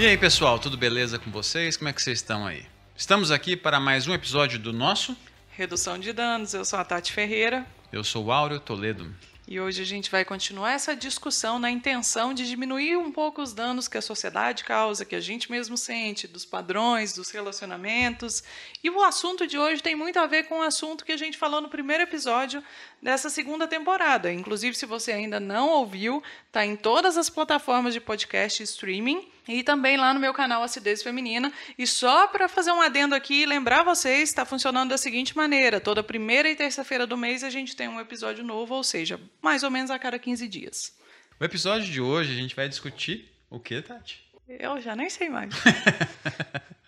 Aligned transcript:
E 0.00 0.06
aí, 0.06 0.16
pessoal, 0.16 0.58
tudo 0.58 0.78
beleza 0.78 1.18
com 1.18 1.30
vocês? 1.30 1.76
Como 1.76 1.90
é 1.90 1.92
que 1.92 2.00
vocês 2.00 2.20
estão 2.20 2.46
aí? 2.46 2.64
Estamos 2.96 3.30
aqui 3.30 3.54
para 3.54 3.78
mais 3.78 4.08
um 4.08 4.14
episódio 4.14 4.58
do 4.58 4.72
nosso 4.72 5.14
Redução 5.50 5.98
de 5.98 6.10
danos. 6.10 6.54
Eu 6.54 6.64
sou 6.64 6.78
a 6.78 6.84
Tati 6.86 7.12
Ferreira. 7.12 7.66
Eu 7.92 8.02
sou 8.02 8.24
o 8.24 8.32
Áureo 8.32 8.58
Toledo. 8.58 9.14
E 9.46 9.60
hoje 9.60 9.82
a 9.82 9.84
gente 9.84 10.10
vai 10.10 10.24
continuar 10.24 10.72
essa 10.72 10.96
discussão 10.96 11.58
na 11.58 11.70
intenção 11.70 12.32
de 12.32 12.48
diminuir 12.48 12.96
um 12.96 13.12
pouco 13.12 13.42
os 13.42 13.52
danos 13.52 13.88
que 13.88 13.98
a 13.98 14.00
sociedade 14.00 14.64
causa, 14.64 15.04
que 15.04 15.14
a 15.14 15.20
gente 15.20 15.50
mesmo 15.50 15.76
sente, 15.76 16.26
dos 16.26 16.46
padrões, 16.46 17.12
dos 17.12 17.30
relacionamentos. 17.30 18.42
E 18.82 18.88
o 18.88 19.02
assunto 19.02 19.46
de 19.46 19.58
hoje 19.58 19.82
tem 19.82 19.94
muito 19.94 20.18
a 20.18 20.26
ver 20.26 20.44
com 20.44 20.60
o 20.60 20.62
assunto 20.62 21.04
que 21.04 21.12
a 21.12 21.16
gente 21.16 21.36
falou 21.36 21.60
no 21.60 21.68
primeiro 21.68 22.04
episódio 22.04 22.64
dessa 23.02 23.28
segunda 23.28 23.68
temporada. 23.68 24.32
Inclusive, 24.32 24.74
se 24.74 24.86
você 24.86 25.12
ainda 25.12 25.38
não 25.38 25.68
ouviu, 25.68 26.22
está 26.46 26.64
em 26.64 26.74
todas 26.74 27.18
as 27.18 27.28
plataformas 27.28 27.92
de 27.92 28.00
podcast 28.00 28.62
e 28.62 28.64
streaming 28.64 29.28
e 29.50 29.62
também 29.62 29.96
lá 29.96 30.14
no 30.14 30.20
meu 30.20 30.32
canal 30.32 30.62
Acidez 30.62 31.02
Feminina. 31.02 31.52
E 31.76 31.86
só 31.86 32.28
para 32.28 32.48
fazer 32.48 32.72
um 32.72 32.80
adendo 32.80 33.14
aqui 33.14 33.42
e 33.42 33.46
lembrar 33.46 33.82
vocês, 33.82 34.28
está 34.28 34.44
funcionando 34.44 34.90
da 34.90 34.98
seguinte 34.98 35.36
maneira: 35.36 35.80
toda 35.80 36.02
primeira 36.02 36.48
e 36.48 36.54
terça-feira 36.54 37.06
do 37.06 37.16
mês 37.16 37.42
a 37.42 37.50
gente 37.50 37.74
tem 37.74 37.88
um 37.88 38.00
episódio 38.00 38.44
novo, 38.44 38.74
ou 38.74 38.84
seja, 38.84 39.20
mais 39.42 39.62
ou 39.62 39.70
menos 39.70 39.90
a 39.90 39.98
cada 39.98 40.18
15 40.18 40.46
dias. 40.48 40.94
O 41.38 41.44
episódio 41.44 41.90
de 41.90 42.00
hoje 42.00 42.32
a 42.32 42.36
gente 42.36 42.54
vai 42.54 42.68
discutir 42.68 43.30
o 43.48 43.58
que, 43.58 43.82
Tati? 43.82 44.22
Eu 44.48 44.80
já 44.80 44.94
nem 44.96 45.08
sei 45.08 45.28
mais. 45.28 45.52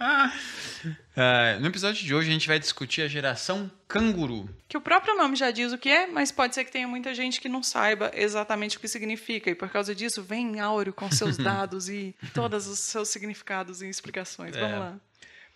Uh, 0.00 1.60
no 1.60 1.66
episódio 1.68 2.04
de 2.04 2.14
hoje 2.14 2.28
a 2.28 2.32
gente 2.32 2.48
vai 2.48 2.58
discutir 2.58 3.02
a 3.02 3.08
geração 3.08 3.70
canguru. 3.86 4.48
Que 4.68 4.76
o 4.76 4.80
próprio 4.80 5.16
nome 5.16 5.36
já 5.36 5.50
diz 5.50 5.72
o 5.72 5.78
que 5.78 5.88
é, 5.88 6.06
mas 6.06 6.32
pode 6.32 6.54
ser 6.54 6.64
que 6.64 6.72
tenha 6.72 6.88
muita 6.88 7.14
gente 7.14 7.40
que 7.40 7.48
não 7.48 7.62
saiba 7.62 8.10
exatamente 8.14 8.76
o 8.76 8.80
que 8.80 8.88
significa. 8.88 9.50
E 9.50 9.54
por 9.54 9.68
causa 9.68 9.94
disso, 9.94 10.22
vem 10.22 10.60
Áureo 10.60 10.92
com 10.92 11.10
seus 11.10 11.36
dados 11.38 11.88
e 11.88 12.14
todos 12.34 12.66
os 12.66 12.78
seus 12.78 13.08
significados 13.08 13.82
e 13.82 13.88
explicações. 13.88 14.54
Vamos 14.54 14.76
é. 14.76 14.78
lá. 14.78 15.00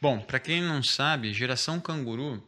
Bom, 0.00 0.20
para 0.20 0.40
quem 0.40 0.60
não 0.60 0.82
sabe, 0.82 1.32
geração 1.32 1.78
canguru 1.78 2.42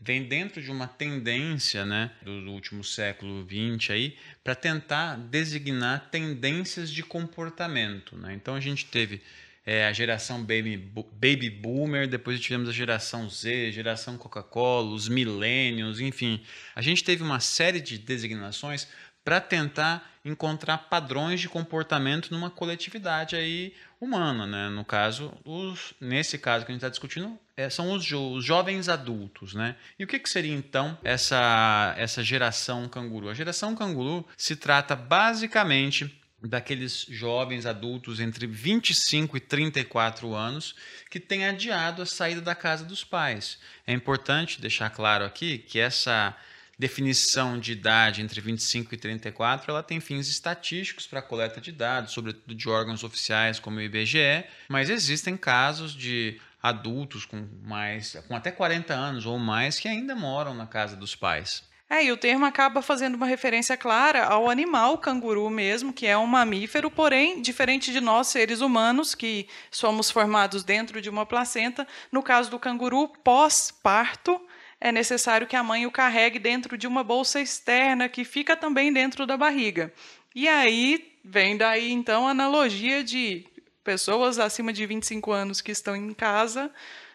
vem 0.00 0.24
dentro 0.24 0.62
de 0.62 0.70
uma 0.70 0.86
tendência 0.86 1.84
né, 1.84 2.10
do 2.22 2.50
último 2.50 2.82
século 2.82 3.46
XX 3.46 3.90
aí 3.90 4.16
para 4.42 4.54
tentar 4.54 5.16
designar 5.16 6.08
tendências 6.10 6.90
de 6.90 7.02
comportamento. 7.02 8.16
Né? 8.16 8.32
Então 8.34 8.54
a 8.54 8.60
gente 8.60 8.86
teve 8.86 9.20
é, 9.64 9.86
a 9.86 9.92
geração 9.92 10.40
baby, 10.40 10.76
baby 10.76 11.50
Boomer, 11.50 12.08
depois 12.08 12.40
tivemos 12.40 12.68
a 12.68 12.72
geração 12.72 13.28
Z, 13.28 13.72
geração 13.72 14.16
Coca-Cola, 14.16 14.90
os 14.90 15.08
millennials, 15.08 16.00
enfim. 16.00 16.42
A 16.74 16.80
gente 16.80 17.04
teve 17.04 17.22
uma 17.22 17.40
série 17.40 17.80
de 17.80 17.98
designações 17.98 18.88
para 19.24 19.40
tentar 19.40 20.10
encontrar 20.24 20.78
padrões 20.78 21.40
de 21.40 21.48
comportamento 21.48 22.30
numa 22.30 22.50
coletividade 22.50 23.36
aí 23.36 23.74
humana, 24.00 24.46
né? 24.46 24.68
No 24.70 24.84
caso, 24.84 25.32
os, 25.44 25.94
nesse 26.00 26.38
caso 26.38 26.64
que 26.64 26.72
a 26.72 26.74
gente 26.74 26.80
está 26.80 26.88
discutindo, 26.88 27.38
é, 27.56 27.68
são 27.68 27.92
os, 27.92 28.04
jo, 28.04 28.32
os, 28.32 28.44
jovens 28.44 28.88
adultos, 28.88 29.54
né? 29.54 29.76
E 29.98 30.04
o 30.04 30.06
que, 30.06 30.18
que 30.18 30.28
seria 30.28 30.54
então 30.54 30.98
essa, 31.04 31.94
essa 31.96 32.22
geração 32.22 32.88
canguru? 32.88 33.28
A 33.28 33.34
geração 33.34 33.74
canguru 33.74 34.26
se 34.36 34.56
trata 34.56 34.96
basicamente 34.96 36.19
daqueles 36.42 37.06
jovens 37.08 37.66
adultos 37.66 38.20
entre 38.20 38.46
25 38.46 39.36
e 39.36 39.40
34 39.40 40.34
anos 40.34 40.74
que 41.10 41.20
têm 41.20 41.46
adiado 41.46 42.02
a 42.02 42.06
saída 42.06 42.40
da 42.40 42.54
casa 42.54 42.84
dos 42.84 43.04
pais. 43.04 43.58
É 43.86 43.92
importante 43.92 44.60
deixar 44.60 44.90
claro 44.90 45.24
aqui 45.24 45.58
que 45.58 45.78
essa 45.78 46.36
definição 46.78 47.60
de 47.60 47.72
idade 47.72 48.22
entre 48.22 48.40
25 48.40 48.94
e 48.94 48.96
34, 48.96 49.70
ela 49.70 49.82
tem 49.82 50.00
fins 50.00 50.28
estatísticos 50.28 51.06
para 51.06 51.20
coleta 51.20 51.60
de 51.60 51.70
dados, 51.70 52.14
sobretudo 52.14 52.54
de 52.54 52.68
órgãos 52.70 53.04
oficiais 53.04 53.60
como 53.60 53.76
o 53.76 53.82
IBGE, 53.82 54.44
mas 54.66 54.88
existem 54.88 55.36
casos 55.36 55.92
de 55.94 56.40
adultos 56.62 57.26
com 57.26 57.46
mais 57.62 58.16
com 58.26 58.34
até 58.34 58.50
40 58.50 58.94
anos 58.94 59.26
ou 59.26 59.38
mais 59.38 59.78
que 59.78 59.88
ainda 59.88 60.14
moram 60.14 60.54
na 60.54 60.66
casa 60.66 60.96
dos 60.96 61.14
pais. 61.14 61.68
É, 61.92 62.04
e 62.04 62.12
o 62.12 62.16
termo 62.16 62.46
acaba 62.46 62.80
fazendo 62.80 63.16
uma 63.16 63.26
referência 63.26 63.76
clara 63.76 64.24
ao 64.24 64.48
animal 64.48 64.96
canguru 64.96 65.50
mesmo, 65.50 65.92
que 65.92 66.06
é 66.06 66.16
um 66.16 66.24
mamífero, 66.24 66.88
porém, 66.88 67.42
diferente 67.42 67.90
de 67.90 68.00
nós, 68.00 68.28
seres 68.28 68.60
humanos, 68.60 69.12
que 69.12 69.48
somos 69.72 70.08
formados 70.08 70.62
dentro 70.62 71.02
de 71.02 71.10
uma 71.10 71.26
placenta, 71.26 71.84
no 72.12 72.22
caso 72.22 72.48
do 72.48 72.60
canguru, 72.60 73.08
pós-parto, 73.24 74.40
é 74.80 74.92
necessário 74.92 75.48
que 75.48 75.56
a 75.56 75.64
mãe 75.64 75.84
o 75.84 75.90
carregue 75.90 76.38
dentro 76.38 76.78
de 76.78 76.86
uma 76.86 77.02
bolsa 77.02 77.40
externa 77.40 78.08
que 78.08 78.24
fica 78.24 78.56
também 78.56 78.92
dentro 78.92 79.26
da 79.26 79.36
barriga. 79.36 79.92
E 80.32 80.46
aí 80.46 81.12
vem 81.24 81.56
daí, 81.56 81.90
então, 81.90 82.28
a 82.28 82.30
analogia 82.30 83.02
de 83.02 83.44
pessoas 83.82 84.38
acima 84.38 84.72
de 84.72 84.86
25 84.86 85.32
anos 85.32 85.60
que 85.60 85.72
estão 85.72 85.96
em 85.96 86.14
casa 86.14 86.70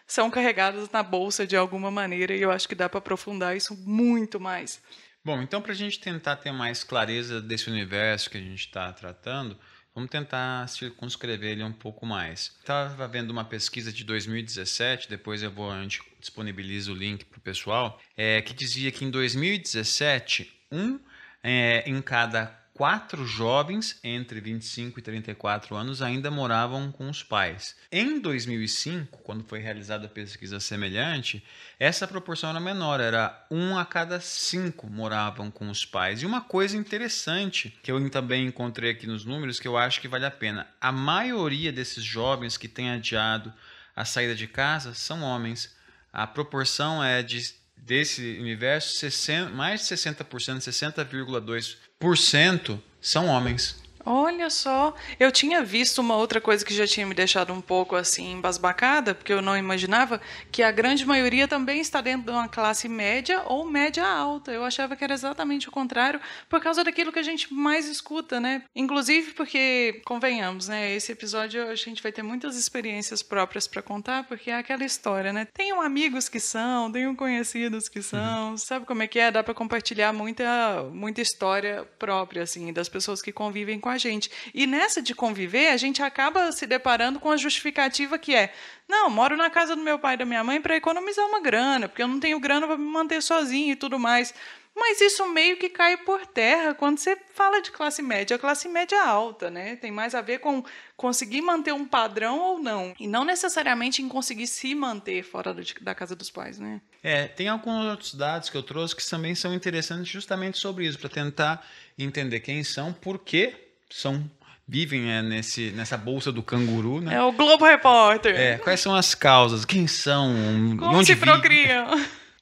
são 0.06 0.30
carregadas 0.30 0.88
na 0.90 1.02
bolsa 1.02 1.46
de 1.46 1.56
alguma 1.56 1.90
maneira, 1.90 2.34
e 2.34 2.40
eu 2.40 2.50
acho 2.50 2.68
que 2.68 2.74
dá 2.74 2.88
para 2.88 2.98
aprofundar 2.98 3.56
isso 3.56 3.76
muito 3.84 4.38
mais. 4.38 4.80
Bom, 5.24 5.42
então, 5.42 5.60
para 5.60 5.72
a 5.72 5.74
gente 5.74 5.98
tentar 5.98 6.36
ter 6.36 6.52
mais 6.52 6.84
clareza 6.84 7.40
desse 7.40 7.68
universo 7.68 8.30
que 8.30 8.38
a 8.38 8.40
gente 8.40 8.60
está 8.60 8.92
tratando, 8.92 9.58
vamos 9.92 10.08
tentar 10.08 10.68
circunscrever 10.68 11.52
ele 11.52 11.64
um 11.64 11.72
pouco 11.72 12.06
mais. 12.06 12.54
Estava 12.60 13.08
vendo 13.08 13.30
uma 13.30 13.44
pesquisa 13.44 13.92
de 13.92 14.04
2017, 14.04 15.08
depois 15.08 15.42
eu 15.42 15.50
vou, 15.50 15.70
a 15.70 15.82
gente 15.82 16.00
disponibiliza 16.20 16.92
o 16.92 16.94
link 16.94 17.24
para 17.24 17.38
o 17.38 17.40
pessoal, 17.40 18.00
é, 18.16 18.40
que 18.40 18.54
dizia 18.54 18.92
que 18.92 19.04
em 19.04 19.10
2017, 19.10 20.52
um 20.70 21.00
é, 21.42 21.82
em 21.90 22.00
cada 22.00 22.65
quatro 22.76 23.26
jovens 23.26 23.98
entre 24.04 24.38
25 24.38 24.98
e 24.98 25.02
34 25.02 25.74
anos 25.74 26.02
ainda 26.02 26.30
moravam 26.30 26.92
com 26.92 27.08
os 27.08 27.22
pais. 27.22 27.74
Em 27.90 28.20
2005, 28.20 29.20
quando 29.22 29.42
foi 29.44 29.60
realizada 29.60 30.04
a 30.04 30.10
pesquisa 30.10 30.60
semelhante, 30.60 31.42
essa 31.80 32.06
proporção 32.06 32.50
era 32.50 32.60
menor, 32.60 33.00
era 33.00 33.46
um 33.50 33.78
a 33.78 33.86
cada 33.86 34.20
cinco 34.20 34.90
moravam 34.90 35.50
com 35.50 35.70
os 35.70 35.86
pais. 35.86 36.20
E 36.20 36.26
uma 36.26 36.42
coisa 36.42 36.76
interessante 36.76 37.74
que 37.82 37.90
eu 37.90 38.10
também 38.10 38.46
encontrei 38.46 38.90
aqui 38.90 39.06
nos 39.06 39.24
números 39.24 39.58
que 39.58 39.66
eu 39.66 39.78
acho 39.78 39.98
que 39.98 40.06
vale 40.06 40.26
a 40.26 40.30
pena: 40.30 40.68
a 40.78 40.92
maioria 40.92 41.72
desses 41.72 42.04
jovens 42.04 42.58
que 42.58 42.68
têm 42.68 42.90
adiado 42.90 43.54
a 43.96 44.04
saída 44.04 44.34
de 44.34 44.46
casa 44.46 44.92
são 44.92 45.22
homens. 45.22 45.74
A 46.12 46.26
proporção 46.26 47.02
é 47.02 47.22
de 47.22 47.54
desse 47.76 48.38
universo, 48.38 48.98
60, 48.98 49.50
mais 49.50 49.80
de 49.80 49.86
60%, 49.94 50.58
60,2% 50.58 52.78
são 53.00 53.26
homens. 53.26 53.85
Olha 54.08 54.48
só, 54.48 54.94
eu 55.18 55.32
tinha 55.32 55.64
visto 55.64 55.98
uma 55.98 56.16
outra 56.16 56.40
coisa 56.40 56.64
que 56.64 56.72
já 56.72 56.86
tinha 56.86 57.04
me 57.04 57.12
deixado 57.12 57.52
um 57.52 57.60
pouco 57.60 57.96
assim 57.96 58.34
embasbacada, 58.34 59.16
porque 59.16 59.32
eu 59.32 59.42
não 59.42 59.56
imaginava 59.56 60.20
que 60.52 60.62
a 60.62 60.70
grande 60.70 61.04
maioria 61.04 61.48
também 61.48 61.80
está 61.80 62.00
dentro 62.00 62.26
de 62.26 62.30
uma 62.30 62.46
classe 62.46 62.88
média 62.88 63.42
ou 63.46 63.68
média 63.68 64.06
alta. 64.06 64.52
Eu 64.52 64.64
achava 64.64 64.94
que 64.94 65.02
era 65.02 65.12
exatamente 65.12 65.68
o 65.68 65.72
contrário, 65.72 66.20
por 66.48 66.60
causa 66.60 66.84
daquilo 66.84 67.12
que 67.12 67.18
a 67.18 67.22
gente 67.24 67.52
mais 67.52 67.88
escuta, 67.88 68.38
né? 68.38 68.62
Inclusive 68.76 69.32
porque, 69.32 70.00
convenhamos, 70.04 70.68
né, 70.68 70.94
esse 70.94 71.10
episódio 71.10 71.68
a 71.68 71.74
gente 71.74 72.00
vai 72.00 72.12
ter 72.12 72.22
muitas 72.22 72.56
experiências 72.56 73.24
próprias 73.24 73.66
para 73.66 73.82
contar, 73.82 74.22
porque 74.28 74.52
é 74.52 74.54
aquela 74.54 74.84
história, 74.84 75.32
né? 75.32 75.48
Tenho 75.52 75.80
amigos 75.80 76.28
que 76.28 76.38
são, 76.38 76.92
tenho 76.92 77.16
conhecidos 77.16 77.88
que 77.88 78.00
são, 78.00 78.50
uhum. 78.50 78.56
sabe 78.56 78.86
como 78.86 79.02
é 79.02 79.08
que 79.08 79.18
é? 79.18 79.32
Dá 79.32 79.42
para 79.42 79.52
compartilhar 79.52 80.12
muita 80.12 80.84
muita 80.92 81.20
história 81.20 81.84
própria 81.98 82.44
assim 82.44 82.72
das 82.72 82.88
pessoas 82.88 83.20
que 83.20 83.32
convivem 83.32 83.80
com 83.80 83.88
a 83.88 83.95
gente. 83.98 84.30
E 84.54 84.66
nessa 84.66 85.02
de 85.02 85.14
conviver, 85.14 85.68
a 85.68 85.76
gente 85.76 86.02
acaba 86.02 86.52
se 86.52 86.66
deparando 86.66 87.20
com 87.20 87.30
a 87.30 87.36
justificativa 87.36 88.18
que 88.18 88.34
é: 88.34 88.52
não, 88.88 89.10
moro 89.10 89.36
na 89.36 89.50
casa 89.50 89.74
do 89.74 89.82
meu 89.82 89.98
pai 89.98 90.14
e 90.14 90.18
da 90.18 90.24
minha 90.24 90.44
mãe 90.44 90.60
para 90.60 90.76
economizar 90.76 91.26
uma 91.26 91.40
grana, 91.40 91.88
porque 91.88 92.02
eu 92.02 92.08
não 92.08 92.20
tenho 92.20 92.38
grana 92.40 92.66
para 92.66 92.76
me 92.76 92.84
manter 92.84 93.22
sozinho 93.22 93.72
e 93.72 93.76
tudo 93.76 93.98
mais. 93.98 94.34
Mas 94.78 95.00
isso 95.00 95.26
meio 95.32 95.56
que 95.56 95.70
cai 95.70 95.96
por 95.96 96.26
terra 96.26 96.74
quando 96.74 96.98
você 96.98 97.16
fala 97.32 97.62
de 97.62 97.70
classe 97.70 98.02
média, 98.02 98.38
classe 98.38 98.68
média 98.68 99.02
alta, 99.02 99.50
né? 99.50 99.74
Tem 99.76 99.90
mais 99.90 100.14
a 100.14 100.20
ver 100.20 100.38
com 100.38 100.62
conseguir 100.94 101.40
manter 101.40 101.72
um 101.72 101.86
padrão 101.86 102.38
ou 102.38 102.58
não, 102.58 102.94
e 103.00 103.08
não 103.08 103.24
necessariamente 103.24 104.02
em 104.02 104.08
conseguir 104.08 104.46
se 104.46 104.74
manter 104.74 105.22
fora 105.22 105.56
da 105.80 105.94
casa 105.94 106.14
dos 106.14 106.30
pais, 106.30 106.58
né? 106.58 106.82
É, 107.02 107.26
tem 107.26 107.48
alguns 107.48 107.86
outros 107.86 108.14
dados 108.14 108.50
que 108.50 108.56
eu 108.56 108.62
trouxe 108.62 108.94
que 108.94 109.08
também 109.08 109.34
são 109.34 109.54
interessantes 109.54 110.08
justamente 110.08 110.58
sobre 110.58 110.86
isso, 110.86 110.98
para 110.98 111.08
tentar 111.08 111.66
entender 111.98 112.40
quem 112.40 112.62
são, 112.62 112.92
por 112.92 113.18
que 113.18 113.65
são 113.90 114.30
vivem 114.68 115.10
é, 115.10 115.22
nesse, 115.22 115.70
nessa 115.70 115.96
bolsa 115.96 116.32
do 116.32 116.42
canguru, 116.42 117.00
né? 117.00 117.14
É 117.14 117.22
o 117.22 117.32
Globo 117.32 117.64
Repórter. 117.64 118.34
É, 118.34 118.58
quais 118.58 118.80
são 118.80 118.94
as 118.94 119.14
causas? 119.14 119.64
Quem 119.64 119.86
são? 119.86 120.34
Como 120.76 120.96
onde 120.96 121.06
se 121.06 121.16
procriam? 121.16 121.86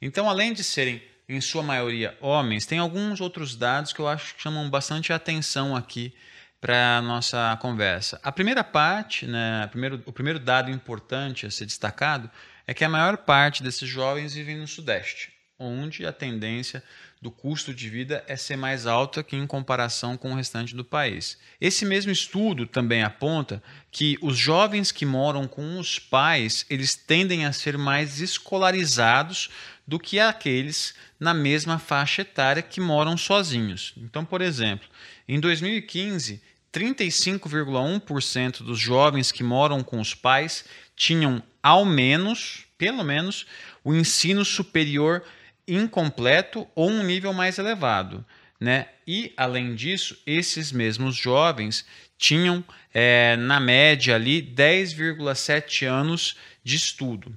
Então, 0.01 0.29
além 0.29 0.53
de 0.53 0.65
serem, 0.65 1.03
em 1.29 1.41
sua 1.41 1.63
maioria, 1.63 2.17
homens, 2.21 2.67
tem 2.67 2.79
alguns 2.79 3.21
outros 3.21 3.57
dados 3.57 3.93
que 3.93 4.01
eu 4.01 4.09
acho 4.09 4.35
que 4.35 4.43
chamam 4.43 4.69
bastante 4.69 5.13
atenção 5.13 5.75
aqui 5.77 6.15
para 6.61 6.99
a 6.99 7.03
nossa 7.03 7.59
conversa. 7.61 8.19
A 8.23 8.33
primeira 8.33 8.65
parte, 8.65 9.27
né, 9.27 9.67
primeiro, 9.71 10.03
o 10.07 10.13
primeiro 10.13 10.39
dado 10.39 10.71
importante 10.71 11.47
a 11.47 11.51
ser 11.51 11.67
destacado 11.67 12.31
é 12.67 12.73
que 12.73 12.85
a 12.85 12.89
maior 12.89 13.19
parte 13.19 13.63
desses 13.63 13.89
jovens 13.89 14.33
vivem 14.33 14.57
no 14.57 14.67
Sudeste. 14.67 15.34
Onde 15.59 16.05
a 16.05 16.13
tendência 16.13 16.83
do 17.23 17.31
custo 17.31 17.73
de 17.73 17.89
vida 17.89 18.23
é 18.27 18.37
ser 18.37 18.57
mais 18.57 18.87
alta 18.87 19.23
que 19.23 19.37
em 19.37 19.47
comparação 19.47 20.17
com 20.17 20.33
o 20.33 20.35
restante 20.35 20.75
do 20.75 20.85
país. 20.85 21.39
Esse 21.61 21.85
mesmo 21.85 22.13
estudo 22.13 22.67
também 22.67 23.03
aponta 23.03 23.63
que 23.91 24.19
os 24.21 24.37
jovens 24.37 24.93
que 24.93 25.07
moram 25.07 25.47
com 25.47 25.79
os 25.79 25.99
pais, 25.99 26.67
eles 26.69 26.95
tendem 26.95 27.47
a 27.47 27.53
ser 27.53 27.79
mais 27.79 28.21
escolarizados 28.21 29.49
do 29.87 29.99
que 29.99 30.19
aqueles 30.19 30.95
na 31.19 31.33
mesma 31.33 31.79
faixa 31.79 32.23
etária 32.23 32.63
que 32.63 32.81
moram 32.81 33.17
sozinhos. 33.17 33.95
Então, 33.97 34.25
por 34.25 34.43
exemplo, 34.43 34.89
em 35.27 35.41
2015, 35.41 36.43
35,1% 36.73 38.63
dos 38.63 38.79
jovens 38.79 39.31
que 39.31 39.45
moram 39.45 39.83
com 39.83 40.01
os 40.01 40.15
pais 40.15 40.65
tinham 40.97 41.43
ao 41.63 41.85
menos, 41.85 42.65
pelo 42.77 43.05
menos, 43.05 43.47
o 43.85 43.95
ensino 43.95 44.45
superior 44.45 45.23
incompleto 45.67 46.67
ou 46.75 46.91
um 46.91 47.03
nível 47.03 47.33
mais 47.33 47.59
elevado. 47.59 48.25
Né? 48.61 48.89
E, 49.07 49.33
além 49.37 49.75
disso, 49.75 50.17
esses 50.27 50.73
mesmos 50.73 51.17
jovens 51.17 51.85
tinham, 52.17 52.65
é, 52.93 53.37
na 53.37 53.61
média, 53.61 54.15
ali 54.15 54.41
10,7 54.41 55.87
anos 55.87 56.37
de 56.63 56.77
estudo. 56.77 57.37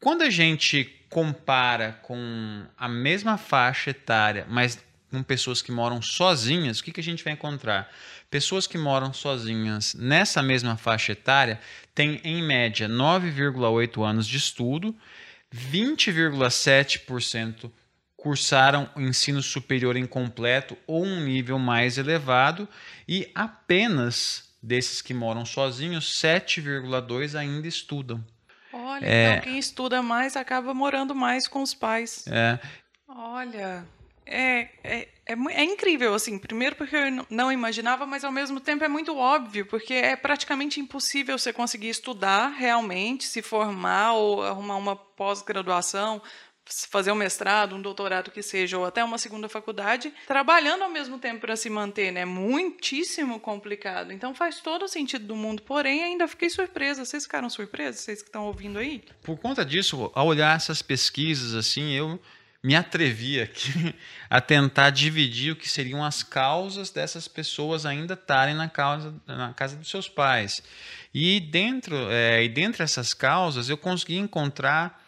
Quando 0.00 0.22
a 0.22 0.30
gente 0.30 0.94
compara 1.08 1.98
com 2.02 2.66
a 2.76 2.88
mesma 2.88 3.38
faixa 3.38 3.90
etária, 3.90 4.46
mas 4.48 4.78
com 5.10 5.22
pessoas 5.22 5.62
que 5.62 5.72
moram 5.72 6.02
sozinhas, 6.02 6.80
o 6.80 6.84
que, 6.84 6.92
que 6.92 7.00
a 7.00 7.04
gente 7.04 7.24
vai 7.24 7.32
encontrar? 7.32 7.90
Pessoas 8.30 8.66
que 8.66 8.76
moram 8.76 9.12
sozinhas 9.12 9.94
nessa 9.94 10.42
mesma 10.42 10.76
faixa 10.76 11.12
etária 11.12 11.58
têm, 11.94 12.20
em 12.22 12.42
média, 12.42 12.88
9,8 12.88 14.06
anos 14.06 14.26
de 14.26 14.36
estudo 14.36 14.94
20,7% 15.54 17.70
cursaram 18.16 18.88
o 18.96 19.00
ensino 19.00 19.42
superior 19.42 19.96
incompleto 19.96 20.76
ou 20.86 21.04
um 21.04 21.20
nível 21.20 21.58
mais 21.58 21.98
elevado 21.98 22.68
e 23.06 23.30
apenas 23.34 24.48
desses 24.62 25.00
que 25.00 25.14
moram 25.14 25.46
sozinhos, 25.46 26.12
7,2 26.20 27.38
ainda 27.38 27.68
estudam. 27.68 28.24
Olha, 28.72 29.06
é, 29.06 29.30
então 29.30 29.44
quem 29.44 29.58
estuda 29.58 30.02
mais 30.02 30.36
acaba 30.36 30.74
morando 30.74 31.14
mais 31.14 31.46
com 31.46 31.62
os 31.62 31.74
pais. 31.74 32.26
É. 32.26 32.58
Olha, 33.08 33.86
é, 34.28 34.68
é, 34.84 35.08
é, 35.26 35.32
é, 35.32 35.64
incrível, 35.64 36.14
assim. 36.14 36.38
Primeiro 36.38 36.76
porque 36.76 36.94
eu 36.94 37.26
não 37.30 37.50
imaginava, 37.50 38.06
mas 38.06 38.24
ao 38.24 38.32
mesmo 38.32 38.60
tempo 38.60 38.84
é 38.84 38.88
muito 38.88 39.16
óbvio, 39.16 39.66
porque 39.66 39.94
é 39.94 40.14
praticamente 40.14 40.80
impossível 40.80 41.38
você 41.38 41.52
conseguir 41.52 41.88
estudar 41.88 42.48
realmente, 42.48 43.24
se 43.24 43.42
formar 43.42 44.12
ou 44.12 44.42
arrumar 44.42 44.76
uma 44.76 44.94
pós-graduação, 44.94 46.22
fazer 46.90 47.10
um 47.10 47.14
mestrado, 47.14 47.74
um 47.74 47.80
doutorado 47.80 48.30
que 48.30 48.42
seja, 48.42 48.76
ou 48.78 48.84
até 48.84 49.02
uma 49.02 49.16
segunda 49.16 49.48
faculdade, 49.48 50.12
trabalhando 50.26 50.82
ao 50.82 50.90
mesmo 50.90 51.18
tempo 51.18 51.40
para 51.40 51.56
se 51.56 51.70
manter, 51.70 52.12
né? 52.12 52.24
Muitíssimo 52.24 53.40
complicado. 53.40 54.12
Então 54.12 54.34
faz 54.34 54.60
todo 54.60 54.84
o 54.84 54.88
sentido 54.88 55.26
do 55.26 55.34
mundo. 55.34 55.62
Porém, 55.62 56.04
ainda 56.04 56.28
fiquei 56.28 56.50
surpresa. 56.50 57.04
Vocês 57.04 57.24
ficaram 57.24 57.48
surpresos? 57.48 58.02
Vocês 58.02 58.22
que 58.22 58.28
estão 58.28 58.46
ouvindo 58.46 58.78
aí? 58.78 59.02
Por 59.22 59.38
conta 59.38 59.64
disso, 59.64 60.10
ao 60.14 60.26
olhar 60.26 60.54
essas 60.54 60.82
pesquisas, 60.82 61.54
assim, 61.54 61.92
eu 61.92 62.20
me 62.62 62.74
atrevi 62.74 63.40
aqui 63.40 63.94
a 64.28 64.40
tentar 64.40 64.90
dividir 64.90 65.52
o 65.52 65.56
que 65.56 65.68
seriam 65.68 66.04
as 66.04 66.22
causas 66.22 66.90
dessas 66.90 67.28
pessoas 67.28 67.86
ainda 67.86 68.14
estarem 68.14 68.54
na, 68.54 68.68
causa, 68.68 69.14
na 69.26 69.52
casa 69.54 69.76
dos 69.76 69.88
seus 69.88 70.08
pais. 70.08 70.62
E 71.14 71.40
dentro, 71.40 71.94
é, 72.10 72.44
e 72.44 72.48
dentro 72.48 72.78
dessas 72.78 73.14
causas 73.14 73.68
eu 73.68 73.76
consegui 73.76 74.16
encontrar 74.16 75.02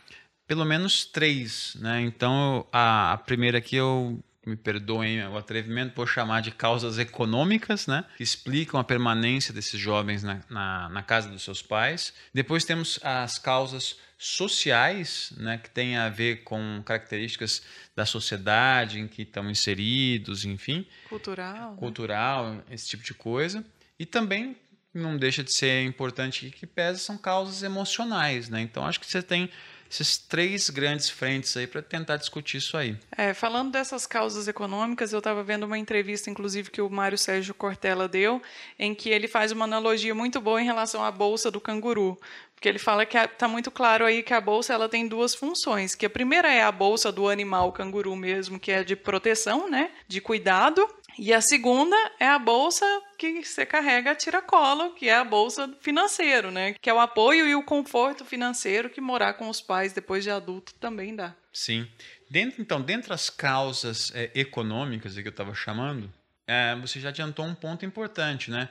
pelo 0.47 0.65
menos 0.65 1.05
três. 1.05 1.77
Né? 1.81 2.01
Então 2.03 2.67
a, 2.73 3.13
a 3.13 3.19
primeira 3.19 3.59
aqui 3.59 3.77
eu 3.77 4.23
me 4.45 4.57
perdoem 4.57 5.27
o 5.27 5.37
atrevimento, 5.37 5.95
vou 5.95 6.07
chamar 6.07 6.41
de 6.41 6.51
causas 6.51 6.99
econômicas, 6.99 7.87
né? 7.87 8.05
que 8.17 8.23
explicam 8.23 8.81
a 8.81 8.85
permanência 8.85 9.53
desses 9.53 9.79
jovens 9.79 10.23
na, 10.23 10.41
na, 10.49 10.89
na 10.89 11.03
casa 11.03 11.29
dos 11.29 11.43
seus 11.43 11.61
pais. 11.61 12.15
Depois 12.33 12.65
temos 12.65 12.99
as 13.03 13.39
causas 13.39 13.99
sociais, 14.23 15.33
né, 15.39 15.57
que 15.57 15.71
têm 15.71 15.97
a 15.97 16.11
ver 16.11 16.45
com 16.45 16.83
características 16.85 17.63
da 17.97 18.05
sociedade 18.05 19.01
em 19.01 19.09
que 19.09 19.23
estão 19.23 19.51
inseridos, 19.51 20.45
enfim. 20.45 20.87
Cultural. 21.09 21.75
Cultural, 21.77 22.63
esse 22.71 22.87
tipo 22.87 23.03
de 23.03 23.15
coisa. 23.15 23.65
E 23.99 24.05
também 24.05 24.57
não 24.93 25.17
deixa 25.17 25.43
de 25.43 25.53
ser 25.53 25.85
importante 25.85 26.51
que 26.51 26.67
pesa 26.67 26.99
são 26.99 27.17
causas 27.17 27.63
emocionais, 27.63 28.51
né? 28.51 28.61
Então 28.61 28.85
acho 28.85 29.01
que 29.01 29.07
você 29.07 29.23
tem 29.23 29.49
esses 29.91 30.17
três 30.17 30.71
grandes 30.71 31.11
frentes 31.11 31.57
aí 31.57 31.67
para 31.67 31.83
tentar 31.83 32.17
discutir 32.17 32.59
isso 32.59 32.77
aí. 32.77 32.97
É, 33.17 33.35
falando 33.35 33.73
dessas 33.73 34.07
causas 34.07 34.47
econômicas, 34.47 35.13
eu 35.13 35.19
estava 35.19 35.43
vendo 35.43 35.65
uma 35.65 35.77
entrevista, 35.77 36.31
inclusive, 36.31 36.71
que 36.71 36.81
o 36.81 36.89
Mário 36.89 37.19
Sérgio 37.19 37.53
Cortella 37.53 38.07
deu, 38.07 38.41
em 38.79 38.95
que 38.95 39.11
ele 39.11 39.27
faz 39.27 39.51
uma 39.51 39.65
analogia 39.65 40.15
muito 40.15 40.41
boa 40.41 40.63
em 40.63 40.65
relação 40.65 41.05
à 41.05 41.11
bolsa 41.11 41.51
do 41.51 41.61
canguru. 41.61 42.17
Porque 42.55 42.69
ele 42.69 42.79
fala 42.79 43.07
que 43.07 43.17
está 43.17 43.49
muito 43.49 43.71
claro 43.71 44.05
aí 44.05 44.23
que 44.23 44.35
a 44.35 44.41
bolsa 44.41 44.75
ela 44.75 44.87
tem 44.87 45.09
duas 45.09 45.35
funções. 45.35 45.95
Que 45.95 46.05
a 46.05 46.11
primeira 46.11 46.53
é 46.53 46.63
a 46.63 46.71
bolsa 46.71 47.11
do 47.11 47.27
animal 47.27 47.73
canguru 47.73 48.15
mesmo, 48.15 48.61
que 48.61 48.71
é 48.71 48.85
de 48.85 48.95
proteção, 48.95 49.71
né? 49.71 49.91
De 50.07 50.21
cuidado. 50.21 50.87
E 51.19 51.33
a 51.33 51.41
segunda 51.41 51.97
é 52.19 52.27
a 52.27 52.39
bolsa 52.39 52.85
que 53.19 53.45
você 53.45 53.67
carrega 53.67 54.13
a 54.13 54.15
tiracolo, 54.15 54.93
que 54.95 55.09
é 55.09 55.17
a 55.17 55.25
bolsa 55.25 55.73
financeiro, 55.81 56.51
né? 56.51 56.75
Que 56.81 56.89
é 56.89 56.95
o 56.95 57.01
apoio 57.01 57.47
e 57.47 57.55
o 57.55 57.63
conforto 57.63 58.25
financeiro 58.25 58.91
que 58.91 59.01
morar 59.01 59.35
com 59.35 59.49
os 59.49 59.61
pais 59.61 59.93
depois 59.93 60.25
de 60.25 60.31
adulto 60.31 60.75
também 60.75 61.15
dá. 61.15 61.35
Sim. 61.53 61.89
Dentro, 62.31 62.63
então, 62.63 62.81
dentre 62.81 63.13
as 63.13 63.29
causas 63.29 64.13
é, 64.15 64.31
econômicas 64.35 65.15
que 65.15 65.21
eu 65.21 65.31
estava 65.31 65.55
chamando, 65.55 66.13
é, 66.47 66.75
você 66.77 67.01
já 67.01 67.11
adiantou 67.11 67.45
um 67.45 67.55
ponto 67.55 67.85
importante, 67.85 68.51
né? 68.51 68.69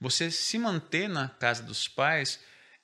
Você 0.00 0.30
se 0.30 0.58
manter 0.58 1.08
na 1.08 1.28
casa 1.28 1.62
dos 1.62 1.86
pais 1.86 2.40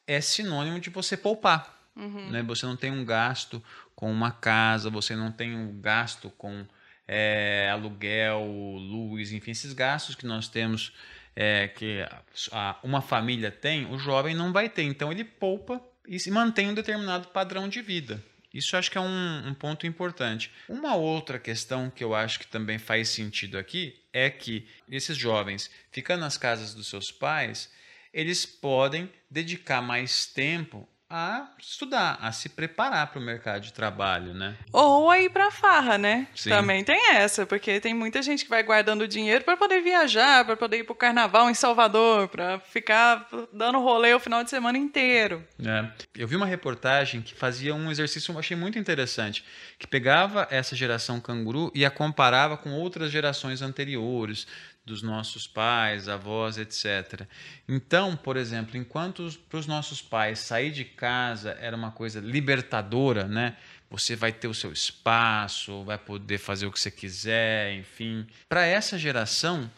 é 0.07 0.21
sinônimo 0.21 0.79
de 0.79 0.91
você 0.91 1.17
poupar. 1.17 1.77
Uhum. 1.97 2.31
Né? 2.31 2.43
Você 2.45 2.65
não 2.65 2.77
tem 2.77 2.93
um 2.93 3.05
gasto 3.05 3.63
com 3.95 4.11
uma 4.11 4.31
casa, 4.31 4.89
você 4.89 5.17
não 5.17 5.33
tem 5.33 5.55
um 5.57 5.81
gasto 5.81 6.31
com 6.31 6.65
é, 7.09 7.71
aluguel, 7.73 8.45
luz, 8.45 9.33
enfim, 9.33 9.51
esses 9.51 9.73
gastos 9.73 10.15
que 10.15 10.27
nós 10.27 10.47
temos, 10.49 10.93
é, 11.35 11.69
que 11.69 12.07
a, 12.53 12.79
uma 12.85 13.01
família 13.01 13.51
tem, 13.51 13.87
o 13.87 13.99
jovem 13.99 14.35
não 14.35 14.53
vai 14.53 14.69
ter. 14.69 14.83
Então 14.83 15.11
ele 15.11 15.25
poupa 15.25 15.83
e 16.07 16.21
se 16.21 16.31
mantém 16.31 16.69
um 16.69 16.75
determinado 16.75 17.29
padrão 17.29 17.69
de 17.69 17.81
vida. 17.81 18.23
Isso 18.53 18.77
acho 18.77 18.91
que 18.91 18.99
é 18.99 19.01
um, 19.01 19.49
um, 19.49 19.55
ponto 19.55 19.87
importante. 19.87 20.51
Uma 20.69 20.95
outra 20.95 21.39
questão 21.39 21.91
que 21.91 22.03
eu 22.03 22.15
acho 22.15 22.39
que 22.39 22.47
também 22.47 22.79
faz 22.79 23.09
sentido 23.09 23.59
aqui 23.59 24.01
é 24.13 24.31
que 24.31 24.67
esses 24.89 25.17
jovens, 25.17 25.71
ficando 25.93 26.21
nas 26.21 26.39
casas 26.39 26.75
dos 26.75 26.89
seus 26.89 27.13
pais, 27.13 27.71
eles 28.13 28.47
podem 28.47 29.11
dedicar 29.31 29.83
mais 29.83 30.27
tempo 30.27 30.89
a 31.11 31.49
estudar, 31.59 32.19
a 32.21 32.31
se 32.33 32.51
preparar 32.51 33.07
para 33.07 33.19
o 33.19 33.23
mercado 33.23 33.63
de 33.63 33.73
trabalho, 33.73 34.35
né? 34.35 34.57
Ou 34.71 35.11
a 35.11 35.19
ir 35.19 35.31
para 35.31 35.51
farra, 35.51 35.97
né? 35.97 36.27
Sim. 36.35 36.51
Também 36.51 36.85
tem 36.85 37.15
essa, 37.15 37.47
porque 37.47 37.81
tem 37.81 37.95
muita 37.95 38.21
gente 38.21 38.45
que 38.45 38.51
vai 38.51 38.63
guardando 38.63 39.09
dinheiro 39.09 39.43
para 39.43 39.57
poder 39.57 39.81
viajar, 39.81 40.45
para 40.45 40.55
poder 40.55 40.79
ir 40.79 40.85
para 40.85 40.93
o 40.93 40.97
carnaval 40.97 41.49
em 41.49 41.55
Salvador, 41.55 42.29
para 42.29 42.61
ficar 42.61 43.27
dando 43.51 43.81
rolê 43.81 44.13
o 44.13 44.21
final 44.21 44.45
de 44.45 44.51
semana 44.51 44.77
inteiro. 44.77 45.43
É. 45.65 45.89
Eu 46.15 46.29
vi 46.29 46.37
uma 46.37 46.45
reportagem 46.45 47.23
que 47.23 47.35
fazia 47.35 47.75
um 47.75 47.91
exercício 47.91 48.31
que 48.31 48.37
eu 48.37 48.41
achei 48.41 48.57
muito 48.57 48.79
interessante, 48.79 49.43
que 49.79 49.87
pegava 49.87 50.47
essa 50.51 50.77
geração 50.77 51.21
canguru 51.21 51.73
e 51.75 51.87
a 51.87 51.91
comparava 51.91 52.59
com 52.59 52.73
outras 52.73 53.11
gerações 53.11 53.63
anteriores, 53.63 54.47
dos 54.89 55.03
nossos 55.03 55.47
pais, 55.47 56.09
avós, 56.09 56.59
etc. 56.59 57.27
Então, 57.69 58.17
por 58.17 58.37
exemplo, 58.37 58.77
enquanto 58.77 59.31
para 59.49 59.59
os 59.59 59.67
nossos 59.67 60.03
pais 60.03 60.41
sair 60.41 60.71
de 60.71 60.85
casa 60.85 61.57
era 61.61 61.77
uma 61.77 61.91
coisa 61.91 62.21
libertadora, 62.21 63.25
né? 63.25 63.57
Você 63.91 64.17
vai 64.17 64.33
ter 64.33 64.49
o 64.49 64.55
seu 64.55 64.73
espaço, 64.73 65.85
vai 65.85 65.97
poder 65.97 66.39
fazer 66.39 66.67
o 66.67 66.73
que 66.73 66.81
você 66.81 66.91
quiser, 66.91 67.75
enfim. 67.75 68.27
Para 68.49 68.67
essa 68.67 68.99
geração, 68.99 69.71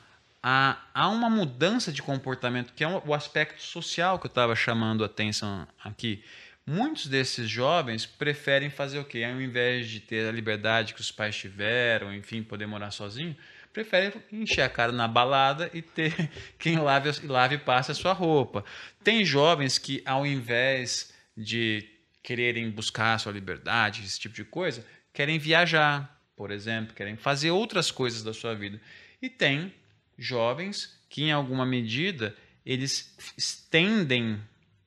há, 0.42 0.78
há 0.94 1.08
uma 1.08 1.30
mudança 1.30 1.92
de 1.92 2.02
comportamento, 2.02 2.72
que 2.72 2.82
é 2.82 2.88
o 2.88 3.14
aspecto 3.14 3.62
social 3.62 4.18
que 4.18 4.26
eu 4.26 4.30
estava 4.30 4.56
chamando 4.56 5.02
a 5.02 5.06
atenção 5.06 5.66
aqui. 5.84 6.24
Muitos 6.66 7.06
desses 7.06 7.48
jovens 7.48 8.06
preferem 8.06 8.70
fazer 8.70 8.98
o 8.98 9.04
quê? 9.04 9.24
Ao 9.24 9.40
invés 9.40 9.88
de 9.88 9.98
ter 9.98 10.28
a 10.28 10.32
liberdade 10.32 10.94
que 10.94 11.00
os 11.00 11.10
pais 11.10 11.36
tiveram, 11.36 12.14
enfim, 12.14 12.42
poder 12.42 12.66
morar 12.66 12.90
sozinho, 12.90 13.36
prefere 13.72 14.12
encher 14.32 14.62
a 14.62 14.68
cara 14.68 14.92
na 14.92 15.06
balada 15.06 15.70
e 15.72 15.82
ter 15.82 16.30
quem 16.58 16.78
lave, 16.78 17.26
lave 17.26 17.54
e 17.56 17.58
passe 17.58 17.90
a 17.90 17.94
sua 17.94 18.12
roupa. 18.12 18.64
Tem 19.02 19.24
jovens 19.24 19.78
que, 19.78 20.02
ao 20.04 20.26
invés 20.26 21.12
de 21.36 21.88
quererem 22.22 22.70
buscar 22.70 23.14
a 23.14 23.18
sua 23.18 23.32
liberdade, 23.32 24.04
esse 24.04 24.18
tipo 24.18 24.34
de 24.34 24.44
coisa, 24.44 24.84
querem 25.12 25.38
viajar, 25.38 26.20
por 26.36 26.50
exemplo, 26.50 26.94
querem 26.94 27.16
fazer 27.16 27.50
outras 27.50 27.90
coisas 27.90 28.22
da 28.22 28.32
sua 28.32 28.54
vida. 28.54 28.80
E 29.22 29.28
tem 29.28 29.72
jovens 30.18 30.98
que, 31.08 31.24
em 31.24 31.32
alguma 31.32 31.64
medida, 31.64 32.36
eles 32.64 33.16
estendem 33.36 34.40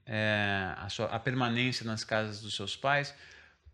é, 0.05 0.73
a, 0.77 0.87
sua, 0.89 1.05
a 1.07 1.19
permanência 1.19 1.85
nas 1.85 2.03
casas 2.03 2.41
dos 2.41 2.55
seus 2.55 2.75
pais 2.75 3.13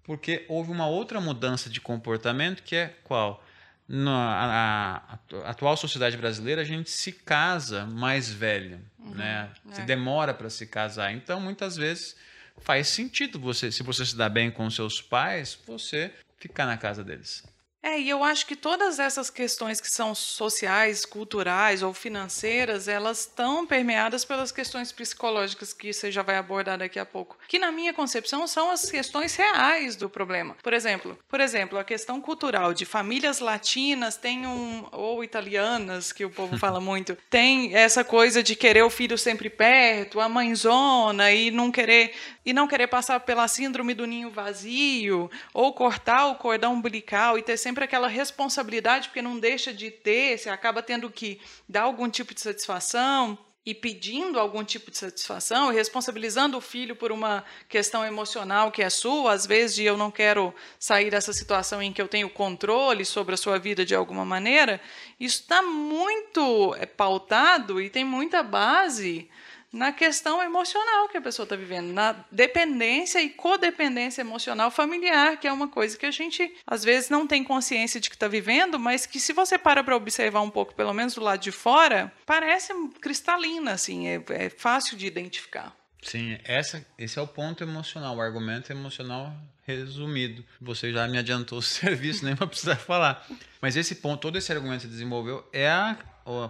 porque 0.09 0.43
houve 0.47 0.71
uma 0.71 0.87
outra 0.87 1.21
mudança 1.21 1.69
de 1.69 1.79
comportamento 1.79 2.63
que 2.63 2.75
é 2.75 2.87
qual? 3.03 3.45
Na 3.91 5.01
atual 5.45 5.75
sociedade 5.75 6.15
brasileira, 6.15 6.61
a 6.61 6.65
gente 6.65 6.91
se 6.91 7.11
casa 7.11 7.87
mais 7.87 8.31
velho, 8.31 8.79
uhum, 8.99 9.15
né? 9.15 9.49
É. 9.71 9.73
Se 9.73 9.81
demora 9.81 10.31
para 10.31 10.47
se 10.47 10.67
casar. 10.67 11.11
Então, 11.11 11.41
muitas 11.41 11.75
vezes, 11.75 12.15
faz 12.61 12.87
sentido 12.87 13.39
você, 13.39 13.71
se 13.71 13.81
você 13.81 14.05
se 14.05 14.15
dá 14.15 14.29
bem 14.29 14.51
com 14.51 14.69
seus 14.69 15.01
pais, 15.01 15.57
você 15.65 16.13
ficar 16.37 16.67
na 16.67 16.77
casa 16.77 17.03
deles. 17.03 17.43
É, 17.81 17.99
e 17.99 18.09
eu 18.09 18.23
acho 18.23 18.45
que 18.45 18.55
todas 18.55 18.99
essas 18.99 19.29
questões 19.29 19.79
que 19.79 19.89
são 19.89 20.13
sociais, 20.13 21.05
culturais 21.05 21.81
ou 21.81 21.93
financeiras, 21.93 22.87
elas 22.87 23.21
estão 23.21 23.65
permeadas 23.65 24.25
pelas 24.25 24.51
questões 24.51 24.91
psicológicas 24.91 25.73
que 25.73 25.93
você 25.93 26.11
já 26.11 26.21
vai 26.21 26.35
abordar 26.35 26.77
daqui 26.77 26.99
a 26.99 27.05
pouco, 27.05 27.37
que 27.47 27.57
na 27.57 27.71
minha 27.71 27.93
concepção 27.93 28.45
são 28.47 28.69
as 28.69 28.89
questões 28.89 29.35
reais 29.35 29.95
do 29.95 30.09
problema. 30.09 30.55
Por 30.61 30.73
exemplo, 30.73 31.17
por 31.27 31.39
exemplo, 31.39 31.79
a 31.79 31.83
questão 31.83 32.19
cultural 32.19 32.73
de 32.73 32.85
famílias 32.85 33.39
latinas 33.39 34.17
tem 34.17 34.45
um 34.45 34.85
ou 34.91 35.23
italianas, 35.23 36.11
que 36.11 36.25
o 36.25 36.29
povo 36.29 36.57
fala 36.57 36.81
muito, 36.81 37.17
tem 37.29 37.75
essa 37.75 38.03
coisa 38.03 38.43
de 38.43 38.55
querer 38.55 38.83
o 38.83 38.89
filho 38.89 39.17
sempre 39.17 39.49
perto, 39.49 40.19
a 40.19 40.27
mãezona 40.27 41.31
e 41.31 41.49
não 41.49 41.71
querer 41.71 42.13
e 42.45 42.53
não 42.53 42.67
querer 42.67 42.87
passar 42.87 43.19
pela 43.19 43.47
síndrome 43.47 43.93
do 43.93 44.07
ninho 44.07 44.29
vazio 44.29 45.29
ou 45.53 45.73
cortar 45.73 46.27
o 46.27 46.35
cordão 46.35 46.73
umbilical 46.73 47.37
e 47.37 47.41
ter 47.43 47.57
sempre 47.57 47.83
aquela 47.83 48.07
responsabilidade, 48.07 49.09
porque 49.09 49.21
não 49.21 49.39
deixa 49.39 49.73
de 49.73 49.91
ter, 49.91 50.37
você 50.37 50.49
acaba 50.49 50.81
tendo 50.81 51.09
que 51.09 51.39
dar 51.67 51.83
algum 51.83 52.09
tipo 52.09 52.33
de 52.33 52.41
satisfação 52.41 53.37
e 53.65 53.75
pedindo 53.75 54.39
algum 54.39 54.63
tipo 54.63 54.89
de 54.89 54.97
satisfação, 54.97 55.69
responsabilizando 55.69 56.57
o 56.57 56.61
filho 56.61 56.95
por 56.95 57.11
uma 57.11 57.43
questão 57.67 58.03
emocional 58.05 58.71
que 58.71 58.81
é 58.81 58.89
sua, 58.89 59.33
às 59.33 59.45
vezes 59.45 59.75
de 59.75 59.83
eu 59.83 59.97
não 59.97 60.09
quero 60.09 60.53
sair 60.79 61.11
dessa 61.11 61.33
situação 61.33 61.81
em 61.81 61.93
que 61.93 62.01
eu 62.01 62.07
tenho 62.07 62.29
controle 62.29 63.05
sobre 63.05 63.35
a 63.35 63.37
sua 63.37 63.59
vida 63.59 63.85
de 63.85 63.93
alguma 63.93 64.25
maneira, 64.25 64.81
isso 65.19 65.41
está 65.41 65.61
muito 65.61 66.73
é, 66.79 66.85
pautado 66.85 67.81
e 67.81 67.89
tem 67.89 68.03
muita 68.03 68.41
base 68.41 69.29
na 69.71 69.91
questão 69.91 70.41
emocional 70.41 71.07
que 71.09 71.17
a 71.17 71.21
pessoa 71.21 71.43
está 71.43 71.55
vivendo, 71.55 71.93
na 71.93 72.15
dependência 72.31 73.21
e 73.21 73.29
codependência 73.29 74.21
emocional 74.21 74.71
familiar, 74.71 75.37
que 75.37 75.47
é 75.47 75.53
uma 75.53 75.67
coisa 75.67 75.97
que 75.97 76.05
a 76.05 76.11
gente 76.11 76.53
às 76.65 76.83
vezes 76.83 77.09
não 77.09 77.27
tem 77.27 77.43
consciência 77.43 77.99
de 77.99 78.09
que 78.09 78.15
está 78.15 78.27
vivendo, 78.27 78.79
mas 78.79 79.05
que 79.05 79.19
se 79.19 79.33
você 79.33 79.57
para 79.57 79.83
para 79.83 79.95
observar 79.95 80.41
um 80.41 80.49
pouco, 80.49 80.73
pelo 80.73 80.93
menos 80.93 81.13
do 81.13 81.21
lado 81.21 81.39
de 81.39 81.51
fora, 81.51 82.11
parece 82.25 82.73
cristalina, 82.99 83.73
assim, 83.73 84.07
é, 84.07 84.23
é 84.29 84.49
fácil 84.49 84.97
de 84.97 85.05
identificar. 85.05 85.75
Sim, 86.01 86.37
essa, 86.43 86.85
esse 86.97 87.19
é 87.19 87.21
o 87.21 87.27
ponto 87.27 87.63
emocional, 87.63 88.15
o 88.15 88.21
argumento 88.21 88.71
emocional 88.71 89.35
resumido. 89.63 90.43
Você 90.59 90.91
já 90.91 91.07
me 91.07 91.17
adiantou 91.17 91.59
o 91.59 91.61
serviço, 91.63 92.25
nem 92.25 92.33
vai 92.33 92.47
precisar 92.47 92.77
falar. 92.77 93.25
Mas 93.61 93.75
esse 93.75 93.95
ponto, 93.95 94.21
todo 94.21 94.37
esse 94.37 94.51
argumento 94.51 94.81
que 94.81 94.87
você 94.87 94.93
desenvolveu 94.93 95.47
é 95.53 95.69
a 95.69 95.97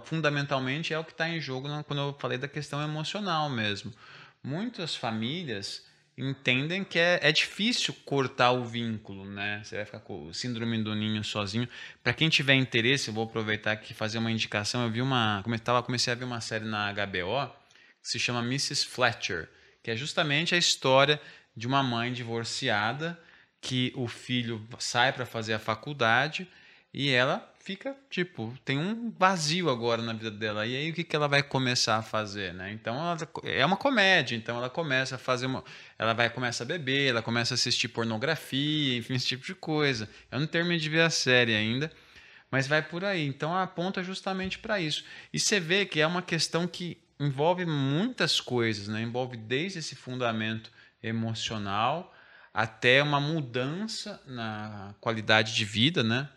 fundamentalmente 0.04 0.92
é 0.92 0.98
o 0.98 1.04
que 1.04 1.12
está 1.12 1.28
em 1.28 1.40
jogo 1.40 1.68
quando 1.84 2.00
eu 2.00 2.16
falei 2.18 2.38
da 2.38 2.48
questão 2.48 2.82
emocional 2.82 3.48
mesmo. 3.48 3.92
Muitas 4.42 4.94
famílias 4.94 5.84
entendem 6.16 6.84
que 6.84 6.98
é, 6.98 7.18
é 7.22 7.32
difícil 7.32 7.94
cortar 8.04 8.52
o 8.52 8.64
vínculo, 8.64 9.24
né? 9.24 9.62
Você 9.64 9.76
vai 9.76 9.84
ficar 9.84 10.00
com 10.00 10.26
o 10.26 10.34
síndrome 10.34 10.82
do 10.82 10.94
ninho 10.94 11.24
sozinho. 11.24 11.68
Para 12.02 12.12
quem 12.12 12.28
tiver 12.28 12.54
interesse, 12.54 13.08
eu 13.08 13.14
vou 13.14 13.24
aproveitar 13.24 13.72
aqui 13.72 13.94
fazer 13.94 14.18
uma 14.18 14.30
indicação. 14.30 14.82
Eu 14.82 14.90
vi 14.90 15.00
uma, 15.00 15.42
tava, 15.64 15.82
comecei 15.82 16.12
a 16.12 16.16
ver 16.16 16.24
uma 16.24 16.40
série 16.40 16.64
na 16.64 16.92
HBO 16.92 17.50
que 18.02 18.08
se 18.08 18.18
chama 18.18 18.40
Mrs. 18.40 18.86
Fletcher, 18.86 19.48
que 19.82 19.90
é 19.90 19.96
justamente 19.96 20.54
a 20.54 20.58
história 20.58 21.20
de 21.56 21.66
uma 21.66 21.82
mãe 21.82 22.12
divorciada 22.12 23.18
que 23.60 23.92
o 23.94 24.08
filho 24.08 24.66
sai 24.78 25.12
para 25.12 25.26
fazer 25.26 25.52
a 25.52 25.58
faculdade 25.58 26.48
e 26.92 27.10
ela 27.10 27.49
fica, 27.60 27.94
tipo, 28.08 28.52
tem 28.64 28.78
um 28.78 29.10
vazio 29.10 29.70
agora 29.70 30.02
na 30.02 30.12
vida 30.12 30.30
dela. 30.30 30.66
E 30.66 30.76
aí 30.76 30.90
o 30.90 30.94
que, 30.94 31.04
que 31.04 31.14
ela 31.14 31.28
vai 31.28 31.42
começar 31.42 31.96
a 31.96 32.02
fazer, 32.02 32.52
né? 32.54 32.72
Então 32.72 32.96
ela, 32.96 33.16
é 33.44 33.64
uma 33.64 33.76
comédia, 33.76 34.34
então 34.34 34.56
ela 34.56 34.70
começa 34.70 35.16
a 35.16 35.18
fazer 35.18 35.46
uma. 35.46 35.62
Ela 35.98 36.12
vai 36.14 36.30
começa 36.30 36.64
a 36.64 36.66
beber, 36.66 37.10
ela 37.10 37.22
começa 37.22 37.54
a 37.54 37.56
assistir 37.56 37.88
pornografia, 37.88 38.96
enfim, 38.96 39.14
esse 39.14 39.26
tipo 39.26 39.44
de 39.44 39.54
coisa. 39.54 40.08
Eu 40.30 40.40
não 40.40 40.46
terminei 40.46 40.78
de 40.78 40.88
ver 40.88 41.02
a 41.02 41.10
série 41.10 41.54
ainda, 41.54 41.92
mas 42.50 42.66
vai 42.66 42.82
por 42.82 43.04
aí. 43.04 43.26
Então 43.26 43.54
aponta 43.54 44.02
justamente 44.02 44.58
para 44.58 44.80
isso. 44.80 45.04
E 45.32 45.38
você 45.38 45.60
vê 45.60 45.84
que 45.84 46.00
é 46.00 46.06
uma 46.06 46.22
questão 46.22 46.66
que 46.66 46.98
envolve 47.18 47.66
muitas 47.66 48.40
coisas, 48.40 48.88
né? 48.88 49.02
Envolve 49.02 49.36
desde 49.36 49.78
esse 49.78 49.94
fundamento 49.94 50.72
emocional 51.02 52.14
até 52.52 53.02
uma 53.02 53.20
mudança 53.20 54.20
na 54.26 54.94
qualidade 55.00 55.54
de 55.54 55.64
vida, 55.64 56.02
né? 56.02 56.28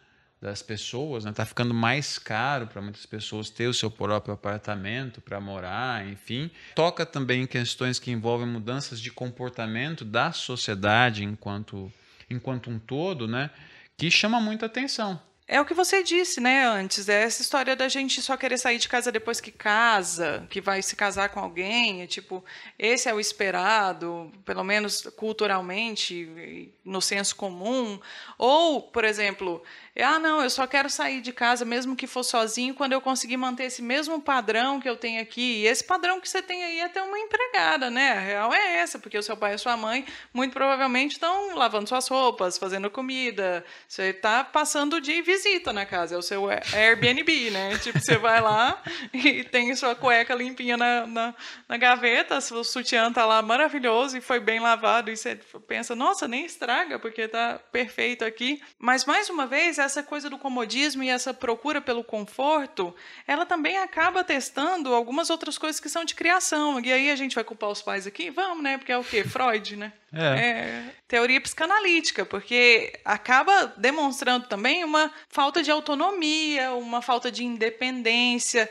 Das 0.43 0.61
pessoas, 0.61 1.23
né? 1.23 1.31
Tá 1.31 1.45
ficando 1.45 1.73
mais 1.73 2.19
caro 2.19 2.67
para 2.67 2.81
muitas 2.81 3.05
pessoas 3.05 3.49
ter 3.49 3.67
o 3.67 3.73
seu 3.73 3.89
próprio 3.89 4.33
apartamento 4.33 5.21
para 5.21 5.39
morar, 5.39 6.05
enfim. 6.05 6.51
Toca 6.75 7.05
também 7.05 7.43
em 7.43 7.47
questões 7.47 7.97
que 7.97 8.11
envolvem 8.11 8.45
mudanças 8.45 8.99
de 8.99 9.09
comportamento 9.09 10.03
da 10.03 10.33
sociedade 10.33 11.23
enquanto 11.23 11.91
enquanto 12.29 12.69
um 12.69 12.77
todo, 12.77 13.25
né? 13.25 13.49
Que 13.97 14.11
chama 14.11 14.41
muita 14.41 14.65
atenção. 14.65 15.19
É 15.45 15.59
o 15.59 15.65
que 15.65 15.73
você 15.73 16.01
disse, 16.01 16.39
né, 16.39 16.65
antes. 16.65 17.09
É 17.09 17.23
essa 17.23 17.41
história 17.41 17.75
da 17.75 17.89
gente 17.89 18.21
só 18.21 18.37
querer 18.37 18.57
sair 18.57 18.77
de 18.77 18.87
casa 18.87 19.11
depois 19.11 19.41
que 19.41 19.51
casa, 19.51 20.47
que 20.49 20.61
vai 20.61 20.81
se 20.81 20.95
casar 20.95 21.29
com 21.29 21.39
alguém. 21.39 22.01
É 22.01 22.07
tipo, 22.07 22.43
esse 22.79 23.09
é 23.09 23.13
o 23.13 23.19
esperado, 23.19 24.31
pelo 24.45 24.63
menos 24.63 25.01
culturalmente, 25.17 26.71
no 26.83 27.01
senso 27.01 27.35
comum. 27.35 27.99
Ou, 28.37 28.83
por 28.83 29.03
exemplo, 29.03 29.61
ah, 30.01 30.17
não, 30.17 30.41
eu 30.41 30.49
só 30.49 30.65
quero 30.65 30.89
sair 30.89 31.19
de 31.21 31.33
casa, 31.33 31.65
mesmo 31.65 31.95
que 31.95 32.07
for 32.07 32.23
sozinho, 32.23 32.73
quando 32.73 32.93
eu 32.93 33.01
conseguir 33.01 33.35
manter 33.35 33.65
esse 33.65 33.81
mesmo 33.81 34.21
padrão 34.21 34.79
que 34.79 34.89
eu 34.89 34.95
tenho 34.95 35.21
aqui. 35.21 35.61
E 35.61 35.67
esse 35.67 35.83
padrão 35.83 36.21
que 36.21 36.29
você 36.29 36.41
tem 36.41 36.63
aí 36.63 36.79
é 36.79 36.87
ter 36.87 37.01
uma 37.01 37.19
empregada, 37.19 37.91
né? 37.91 38.13
A 38.13 38.19
real 38.19 38.53
é 38.53 38.77
essa, 38.77 38.97
porque 38.97 39.17
o 39.17 39.23
seu 39.23 39.35
pai 39.35 39.51
e 39.51 39.55
a 39.55 39.57
sua 39.57 39.75
mãe, 39.75 40.05
muito 40.33 40.53
provavelmente, 40.53 41.11
estão 41.11 41.53
lavando 41.55 41.89
suas 41.89 42.07
roupas, 42.07 42.57
fazendo 42.57 42.89
comida. 42.89 43.63
Você 43.87 44.03
está 44.03 44.41
passando 44.43 45.01
de 45.01 45.21
visita 45.33 45.73
na 45.73 45.85
casa, 45.85 46.15
é 46.15 46.17
o 46.17 46.21
seu 46.21 46.47
Airbnb, 46.49 47.49
né? 47.49 47.77
Tipo, 47.79 47.99
você 47.99 48.17
vai 48.17 48.39
lá 48.39 48.81
e 49.13 49.43
tem 49.43 49.75
sua 49.75 49.95
cueca 49.95 50.35
limpinha 50.35 50.77
na, 50.77 51.07
na, 51.07 51.35
na 51.67 51.77
gaveta, 51.77 52.39
seu 52.39 52.63
sutiã 52.63 53.07
está 53.07 53.25
lá 53.25 53.41
maravilhoso 53.41 54.17
e 54.17 54.21
foi 54.21 54.39
bem 54.39 54.59
lavado. 54.59 55.09
E 55.09 55.17
você 55.17 55.35
pensa, 55.67 55.95
nossa, 55.95 56.27
nem 56.27 56.45
estraga, 56.45 56.99
porque 56.99 57.21
está 57.21 57.59
perfeito 57.71 58.23
aqui. 58.23 58.61
Mas, 58.77 59.05
mais 59.05 59.29
uma 59.29 59.47
vez, 59.47 59.79
essa 59.79 60.03
coisa 60.03 60.29
do 60.29 60.37
comodismo 60.37 61.03
e 61.03 61.09
essa 61.09 61.33
procura 61.33 61.81
pelo 61.81 62.03
conforto, 62.03 62.95
ela 63.27 63.45
também 63.45 63.77
acaba 63.77 64.23
testando 64.23 64.93
algumas 64.93 65.29
outras 65.29 65.57
coisas 65.57 65.79
que 65.79 65.89
são 65.89 66.05
de 66.05 66.13
criação. 66.15 66.79
E 66.79 66.93
aí 66.93 67.09
a 67.09 67.15
gente 67.15 67.35
vai 67.35 67.43
culpar 67.43 67.69
os 67.69 67.81
pais 67.81 68.05
aqui? 68.05 68.29
Vamos, 68.29 68.63
né? 68.63 68.77
Porque 68.77 68.91
é 68.91 68.97
o 68.97 69.03
quê? 69.03 69.23
Freud, 69.25 69.75
né? 69.75 69.93
É. 70.15 70.25
é. 70.25 70.83
teoria 71.07 71.41
psicanalítica, 71.41 72.23
porque 72.23 72.93
acaba 73.03 73.73
demonstrando 73.77 74.47
também 74.47 74.83
uma 74.83 75.11
falta 75.33 75.63
de 75.63 75.71
autonomia, 75.71 76.71
uma 76.73 77.01
falta 77.01 77.31
de 77.31 77.43
independência. 77.43 78.69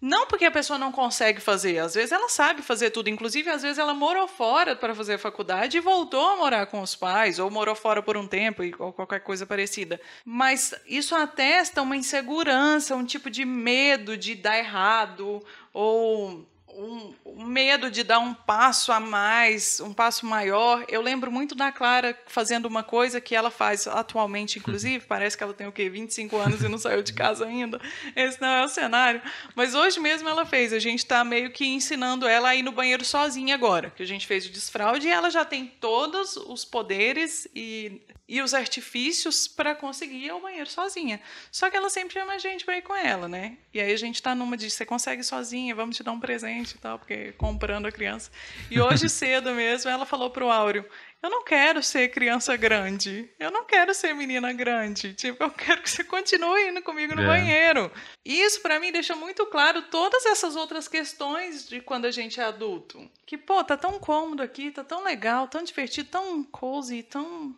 Não 0.00 0.26
porque 0.26 0.44
a 0.44 0.50
pessoa 0.50 0.78
não 0.78 0.92
consegue 0.92 1.40
fazer, 1.40 1.78
às 1.78 1.94
vezes 1.94 2.12
ela 2.12 2.28
sabe 2.28 2.60
fazer 2.60 2.90
tudo, 2.90 3.08
inclusive 3.08 3.48
às 3.48 3.62
vezes 3.62 3.78
ela 3.78 3.94
morou 3.94 4.28
fora 4.28 4.76
para 4.76 4.94
fazer 4.94 5.14
a 5.14 5.18
faculdade 5.18 5.78
e 5.78 5.80
voltou 5.80 6.28
a 6.28 6.36
morar 6.36 6.66
com 6.66 6.82
os 6.82 6.94
pais, 6.94 7.38
ou 7.38 7.50
morou 7.50 7.74
fora 7.74 8.02
por 8.02 8.14
um 8.14 8.26
tempo, 8.26 8.62
ou 8.78 8.92
qualquer 8.92 9.20
coisa 9.20 9.46
parecida. 9.46 9.98
Mas 10.22 10.74
isso 10.86 11.14
atesta 11.14 11.80
uma 11.80 11.96
insegurança, 11.96 12.94
um 12.94 13.04
tipo 13.04 13.30
de 13.30 13.46
medo 13.46 14.14
de 14.14 14.34
dar 14.34 14.58
errado, 14.58 15.42
ou 15.72 16.46
um, 16.76 17.14
um, 17.24 17.44
medo 17.44 17.90
de 17.90 18.02
dar 18.02 18.18
um 18.18 18.34
passo 18.34 18.92
a 18.92 19.00
mais, 19.00 19.80
um 19.80 19.92
passo 19.92 20.26
maior. 20.26 20.84
Eu 20.88 21.00
lembro 21.00 21.30
muito 21.30 21.54
da 21.54 21.70
Clara 21.70 22.18
fazendo 22.26 22.66
uma 22.66 22.82
coisa 22.82 23.20
que 23.20 23.34
ela 23.34 23.50
faz 23.50 23.86
atualmente, 23.86 24.58
inclusive, 24.58 25.04
parece 25.06 25.36
que 25.36 25.42
ela 25.42 25.54
tem 25.54 25.66
o 25.66 25.72
quê? 25.72 25.88
25 25.88 26.36
anos 26.36 26.62
e 26.62 26.68
não 26.68 26.78
saiu 26.78 27.02
de 27.02 27.12
casa 27.12 27.46
ainda. 27.46 27.80
Esse 28.16 28.40
não 28.40 28.48
é 28.48 28.64
o 28.64 28.68
cenário. 28.68 29.22
Mas 29.54 29.74
hoje 29.74 30.00
mesmo 30.00 30.28
ela 30.28 30.44
fez. 30.44 30.72
A 30.72 30.78
gente 30.78 31.00
está 31.00 31.24
meio 31.24 31.50
que 31.50 31.66
ensinando 31.66 32.26
ela 32.26 32.50
a 32.50 32.54
ir 32.54 32.62
no 32.62 32.72
banheiro 32.72 33.04
sozinha 33.04 33.54
agora, 33.54 33.90
que 33.90 34.02
a 34.02 34.06
gente 34.06 34.26
fez 34.26 34.46
o 34.46 34.52
desfraude 34.52 35.06
e 35.06 35.10
ela 35.10 35.30
já 35.30 35.44
tem 35.44 35.66
todos 35.66 36.36
os 36.36 36.64
poderes 36.64 37.48
e 37.54 38.02
e 38.26 38.40
os 38.40 38.54
artifícios 38.54 39.46
para 39.46 39.74
conseguir 39.74 40.24
ir 40.24 40.30
ao 40.30 40.40
banheiro 40.40 40.68
sozinha. 40.68 41.20
Só 41.52 41.68
que 41.68 41.76
ela 41.76 41.90
sempre 41.90 42.14
chama 42.14 42.32
a 42.32 42.38
gente 42.38 42.64
para 42.64 42.78
ir 42.78 42.82
com 42.82 42.96
ela, 42.96 43.28
né? 43.28 43.58
E 43.72 43.80
aí 43.80 43.92
a 43.92 43.96
gente 43.96 44.16
está 44.16 44.34
numa 44.34 44.56
de 44.56 44.70
você 44.70 44.86
consegue 44.86 45.22
sozinha, 45.22 45.74
vamos 45.74 45.96
te 45.96 46.02
dar 46.02 46.12
um 46.12 46.20
presente 46.20 46.74
e 46.74 46.78
tal, 46.78 46.98
porque 46.98 47.32
comprando 47.32 47.86
a 47.86 47.92
criança. 47.92 48.30
E 48.70 48.80
hoje 48.80 49.08
cedo 49.10 49.52
mesmo 49.52 49.90
ela 49.90 50.06
falou 50.06 50.30
pro 50.30 50.50
Áureo: 50.50 50.86
"Eu 51.22 51.28
não 51.28 51.44
quero 51.44 51.82
ser 51.82 52.08
criança 52.08 52.56
grande. 52.56 53.28
Eu 53.38 53.50
não 53.50 53.66
quero 53.66 53.92
ser 53.92 54.14
menina 54.14 54.52
grande. 54.54 55.12
Tipo, 55.12 55.44
eu 55.44 55.50
quero 55.50 55.82
que 55.82 55.90
você 55.90 56.02
continue 56.02 56.68
indo 56.68 56.82
comigo 56.82 57.14
no 57.14 57.22
é. 57.22 57.26
banheiro". 57.26 57.92
E 58.24 58.40
isso 58.40 58.62
para 58.62 58.80
mim 58.80 58.90
deixa 58.90 59.14
muito 59.14 59.44
claro 59.46 59.82
todas 59.82 60.24
essas 60.24 60.56
outras 60.56 60.88
questões 60.88 61.68
de 61.68 61.80
quando 61.82 62.06
a 62.06 62.10
gente 62.10 62.40
é 62.40 62.44
adulto. 62.44 63.10
Que, 63.26 63.36
pô, 63.36 63.62
tá 63.62 63.76
tão 63.76 63.98
cômodo 63.98 64.42
aqui, 64.42 64.70
tá 64.70 64.82
tão 64.82 65.04
legal, 65.04 65.46
tão 65.46 65.62
divertido, 65.62 66.08
tão 66.08 66.42
cozy, 66.42 67.02
tão 67.02 67.54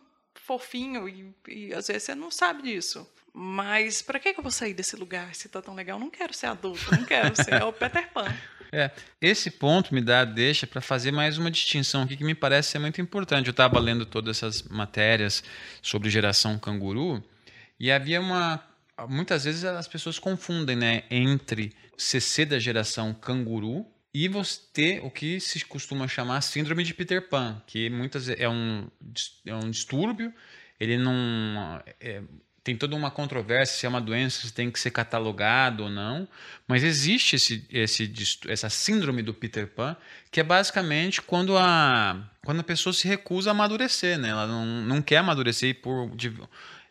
fofinho 0.47 1.09
e, 1.09 1.35
e 1.47 1.73
às 1.73 1.87
vezes 1.87 2.03
você 2.03 2.15
não 2.15 2.31
sabe 2.31 2.63
disso. 2.63 3.05
Mas 3.33 4.01
para 4.01 4.17
que, 4.17 4.33
que 4.33 4.39
eu 4.39 4.43
vou 4.43 4.51
sair 4.51 4.73
desse 4.73 4.95
lugar 4.95 5.35
se 5.35 5.49
tá 5.49 5.61
tão 5.61 5.75
legal? 5.75 5.99
Não 5.99 6.09
quero 6.09 6.33
ser 6.33 6.47
adulto, 6.47 6.89
não 6.91 7.03
quero 7.03 7.35
ser 7.35 7.61
o 7.61 7.73
Peter 7.73 8.09
Pan. 8.11 8.25
É, 8.69 8.91
esse 9.21 9.49
ponto 9.49 9.95
me 9.95 10.01
dá 10.01 10.25
deixa 10.25 10.67
para 10.67 10.81
fazer 10.81 11.09
mais 11.09 11.37
uma 11.37 11.49
distinção 11.49 12.03
aqui 12.03 12.17
que 12.17 12.23
me 12.25 12.35
parece 12.35 12.71
ser 12.71 12.79
muito 12.79 12.99
importante. 12.99 13.47
Eu 13.47 13.51
estava 13.51 13.79
lendo 13.79 14.05
todas 14.05 14.35
essas 14.35 14.61
matérias 14.61 15.41
sobre 15.81 16.09
geração 16.09 16.59
canguru 16.59 17.23
e 17.79 17.89
havia 17.89 18.19
uma 18.19 18.61
muitas 19.07 19.45
vezes 19.45 19.63
as 19.63 19.87
pessoas 19.87 20.19
confundem, 20.19 20.75
né, 20.75 21.03
entre 21.09 21.73
CC 21.97 22.43
da 22.43 22.59
geração 22.59 23.13
canguru 23.13 23.85
e 24.23 24.27
você 24.27 24.59
ter 24.73 24.99
o 25.03 25.11
que 25.11 25.39
se 25.39 25.63
costuma 25.63 26.07
chamar 26.07 26.41
síndrome 26.41 26.83
de 26.83 26.91
Peter 26.93 27.29
Pan, 27.29 27.61
que 27.67 27.87
muitas 27.87 28.27
é 28.27 28.49
um, 28.49 28.87
é 29.45 29.53
um 29.53 29.69
distúrbio, 29.69 30.33
ele 30.79 30.97
não 30.97 31.79
é, 31.99 32.21
tem 32.63 32.75
toda 32.75 32.95
uma 32.95 33.11
controvérsia 33.11 33.77
se 33.77 33.85
é 33.85 33.89
uma 33.89 34.01
doença, 34.01 34.47
se 34.47 34.51
tem 34.51 34.71
que 34.71 34.79
ser 34.79 34.89
catalogado 34.89 35.83
ou 35.83 35.89
não, 35.89 36.27
mas 36.67 36.83
existe 36.83 37.35
esse, 37.35 37.63
esse, 37.69 38.11
essa 38.47 38.69
síndrome 38.69 39.21
do 39.21 39.35
Peter 39.35 39.67
Pan, 39.67 39.95
que 40.31 40.39
é 40.39 40.43
basicamente 40.43 41.21
quando 41.21 41.55
a, 41.55 42.27
quando 42.43 42.61
a 42.61 42.63
pessoa 42.63 42.93
se 42.93 43.07
recusa 43.07 43.49
a 43.49 43.51
amadurecer, 43.51 44.17
né? 44.17 44.29
ela 44.29 44.47
não, 44.47 44.65
não 44.65 44.99
quer 44.99 45.17
amadurecer 45.17 45.79
por 45.79 46.11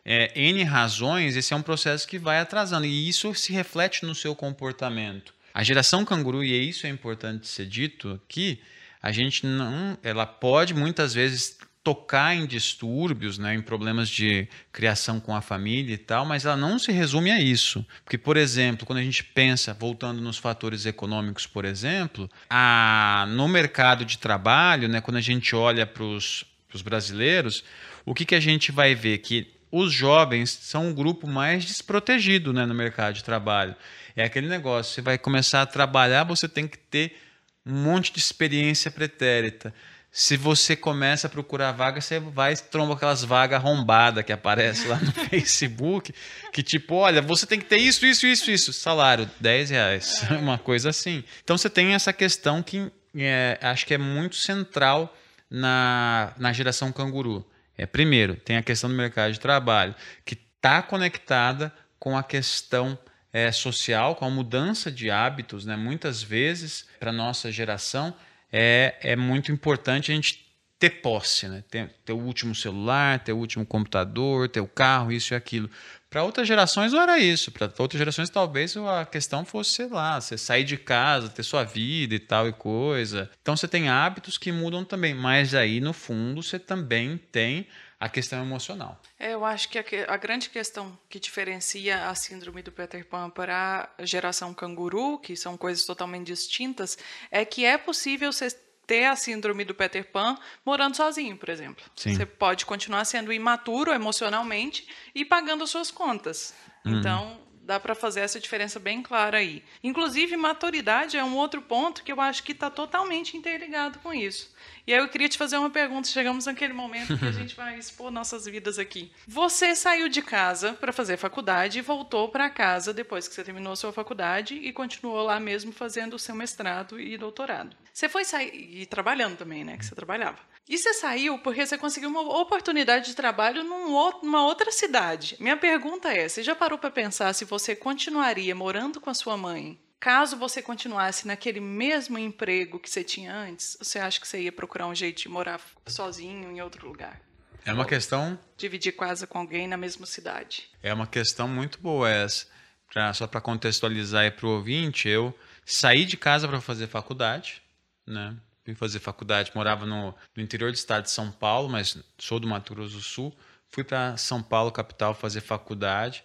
é, 0.05 0.31
N 0.33 0.63
razões, 0.63 1.35
esse 1.35 1.53
é 1.53 1.57
um 1.57 1.61
processo 1.61 2.07
que 2.07 2.17
vai 2.17 2.39
atrasando, 2.39 2.85
e 2.85 3.09
isso 3.09 3.35
se 3.35 3.51
reflete 3.51 4.05
no 4.05 4.15
seu 4.15 4.33
comportamento. 4.33 5.36
A 5.53 5.63
geração 5.63 6.05
canguru, 6.05 6.43
e 6.43 6.69
isso 6.69 6.85
é 6.85 6.89
importante 6.89 7.47
ser 7.47 7.65
dito 7.65 8.19
aqui, 8.23 8.59
a 9.01 9.11
gente 9.11 9.45
não, 9.45 9.97
ela 10.03 10.25
pode 10.25 10.73
muitas 10.73 11.13
vezes 11.13 11.57
tocar 11.87 12.35
em 12.35 12.45
distúrbios, 12.45 13.37
né, 13.37 13.55
em 13.55 13.61
problemas 13.61 14.09
de 14.09 14.45
criação 14.73 15.21
com 15.21 15.33
a 15.33 15.39
família 15.39 15.93
e 15.93 15.97
tal, 15.97 16.25
mas 16.25 16.45
ela 16.45 16.57
não 16.57 16.77
se 16.77 16.91
resume 16.91 17.31
a 17.31 17.39
isso. 17.39 17.85
Porque, 18.03 18.17
por 18.17 18.35
exemplo, 18.35 18.85
quando 18.85 18.99
a 18.99 19.03
gente 19.03 19.23
pensa, 19.23 19.73
voltando 19.73 20.19
nos 20.19 20.37
fatores 20.37 20.85
econômicos, 20.85 21.47
por 21.47 21.63
exemplo, 21.63 22.29
a, 22.49 23.25
no 23.29 23.47
mercado 23.47 24.03
de 24.03 24.17
trabalho, 24.17 24.89
né, 24.89 24.99
quando 24.99 25.15
a 25.15 25.21
gente 25.21 25.55
olha 25.55 25.85
para 25.85 26.03
os 26.03 26.45
brasileiros, 26.83 27.63
o 28.05 28.13
que, 28.13 28.25
que 28.25 28.35
a 28.35 28.39
gente 28.41 28.69
vai 28.69 28.93
ver? 28.93 29.19
Que 29.19 29.56
os 29.71 29.91
jovens 29.91 30.49
são 30.49 30.87
um 30.87 30.93
grupo 30.93 31.27
mais 31.27 31.65
desprotegido 31.65 32.53
né, 32.53 32.65
no 32.65 32.73
mercado 32.73 33.15
de 33.15 33.23
trabalho. 33.23 33.75
É 34.15 34.23
aquele 34.23 34.47
negócio, 34.47 34.93
você 34.93 35.01
vai 35.01 35.17
começar 35.17 35.61
a 35.61 35.65
trabalhar, 35.65 36.23
você 36.23 36.47
tem 36.47 36.67
que 36.67 36.77
ter 36.77 37.17
um 37.65 37.73
monte 37.73 38.11
de 38.11 38.19
experiência 38.19 38.89
pretérita. 38.89 39.73
Se 40.09 40.35
você 40.35 40.75
começa 40.75 41.27
a 41.27 41.29
procurar 41.29 41.73
vaga, 41.73 42.01
você 42.01 42.19
vai 42.19 42.53
e 42.53 42.57
tromba 42.57 42.95
aquelas 42.95 43.23
vagas 43.23 43.59
arrombadas 43.59 44.23
que 44.23 44.31
aparecem 44.31 44.87
lá 44.87 44.97
no 44.99 45.11
Facebook, 45.29 46.13
que 46.51 46.63
tipo, 46.63 46.95
olha, 46.95 47.21
você 47.21 47.45
tem 47.45 47.59
que 47.59 47.65
ter 47.65 47.77
isso, 47.77 48.05
isso, 48.05 48.25
isso, 48.25 48.49
isso. 48.49 48.73
Salário, 48.73 49.29
10 49.39 49.69
reais. 49.69 50.23
Uma 50.41 50.57
coisa 50.57 50.89
assim. 50.89 51.23
Então 51.43 51.57
você 51.57 51.69
tem 51.69 51.93
essa 51.93 52.11
questão 52.11 52.63
que 52.63 52.91
é, 53.15 53.59
acho 53.61 53.85
que 53.85 53.93
é 53.93 53.97
muito 53.97 54.35
central 54.37 55.15
na, 55.51 56.33
na 56.37 56.51
geração 56.53 56.91
canguru. 56.91 57.45
É, 57.77 57.85
primeiro, 57.85 58.35
tem 58.35 58.57
a 58.57 58.63
questão 58.63 58.89
do 58.89 58.95
mercado 58.95 59.31
de 59.31 59.39
trabalho, 59.39 59.93
que 60.25 60.33
está 60.33 60.81
conectada 60.81 61.71
com 61.99 62.17
a 62.17 62.23
questão 62.23 62.97
é, 63.31 63.51
social, 63.51 64.15
com 64.15 64.25
a 64.25 64.29
mudança 64.29 64.91
de 64.91 65.11
hábitos, 65.11 65.65
né? 65.65 65.75
muitas 65.75 66.23
vezes, 66.23 66.87
para 66.99 67.11
a 67.11 67.13
nossa 67.13 67.51
geração, 67.51 68.13
é, 68.51 68.95
é 69.01 69.15
muito 69.15 69.51
importante 69.51 70.11
a 70.11 70.15
gente 70.15 70.45
ter 70.79 70.89
posse, 71.01 71.47
né? 71.47 71.63
ter, 71.69 71.93
ter 72.05 72.13
o 72.13 72.17
último 72.17 72.55
celular, 72.55 73.19
ter 73.19 73.33
o 73.33 73.37
último 73.37 73.65
computador, 73.65 74.47
ter 74.49 74.61
o 74.61 74.67
carro, 74.67 75.11
isso 75.11 75.33
e 75.33 75.35
aquilo. 75.35 75.69
Para 76.09 76.23
outras 76.23 76.47
gerações 76.47 76.93
não 76.93 77.01
era 77.01 77.19
isso. 77.19 77.51
Para 77.51 77.71
outras 77.77 77.99
gerações 77.99 78.29
talvez 78.29 78.75
a 78.77 79.05
questão 79.05 79.43
fosse, 79.43 79.71
sei 79.71 79.87
lá, 79.87 80.19
você 80.19 80.37
sair 80.37 80.63
de 80.63 80.77
casa, 80.77 81.29
ter 81.29 81.43
sua 81.43 81.63
vida 81.63 82.15
e 82.15 82.19
tal 82.19 82.47
e 82.47 82.53
coisa. 82.53 83.29
Então 83.41 83.55
você 83.57 83.67
tem 83.67 83.89
hábitos 83.89 84.37
que 84.37 84.51
mudam 84.51 84.85
também, 84.85 85.13
mas 85.13 85.53
aí 85.53 85.79
no 85.79 85.93
fundo 85.93 86.41
você 86.41 86.57
também 86.57 87.17
tem 87.17 87.67
a 87.99 88.07
questão 88.07 88.41
emocional. 88.43 89.01
É, 89.19 89.33
eu 89.33 89.43
acho 89.43 89.69
que 89.69 89.79
a, 89.79 89.83
a, 90.07 90.17
grande 90.17 90.49
questão 90.49 90.97
que 91.09 91.19
diferencia 91.19 92.07
a 92.07 92.13
síndrome 92.13 92.61
do 92.61 92.71
Peter 92.71 93.03
Pan 93.05 93.29
para 93.29 93.89
a 93.97 94.05
geração 94.05 94.53
canguru, 94.53 95.17
que 95.17 95.35
são 95.35 95.57
coisas 95.57 95.83
totalmente 95.83 96.27
distintas, 96.27 96.97
é 97.31 97.43
que 97.43 97.65
é 97.65 97.77
possível 97.77 98.31
você 98.31 98.51
ter 98.87 99.05
a 99.05 99.15
síndrome 99.15 99.65
do 99.65 99.75
Peter 99.75 100.09
Pan 100.09 100.37
morando 100.65 100.95
sozinho, 100.95 101.35
por 101.37 101.49
exemplo. 101.49 101.83
Sim. 101.93 102.15
Você 102.15 102.25
pode 102.25 102.65
continuar 102.65 103.03
sendo 103.03 103.33
imaturo 103.33 103.91
emocionalmente 103.91 104.87
e 105.13 105.25
pagando 105.25 105.65
as 105.65 105.69
suas 105.69 105.91
contas. 105.91 106.55
Uhum. 106.85 106.99
Então, 106.99 107.39
dá 107.67 107.77
para 107.79 107.93
fazer 107.93 108.21
essa 108.21 108.39
diferença 108.39 108.79
bem 108.79 109.03
clara 109.03 109.39
aí. 109.39 109.61
Inclusive, 109.83 110.37
maturidade 110.37 111.17
é 111.17 111.23
um 111.23 111.35
outro 111.35 111.61
ponto 111.61 112.01
que 112.01 112.11
eu 112.11 112.21
acho 112.21 112.41
que 112.41 112.53
está 112.53 112.69
totalmente 112.69 113.35
interligado 113.35 113.99
com 113.99 114.13
isso. 114.13 114.55
E 114.85 114.93
aí 114.93 114.99
eu 114.99 115.07
queria 115.09 115.29
te 115.29 115.37
fazer 115.37 115.57
uma 115.57 115.69
pergunta. 115.69 116.07
Chegamos 116.07 116.45
naquele 116.45 116.73
momento 116.73 117.17
que 117.17 117.25
a 117.25 117.31
gente 117.31 117.55
vai 117.55 117.77
expor 117.77 118.11
nossas 118.11 118.45
vidas 118.45 118.79
aqui. 118.79 119.11
Você 119.27 119.75
saiu 119.75 120.07
de 120.09 120.21
casa 120.21 120.73
para 120.73 120.93
fazer 120.93 121.17
faculdade 121.17 121.79
e 121.79 121.81
voltou 121.81 122.29
para 122.29 122.49
casa 122.49 122.93
depois 122.93 123.27
que 123.27 123.33
você 123.33 123.43
terminou 123.43 123.73
a 123.73 123.75
sua 123.75 123.91
faculdade 123.91 124.55
e 124.55 124.71
continuou 124.71 125.23
lá 125.23 125.39
mesmo 125.39 125.71
fazendo 125.71 126.15
o 126.15 126.19
seu 126.19 126.35
mestrado 126.35 126.99
e 126.99 127.17
doutorado. 127.17 127.75
Você 127.93 128.07
foi 128.07 128.23
sair 128.23 128.51
e 128.53 128.85
trabalhando 128.85 129.37
também, 129.37 129.63
né? 129.63 129.77
Que 129.77 129.85
você 129.85 129.95
trabalhava. 129.95 130.39
E 130.69 130.77
você 130.77 130.93
saiu 130.93 131.39
porque 131.39 131.65
você 131.65 131.77
conseguiu 131.77 132.09
uma 132.09 132.21
oportunidade 132.21 133.07
de 133.07 133.15
trabalho 133.15 133.63
numa 133.63 134.45
outra 134.45 134.71
cidade. 134.71 135.37
Minha 135.39 135.55
pergunta 135.55 136.13
é: 136.13 136.27
você 136.27 136.43
já 136.43 136.55
parou 136.55 136.77
para 136.77 136.91
pensar 136.91 137.33
se 137.33 137.45
você 137.45 137.75
continuaria 137.75 138.53
morando 138.53 138.99
com 138.99 139.09
a 139.09 139.13
sua 139.13 139.37
mãe 139.37 139.79
caso 139.99 140.37
você 140.37 140.61
continuasse 140.61 141.27
naquele 141.27 141.59
mesmo 141.59 142.17
emprego 142.17 142.79
que 142.79 142.89
você 142.89 143.03
tinha 143.03 143.33
antes, 143.33 143.77
você 143.79 143.99
acha 143.99 144.19
que 144.19 144.27
você 144.27 144.41
ia 144.41 144.51
procurar 144.51 144.87
um 144.87 144.95
jeito 144.95 145.21
de 145.21 145.29
morar 145.29 145.59
sozinho 145.85 146.51
em 146.51 146.61
outro 146.61 146.87
lugar? 146.87 147.21
É 147.65 147.73
uma 147.73 147.83
Ou 147.83 147.89
questão. 147.89 148.39
Dividir 148.57 148.95
casa 148.95 149.27
com 149.27 149.39
alguém 149.39 149.67
na 149.67 149.75
mesma 149.75 150.05
cidade. 150.05 150.69
É 150.81 150.93
uma 150.93 151.05
questão 151.05 151.47
muito 151.47 151.79
boa 151.79 152.09
essa. 152.09 152.47
Pra, 152.89 153.13
só 153.13 153.27
para 153.27 153.41
contextualizar 153.41 154.23
aí 154.23 154.31
para 154.31 154.45
o 154.45 154.51
ouvinte, 154.51 155.09
eu 155.09 155.37
saí 155.65 156.05
de 156.05 156.15
casa 156.15 156.47
para 156.47 156.61
fazer 156.61 156.87
faculdade, 156.87 157.61
né? 158.05 158.33
Vim 158.65 158.73
fazer 158.73 158.99
faculdade, 158.99 159.51
morava 159.53 159.85
no, 159.85 160.15
no 160.35 160.41
interior 160.41 160.71
do 160.71 160.75
estado 160.75 161.03
de 161.03 161.11
São 161.11 161.29
Paulo, 161.29 161.67
mas 161.67 161.97
sou 162.17 162.39
do 162.39 162.47
Mato 162.47 162.73
Grosso 162.73 162.95
do 162.95 163.01
Sul. 163.01 163.37
Fui 163.69 163.83
para 163.83 164.15
São 164.15 164.41
Paulo, 164.41 164.71
capital, 164.71 165.13
fazer 165.13 165.41
faculdade 165.41 166.23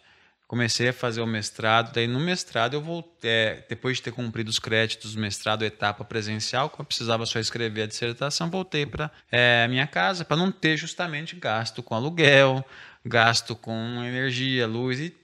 comecei 0.53 0.91
a 0.91 0.93
fazer 0.93 1.23
o 1.23 1.27
mestrado. 1.27 1.95
Daí 1.95 2.07
no 2.07 2.21
mestrado 2.21 2.75
eu 2.75 2.83
voltei, 2.83 3.31
é, 3.31 3.65
depois 3.71 3.97
de 3.97 4.03
ter 4.03 4.13
cumprido 4.13 4.51
os 4.51 4.59
créditos 4.59 5.15
do 5.15 5.21
mestrado, 5.21 5.65
etapa 5.65 6.05
presencial, 6.05 6.69
quando 6.69 6.81
eu 6.81 6.85
precisava 6.85 7.25
só 7.25 7.39
escrever 7.39 7.85
a 7.85 7.87
dissertação, 7.87 8.51
voltei 8.51 8.85
para 8.85 9.11
é, 9.31 9.67
minha 9.67 9.87
casa 9.87 10.27
para 10.27 10.37
não 10.37 10.53
ter 10.53 10.77
justamente 10.77 11.35
gasto 11.37 11.83
com 11.83 11.95
aluguel, 11.95 12.63
gasto 13.03 13.57
com 13.57 14.05
energia, 14.05 14.67
luz 14.67 15.01
e 15.01 15.17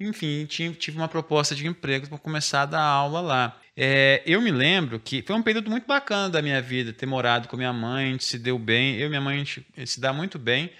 enfim, 0.00 0.46
tive 0.46 0.96
uma 0.96 1.06
proposta 1.06 1.54
de 1.54 1.64
emprego 1.64 2.08
para 2.08 2.18
começar 2.18 2.62
a 2.62 2.66
dar 2.66 2.82
aula 2.82 3.20
lá. 3.20 3.60
É, 3.76 4.20
eu 4.26 4.40
me 4.42 4.50
lembro 4.50 4.98
que 4.98 5.22
foi 5.22 5.36
um 5.36 5.42
período 5.42 5.70
muito 5.70 5.86
bacana 5.86 6.28
da 6.28 6.42
minha 6.42 6.60
vida, 6.60 6.92
ter 6.92 7.06
morado 7.06 7.46
com 7.46 7.56
minha 7.56 7.72
mãe, 7.72 8.08
a 8.08 8.10
gente 8.10 8.24
se 8.24 8.36
deu 8.36 8.58
bem, 8.58 8.96
eu 8.96 9.06
e 9.06 9.08
minha 9.08 9.20
mãe 9.20 9.36
a 9.36 9.38
gente 9.38 9.64
se 9.86 10.00
dá 10.00 10.12
muito 10.12 10.40
bem. 10.40 10.72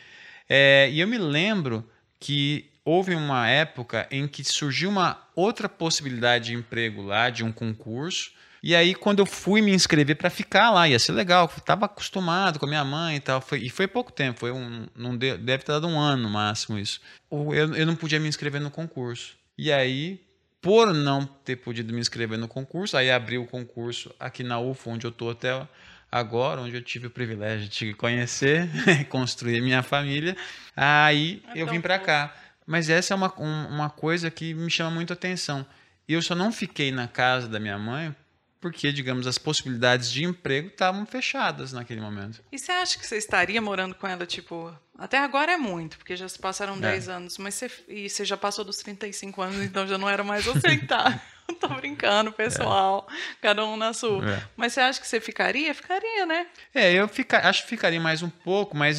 É, 0.48 0.90
e 0.90 0.98
eu 0.98 1.06
me 1.06 1.18
lembro 1.18 1.88
que 2.18 2.71
houve 2.84 3.14
uma 3.14 3.48
época 3.48 4.06
em 4.10 4.26
que 4.26 4.44
surgiu 4.44 4.90
uma 4.90 5.20
outra 5.34 5.68
possibilidade 5.68 6.46
de 6.46 6.54
emprego 6.54 7.02
lá, 7.02 7.30
de 7.30 7.44
um 7.44 7.52
concurso. 7.52 8.32
E 8.62 8.76
aí, 8.76 8.94
quando 8.94 9.18
eu 9.18 9.26
fui 9.26 9.60
me 9.60 9.72
inscrever 9.72 10.16
para 10.16 10.30
ficar 10.30 10.70
lá, 10.70 10.88
ia 10.88 10.98
ser 10.98 11.12
legal, 11.12 11.50
estava 11.56 11.86
acostumado 11.86 12.60
com 12.60 12.66
a 12.66 12.68
minha 12.68 12.84
mãe 12.84 13.16
e 13.16 13.20
tal. 13.20 13.40
Foi, 13.40 13.58
e 13.58 13.68
foi 13.68 13.88
pouco 13.88 14.12
tempo, 14.12 14.38
foi 14.38 14.52
um, 14.52 14.86
não 14.94 15.16
deve, 15.16 15.38
deve 15.38 15.64
ter 15.64 15.72
dado 15.72 15.88
um 15.88 15.98
ano 15.98 16.22
no 16.22 16.30
máximo 16.30 16.78
isso. 16.78 17.00
Eu, 17.30 17.74
eu 17.74 17.86
não 17.86 17.96
podia 17.96 18.20
me 18.20 18.28
inscrever 18.28 18.60
no 18.60 18.70
concurso. 18.70 19.36
E 19.58 19.72
aí, 19.72 20.20
por 20.60 20.94
não 20.94 21.26
ter 21.26 21.56
podido 21.56 21.92
me 21.92 22.00
inscrever 22.00 22.38
no 22.38 22.46
concurso, 22.46 22.96
aí 22.96 23.10
abri 23.10 23.36
o 23.36 23.46
concurso 23.46 24.14
aqui 24.18 24.44
na 24.44 24.60
UFO, 24.60 24.90
onde 24.90 25.06
eu 25.06 25.10
estou 25.10 25.30
até 25.30 25.66
agora, 26.10 26.60
onde 26.60 26.76
eu 26.76 26.82
tive 26.82 27.08
o 27.08 27.10
privilégio 27.10 27.68
de 27.68 27.94
conhecer, 27.94 28.68
construir 29.10 29.60
minha 29.60 29.82
família. 29.82 30.36
Aí 30.76 31.42
eu 31.56 31.66
vim 31.66 31.80
para 31.80 31.98
cá. 31.98 32.32
Mas 32.72 32.88
essa 32.88 33.12
é 33.12 33.14
uma, 33.14 33.30
um, 33.38 33.66
uma 33.66 33.90
coisa 33.90 34.30
que 34.30 34.54
me 34.54 34.70
chama 34.70 34.90
muito 34.90 35.12
atenção. 35.12 35.66
Eu 36.08 36.22
só 36.22 36.34
não 36.34 36.50
fiquei 36.50 36.90
na 36.90 37.06
casa 37.06 37.46
da 37.46 37.60
minha 37.60 37.78
mãe 37.78 38.16
porque, 38.58 38.90
digamos, 38.90 39.26
as 39.26 39.36
possibilidades 39.36 40.10
de 40.10 40.24
emprego 40.24 40.68
estavam 40.68 41.04
fechadas 41.04 41.70
naquele 41.70 42.00
momento. 42.00 42.42
E 42.50 42.58
você 42.58 42.72
acha 42.72 42.98
que 42.98 43.06
você 43.06 43.18
estaria 43.18 43.60
morando 43.60 43.94
com 43.94 44.06
ela, 44.06 44.24
tipo, 44.24 44.74
até 44.96 45.18
agora 45.18 45.52
é 45.52 45.56
muito, 45.58 45.98
porque 45.98 46.16
já 46.16 46.26
se 46.26 46.38
passaram 46.38 46.76
é. 46.76 46.80
10 46.80 47.08
anos, 47.10 47.36
mas 47.36 47.56
você, 47.56 47.70
e 47.86 48.08
você 48.08 48.24
já 48.24 48.38
passou 48.38 48.64
dos 48.64 48.78
35 48.78 49.42
anos, 49.42 49.60
então 49.62 49.86
já 49.86 49.98
não 49.98 50.08
era 50.08 50.24
mais 50.24 50.48
aceitar. 50.48 51.22
Tô 51.60 51.68
brincando, 51.74 52.32
pessoal. 52.32 53.06
É. 53.10 53.14
Cada 53.42 53.66
um 53.66 53.76
na 53.76 53.92
sua. 53.92 54.30
É. 54.30 54.42
Mas 54.56 54.72
você 54.72 54.80
acha 54.80 54.98
que 54.98 55.06
você 55.06 55.20
ficaria? 55.20 55.74
Ficaria, 55.74 56.24
né? 56.24 56.46
É, 56.74 56.90
eu 56.90 57.06
fica, 57.06 57.46
acho 57.46 57.64
que 57.64 57.68
ficaria 57.68 58.00
mais 58.00 58.22
um 58.22 58.30
pouco, 58.30 58.74
mas 58.74 58.98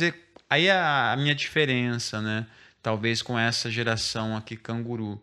Aí 0.53 0.69
a, 0.69 1.13
a 1.13 1.17
minha 1.17 1.33
diferença, 1.33 2.21
né? 2.21 2.45
Talvez 2.83 3.21
com 3.21 3.39
essa 3.39 3.71
geração 3.71 4.37
aqui 4.37 4.57
canguru. 4.57 5.19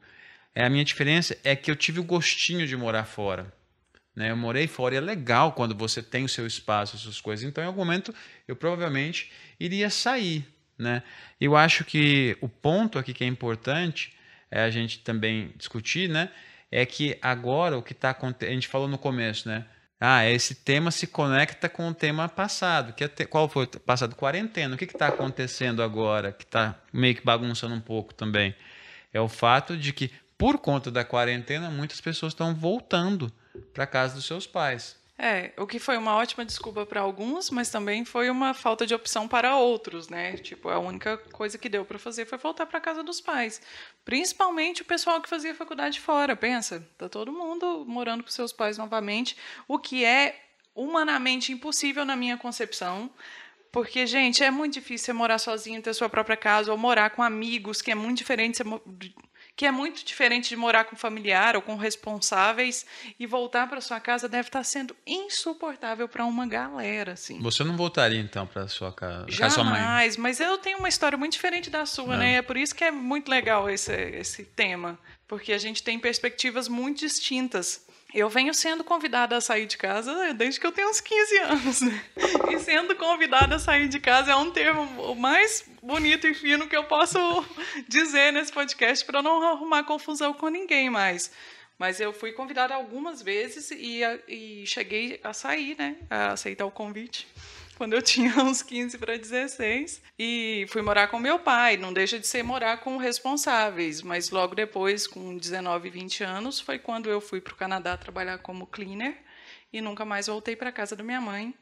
É, 0.55 0.65
a 0.65 0.71
minha 0.71 0.85
diferença 0.85 1.37
é 1.45 1.55
que 1.55 1.71
eu 1.71 1.77
tive 1.77 2.01
o 2.01 2.05
gostinho 2.05 2.67
de 2.67 2.77
morar 2.77 3.05
fora. 3.05 3.53
Né? 4.17 4.31
Eu 4.31 4.37
morei 4.37 4.67
fora 4.67 4.95
e 4.95 4.99
é 4.99 5.01
legal 5.01 5.53
quando 5.53 5.75
você 5.77 6.03
tem 6.03 6.25
o 6.25 6.29
seu 6.29 6.47
espaço, 6.47 6.97
as 6.97 7.03
suas 7.03 7.21
coisas. 7.21 7.49
Então, 7.49 7.63
em 7.63 7.67
algum 7.67 7.85
momento, 7.85 8.15
eu 8.49 8.57
provavelmente 8.57 9.31
iria 9.61 9.91
sair. 9.91 10.45
Né? 10.77 11.03
Eu 11.39 11.55
acho 11.55 11.85
que 11.85 12.37
o 12.41 12.49
ponto 12.49 12.99
aqui 12.99 13.13
que 13.13 13.23
é 13.23 13.27
importante 13.27 14.13
é 14.51 14.63
a 14.63 14.71
gente 14.71 15.01
também 15.01 15.53
discutir, 15.57 16.09
né? 16.09 16.31
É 16.73 16.87
que 16.87 17.19
agora 17.21 17.77
o 17.77 17.83
que 17.83 17.93
está 17.93 18.11
acontecendo, 18.11 18.51
a 18.51 18.55
gente 18.55 18.69
falou 18.69 18.89
no 18.89 18.99
começo, 18.99 19.49
né? 19.49 19.67
Ah, 20.01 20.25
esse 20.25 20.55
tema 20.55 20.91
se 20.91 21.07
conecta 21.07 21.69
com 21.69 21.87
o 21.89 21.95
tema 21.95 22.27
passado. 22.27 22.95
Que 22.95 23.05
é. 23.05 23.09
Qual 23.27 23.49
foi 23.49 23.65
o 23.65 23.81
passado? 23.81 24.17
Quarentena. 24.17 24.75
O 24.75 24.79
que 24.79 24.85
está 24.85 25.09
acontecendo 25.09 25.83
agora 25.83 26.33
que 26.33 26.45
está 26.45 26.75
meio 26.91 27.15
que 27.15 27.25
bagunçando 27.25 27.75
um 27.75 27.81
pouco 27.81 28.15
também? 28.15 28.55
É 29.13 29.21
o 29.21 29.29
fato 29.29 29.77
de 29.77 29.93
que, 29.93 30.11
por 30.39 30.59
conta 30.59 30.91
da 30.91 31.05
quarentena, 31.05 31.69
muitas 31.69 32.01
pessoas 32.01 32.33
estão 32.33 32.55
voltando 32.55 33.31
para 33.75 33.87
casa 33.87 34.15
dos 34.15 34.25
seus 34.25 34.47
pais. 34.47 34.97
É, 35.23 35.53
o 35.59 35.67
que 35.67 35.79
foi 35.79 35.99
uma 35.99 36.17
ótima 36.17 36.47
desculpa 36.47 36.87
para 36.87 37.03
alguns, 37.03 37.51
mas 37.51 37.69
também 37.69 38.07
foi 38.07 38.31
uma 38.31 38.55
falta 38.55 38.87
de 38.87 38.95
opção 38.95 39.29
para 39.29 39.55
outros, 39.55 40.09
né? 40.09 40.39
Tipo, 40.39 40.71
a 40.71 40.79
única 40.79 41.19
coisa 41.31 41.59
que 41.59 41.69
deu 41.69 41.85
para 41.85 41.99
fazer 41.99 42.25
foi 42.25 42.39
voltar 42.39 42.65
para 42.65 42.81
casa 42.81 43.03
dos 43.03 43.21
pais. 43.21 43.61
Principalmente 44.03 44.81
o 44.81 44.85
pessoal 44.87 45.21
que 45.21 45.29
fazia 45.29 45.55
faculdade 45.55 46.01
fora, 46.01 46.35
pensa, 46.35 46.89
tá 46.97 47.07
todo 47.07 47.31
mundo 47.31 47.85
morando 47.87 48.25
com 48.25 48.31
seus 48.31 48.51
pais 48.51 48.79
novamente, 48.79 49.37
o 49.69 49.79
que 49.79 50.07
é 50.07 50.41
humanamente 50.75 51.53
impossível 51.53 52.07
na 52.07 52.17
minha 52.17 52.39
concepção. 52.39 53.11
Porque, 53.71 54.07
gente, 54.07 54.43
é 54.43 54.51
muito 54.51 54.73
difícil 54.73 55.05
você 55.05 55.13
morar 55.13 55.39
sozinho, 55.39 55.83
ter 55.83 55.93
sua 55.93 56.09
própria 56.09 56.37
casa, 56.37 56.73
ou 56.73 56.79
morar 56.79 57.11
com 57.11 57.23
amigos, 57.23 57.83
que 57.83 57.91
é 57.91 57.95
muito 57.95 58.17
diferente 58.17 58.63
que 59.61 59.67
é 59.67 59.71
muito 59.71 60.03
diferente 60.03 60.49
de 60.49 60.57
morar 60.57 60.85
com 60.85 60.97
familiar 60.97 61.55
ou 61.55 61.61
com 61.61 61.77
responsáveis 61.77 62.87
e 63.19 63.27
voltar 63.27 63.69
para 63.69 63.79
sua 63.83 64.01
casa 64.01 64.27
deve 64.27 64.49
estar 64.49 64.65
sendo 64.65 64.97
insuportável 65.07 66.09
para 66.09 66.25
uma 66.25 66.47
galera, 66.47 67.13
assim. 67.13 67.39
Você 67.43 67.63
não 67.63 67.77
voltaria 67.77 68.19
então 68.19 68.47
para 68.47 68.67
sua 68.69 68.91
casa, 68.91 69.27
Jamais, 69.29 69.53
sua 69.53 69.65
mãe? 69.65 70.11
mas 70.17 70.41
eu 70.41 70.57
tenho 70.57 70.79
uma 70.79 70.89
história 70.89 71.19
muito 71.19 71.33
diferente 71.33 71.69
da 71.69 71.85
sua, 71.85 72.17
né? 72.17 72.37
É 72.37 72.43
por 72.43 72.57
isso 72.57 72.75
que 72.75 72.83
é 72.83 72.91
muito 72.91 73.29
legal 73.29 73.69
esse 73.69 73.93
esse 73.93 74.45
tema, 74.45 74.99
porque 75.29 75.53
a 75.53 75.59
gente 75.59 75.83
tem 75.83 75.99
perspectivas 75.99 76.67
muito 76.67 77.01
distintas. 77.01 77.87
Eu 78.13 78.29
venho 78.29 78.53
sendo 78.53 78.83
convidada 78.83 79.37
a 79.37 79.41
sair 79.41 79.67
de 79.67 79.77
casa 79.77 80.35
desde 80.35 80.59
que 80.59 80.67
eu 80.67 80.73
tenho 80.73 80.89
uns 80.89 81.01
15 81.01 81.39
anos. 81.39 81.81
E 82.51 82.59
sendo 82.59 82.97
convidada 82.97 83.57
a 83.57 83.59
sair 83.59 83.89
de 83.89 84.01
casa 84.01 84.33
é 84.33 84.37
um 84.37 84.51
termo 84.51 85.15
mais 85.15 85.65
bonito 85.83 86.27
e 86.27 86.35
fino 86.35 86.67
que 86.67 86.77
eu 86.77 86.85
posso 86.85 87.19
dizer 87.89 88.33
nesse 88.33 88.53
podcast 88.53 89.05
para 89.05 89.23
não 89.23 89.43
arrumar 89.49 89.85
confusão 89.85 90.33
com 90.33 90.49
ninguém 90.49 90.91
mais. 90.91 91.31
Mas 91.79 92.01
eu 92.01 92.13
fui 92.13 92.33
convidada 92.33 92.75
algumas 92.75 93.23
vezes 93.23 93.71
e, 93.71 94.03
e 94.29 94.67
cheguei 94.67 95.19
a 95.25 95.33
sair, 95.33 95.77
né? 95.79 95.97
A 96.11 96.33
aceitar 96.33 96.67
o 96.67 96.71
convite 96.71 97.27
quando 97.81 97.95
eu 97.95 98.03
tinha 98.05 98.37
uns 98.43 98.63
15 98.63 98.99
para 98.99 99.17
16. 99.17 100.03
E 100.19 100.67
fui 100.69 100.83
morar 100.83 101.09
com 101.09 101.19
meu 101.19 101.39
pai. 101.39 101.79
Não 101.79 101.95
deixa 101.95 102.19
de 102.19 102.27
ser 102.27 102.43
morar 102.43 102.77
com 102.77 102.99
responsáveis. 102.99 104.03
Mas 104.03 104.29
logo 104.29 104.55
depois, 104.55 105.07
com 105.07 105.39
19, 105.39 105.89
20 105.89 106.23
anos, 106.23 106.61
foi 106.61 106.79
quando 106.79 107.09
eu 107.09 107.23
fui 107.23 107.41
para 107.41 107.55
o 107.55 107.57
Canadá 107.57 107.97
trabalhar 107.97 108.37
como 108.37 108.67
cleaner. 108.67 109.17
E 109.73 109.81
nunca 109.81 110.05
mais 110.05 110.27
voltei 110.27 110.55
para 110.55 110.71
casa 110.71 110.95
da 110.95 111.03
minha 111.03 111.23
mãe. 111.23 111.55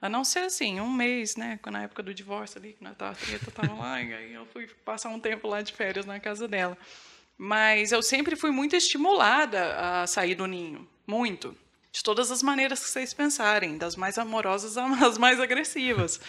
A 0.00 0.08
não 0.08 0.22
ser 0.22 0.40
assim, 0.40 0.78
um 0.80 0.92
mês, 0.92 1.34
né? 1.34 1.58
Na 1.66 1.82
época 1.82 2.00
do 2.00 2.14
divórcio 2.14 2.60
ali, 2.60 2.74
que 2.74 2.84
nós 2.84 2.96
treta, 2.96 3.50
tava 3.50 3.74
lá, 3.74 3.98
e 4.00 4.14
aí 4.14 4.34
eu 4.34 4.46
fui 4.46 4.68
passar 4.84 5.08
um 5.08 5.18
tempo 5.18 5.48
lá 5.48 5.62
de 5.62 5.72
férias 5.72 6.06
na 6.06 6.20
casa 6.20 6.46
dela. 6.46 6.78
Mas 7.36 7.90
eu 7.90 8.02
sempre 8.02 8.36
fui 8.36 8.52
muito 8.52 8.76
estimulada 8.76 9.74
a 9.74 10.06
sair 10.06 10.36
do 10.36 10.46
ninho, 10.46 10.86
muito 11.06 11.56
de 11.96 12.02
todas 12.02 12.30
as 12.30 12.42
maneiras 12.42 12.84
que 12.84 12.90
vocês 12.90 13.14
pensarem, 13.14 13.78
das 13.78 13.96
mais 13.96 14.18
amorosas 14.18 14.76
às 15.02 15.16
mais 15.16 15.40
agressivas. 15.40 16.20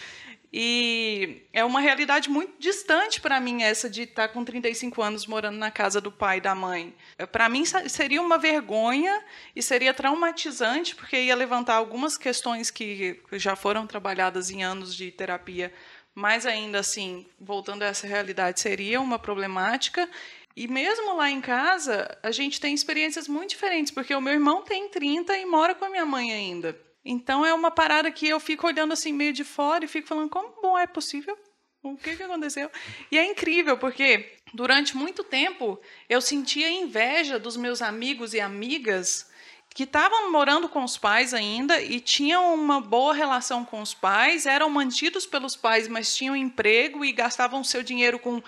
E 0.50 1.42
é 1.52 1.62
uma 1.62 1.78
realidade 1.78 2.30
muito 2.30 2.54
distante 2.58 3.20
para 3.20 3.38
mim 3.38 3.62
essa 3.62 3.90
de 3.90 4.04
estar 4.04 4.28
tá 4.28 4.32
com 4.32 4.42
35 4.42 5.02
anos 5.02 5.26
morando 5.26 5.58
na 5.58 5.70
casa 5.70 6.00
do 6.00 6.10
pai 6.10 6.38
e 6.38 6.40
da 6.40 6.54
mãe. 6.54 6.94
Para 7.30 7.50
mim 7.50 7.64
seria 7.66 8.22
uma 8.22 8.38
vergonha 8.38 9.22
e 9.54 9.62
seria 9.62 9.92
traumatizante, 9.92 10.96
porque 10.96 11.20
ia 11.20 11.36
levantar 11.36 11.74
algumas 11.74 12.16
questões 12.16 12.70
que 12.70 13.20
já 13.32 13.54
foram 13.54 13.86
trabalhadas 13.86 14.50
em 14.50 14.64
anos 14.64 14.96
de 14.96 15.10
terapia, 15.10 15.70
mas 16.14 16.46
ainda 16.46 16.78
assim, 16.78 17.26
voltando 17.38 17.82
a 17.82 17.86
essa 17.88 18.06
realidade, 18.06 18.58
seria 18.58 19.02
uma 19.02 19.18
problemática 19.18 20.08
e 20.58 20.66
mesmo 20.66 21.14
lá 21.14 21.30
em 21.30 21.40
casa, 21.40 22.18
a 22.20 22.32
gente 22.32 22.60
tem 22.60 22.74
experiências 22.74 23.28
muito 23.28 23.50
diferentes, 23.50 23.92
porque 23.92 24.12
o 24.12 24.20
meu 24.20 24.32
irmão 24.32 24.62
tem 24.62 24.88
30 24.88 25.38
e 25.38 25.46
mora 25.46 25.72
com 25.72 25.84
a 25.84 25.88
minha 25.88 26.04
mãe 26.04 26.32
ainda. 26.32 26.76
Então 27.04 27.46
é 27.46 27.54
uma 27.54 27.70
parada 27.70 28.10
que 28.10 28.26
eu 28.26 28.40
fico 28.40 28.66
olhando 28.66 28.92
assim 28.92 29.12
meio 29.12 29.32
de 29.32 29.44
fora 29.44 29.84
e 29.84 29.88
fico 29.88 30.08
falando 30.08 30.28
como 30.28 30.60
bom 30.60 30.76
é 30.76 30.84
possível? 30.84 31.38
O 31.80 31.96
que, 31.96 32.16
que 32.16 32.24
aconteceu? 32.24 32.68
E 33.08 33.16
é 33.16 33.24
incrível, 33.24 33.78
porque 33.78 34.32
durante 34.52 34.96
muito 34.96 35.22
tempo 35.22 35.80
eu 36.08 36.20
sentia 36.20 36.68
inveja 36.68 37.38
dos 37.38 37.56
meus 37.56 37.80
amigos 37.80 38.34
e 38.34 38.40
amigas 38.40 39.30
que 39.72 39.84
estavam 39.84 40.32
morando 40.32 40.68
com 40.68 40.82
os 40.82 40.98
pais 40.98 41.32
ainda 41.32 41.80
e 41.80 42.00
tinham 42.00 42.52
uma 42.52 42.80
boa 42.80 43.14
relação 43.14 43.64
com 43.64 43.80
os 43.80 43.94
pais, 43.94 44.44
eram 44.44 44.68
mantidos 44.68 45.24
pelos 45.24 45.54
pais, 45.54 45.86
mas 45.86 46.16
tinham 46.16 46.34
emprego 46.34 47.04
e 47.04 47.12
gastavam 47.12 47.62
seu 47.62 47.80
dinheiro 47.80 48.18
com 48.18 48.42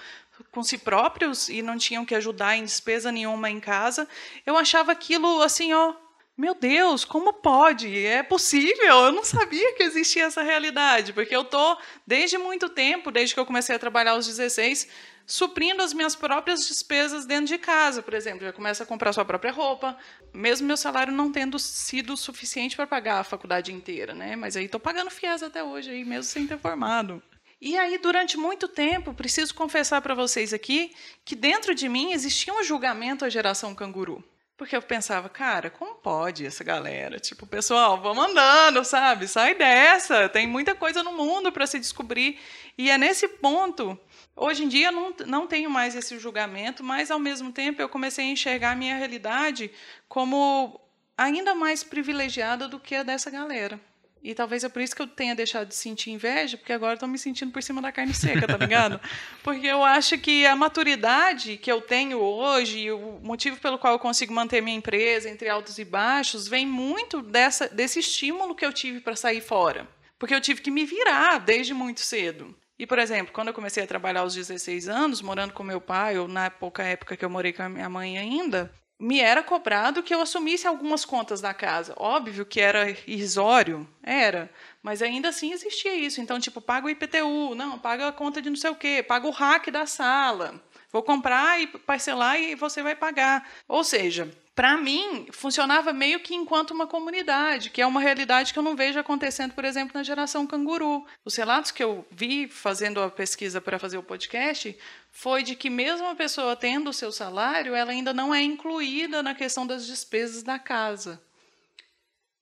com 0.50 0.62
si 0.62 0.79
próprios 0.79 1.48
e 1.48 1.62
não 1.62 1.76
tinham 1.76 2.05
que 2.05 2.14
ajudar 2.14 2.57
em 2.57 2.64
despesa 2.64 3.11
nenhuma 3.12 3.50
em 3.50 3.61
casa, 3.61 4.09
eu 4.44 4.57
achava 4.57 4.92
aquilo 4.92 5.42
assim, 5.42 5.72
ó, 5.72 5.94
meu 6.40 6.55
Deus, 6.55 7.05
como 7.05 7.35
pode? 7.35 8.07
É 8.07 8.22
possível? 8.22 8.96
Eu 8.96 9.12
não 9.12 9.22
sabia 9.24 9.74
que 9.74 9.83
existia 9.83 10.24
essa 10.24 10.42
realidade, 10.42 11.12
porque 11.12 11.37
eu 11.37 11.44
tô 11.44 11.76
desde 12.07 12.38
muito 12.38 12.68
tempo, 12.68 13.11
desde 13.11 13.35
que 13.35 13.40
eu 13.40 13.44
comecei 13.44 13.76
a 13.76 13.79
trabalhar 13.79 14.12
aos 14.12 14.26
16, 14.26 14.88
suprindo 15.26 15.83
as 15.83 15.92
minhas 15.92 16.16
próprias 16.16 16.66
despesas 16.66 17.26
dentro 17.26 17.44
de 17.44 17.59
casa, 17.59 18.03
por 18.03 18.14
exemplo, 18.14 18.46
já 18.46 18.53
começa 18.55 18.85
a 18.85 18.87
comprar 18.87 19.12
sua 19.12 19.24
própria 19.24 19.53
roupa, 19.53 19.96
mesmo 20.33 20.66
meu 20.66 20.79
salário 20.79 21.12
não 21.12 21.31
tendo 21.31 21.59
sido 21.59 22.16
suficiente 22.16 22.74
para 22.74 22.87
pagar 22.87 23.20
a 23.20 23.24
faculdade 23.24 23.70
inteira, 23.70 24.14
né? 24.14 24.35
Mas 24.35 24.57
aí 24.57 24.64
estou 24.64 24.81
pagando 24.81 25.11
FIES 25.11 25.42
até 25.42 25.62
hoje, 25.62 25.90
aí 25.90 26.05
mesmo 26.05 26.24
sem 26.24 26.46
ter 26.46 26.59
formado. 26.59 27.22
E 27.60 27.76
aí, 27.76 27.98
durante 27.98 28.38
muito 28.38 28.66
tempo, 28.66 29.12
preciso 29.12 29.54
confessar 29.54 30.00
para 30.00 30.14
vocês 30.14 30.54
aqui 30.54 30.94
que 31.24 31.36
dentro 31.36 31.74
de 31.74 31.90
mim 31.90 32.12
existia 32.12 32.54
um 32.54 32.64
julgamento 32.64 33.22
à 33.22 33.28
geração 33.28 33.74
canguru. 33.74 34.24
Porque 34.56 34.76
eu 34.76 34.82
pensava, 34.82 35.28
cara, 35.28 35.70
como 35.70 35.94
pode 35.94 36.44
essa 36.44 36.62
galera? 36.64 37.18
Tipo, 37.18 37.46
pessoal, 37.46 38.00
vamos 38.00 38.24
andando, 38.24 38.84
sabe? 38.84 39.28
Sai 39.28 39.54
dessa, 39.54 40.28
tem 40.28 40.46
muita 40.46 40.74
coisa 40.74 41.02
no 41.02 41.12
mundo 41.12 41.50
para 41.52 41.66
se 41.66 41.78
descobrir. 41.78 42.38
E 42.76 42.90
é 42.90 42.96
nesse 42.96 43.28
ponto, 43.28 43.98
hoje 44.36 44.64
em 44.64 44.68
dia 44.68 44.90
não, 44.90 45.14
não 45.26 45.46
tenho 45.46 45.70
mais 45.70 45.94
esse 45.94 46.18
julgamento, 46.18 46.84
mas 46.84 47.10
ao 47.10 47.18
mesmo 47.18 47.52
tempo 47.52 47.80
eu 47.80 47.88
comecei 47.88 48.26
a 48.26 48.28
enxergar 48.28 48.72
a 48.72 48.76
minha 48.76 48.96
realidade 48.96 49.70
como 50.08 50.80
ainda 51.16 51.54
mais 51.54 51.82
privilegiada 51.84 52.68
do 52.68 52.80
que 52.80 52.94
a 52.94 53.02
dessa 53.02 53.30
galera. 53.30 53.80
E 54.22 54.35
talvez 54.35 54.62
é 54.64 54.68
por 54.68 54.83
isso 54.83 54.94
que 54.94 55.00
eu 55.00 55.06
tenha 55.06 55.35
deixado 55.35 55.68
de 55.68 55.74
sentir 55.74 56.11
inveja, 56.11 56.59
porque 56.59 56.72
agora 56.72 56.94
estou 56.94 57.09
me 57.09 57.18
sentindo 57.18 57.50
por 57.50 57.62
cima 57.62 57.80
da 57.80 57.90
carne 57.90 58.12
seca, 58.12 58.46
tá 58.46 58.56
ligado? 58.56 59.00
porque 59.42 59.66
eu 59.66 59.83
acho 59.83 60.18
que 60.18 60.44
a 60.44 60.54
maturidade 60.54 61.56
que 61.56 61.72
eu 61.72 61.80
tenho 61.80 62.18
hoje, 62.18 62.90
o 62.90 63.18
motivo 63.22 63.59
pelo 63.59 63.78
qual 63.78 63.94
eu 63.94 63.98
consigo 63.98 64.35
manter 64.35 64.61
minha 64.61 64.76
empresa 64.76 65.28
entre 65.28 65.48
altos 65.48 65.78
e 65.78 65.85
baixos, 65.85 66.46
vem 66.46 66.66
muito 66.66 67.22
dessa, 67.22 67.68
desse 67.68 67.98
estímulo 68.00 68.54
que 68.54 68.64
eu 68.64 68.72
tive 68.72 69.00
para 69.00 69.16
sair 69.16 69.40
fora. 69.40 69.88
Porque 70.18 70.35
eu 70.35 70.40
tive 70.40 70.61
que 70.61 70.70
me 70.70 70.85
virar 70.85 71.38
desde 71.38 71.72
muito 71.72 72.00
cedo. 72.00 72.54
E, 72.78 72.87
por 72.87 72.98
exemplo, 72.98 73.33
quando 73.33 73.48
eu 73.48 73.54
comecei 73.54 73.83
a 73.83 73.87
trabalhar 73.87 74.20
aos 74.20 74.35
16 74.35 74.88
anos, 74.88 75.20
morando 75.20 75.52
com 75.52 75.62
meu 75.62 75.80
pai, 75.83 76.18
ou 76.18 76.26
na 76.26 76.50
pouca 76.50 76.83
época 76.83 77.14
que 77.14 77.22
eu 77.24 77.28
morei 77.28 77.52
com 77.52 77.62
a 77.62 77.68
minha 77.68 77.88
mãe 77.88 78.18
ainda, 78.18 78.72
me 79.00 79.18
era 79.18 79.42
cobrado 79.42 80.02
que 80.02 80.14
eu 80.14 80.20
assumisse 80.20 80.66
algumas 80.66 81.06
contas 81.06 81.40
da 81.40 81.54
casa. 81.54 81.94
Óbvio 81.96 82.44
que 82.44 82.60
era 82.60 82.90
irrisório, 83.06 83.88
era, 84.02 84.50
mas 84.82 85.00
ainda 85.00 85.30
assim 85.30 85.52
existia 85.52 85.94
isso. 85.94 86.20
Então, 86.20 86.38
tipo, 86.38 86.60
paga 86.60 86.86
o 86.86 86.90
IPTU, 86.90 87.54
não, 87.54 87.78
paga 87.78 88.08
a 88.08 88.12
conta 88.12 88.42
de 88.42 88.50
não 88.50 88.56
sei 88.56 88.70
o 88.70 88.74
quê, 88.74 89.02
paga 89.02 89.26
o 89.26 89.30
hack 89.30 89.70
da 89.70 89.86
sala. 89.86 90.62
Vou 90.92 91.02
comprar 91.02 91.60
e 91.60 91.66
parcelar 91.66 92.38
e 92.38 92.54
você 92.54 92.82
vai 92.82 92.94
pagar. 92.94 93.48
Ou 93.66 93.82
seja, 93.82 94.30
para 94.60 94.76
mim, 94.76 95.26
funcionava 95.32 95.90
meio 95.90 96.20
que 96.20 96.34
enquanto 96.34 96.72
uma 96.72 96.86
comunidade, 96.86 97.70
que 97.70 97.80
é 97.80 97.86
uma 97.86 97.98
realidade 97.98 98.52
que 98.52 98.58
eu 98.58 98.62
não 98.62 98.76
vejo 98.76 98.98
acontecendo, 98.98 99.54
por 99.54 99.64
exemplo, 99.64 99.92
na 99.94 100.02
geração 100.02 100.46
canguru. 100.46 101.06
Os 101.24 101.34
relatos 101.34 101.70
que 101.70 101.82
eu 101.82 102.06
vi 102.10 102.46
fazendo 102.46 103.00
a 103.00 103.10
pesquisa 103.10 103.58
para 103.58 103.78
fazer 103.78 103.96
o 103.96 104.02
podcast 104.02 104.76
foi 105.10 105.42
de 105.42 105.56
que 105.56 105.70
mesmo 105.70 106.06
a 106.06 106.14
pessoa 106.14 106.54
tendo 106.54 106.90
o 106.90 106.92
seu 106.92 107.10
salário, 107.10 107.74
ela 107.74 107.90
ainda 107.90 108.12
não 108.12 108.34
é 108.34 108.42
incluída 108.42 109.22
na 109.22 109.34
questão 109.34 109.66
das 109.66 109.86
despesas 109.86 110.42
da 110.42 110.58
casa. 110.58 111.18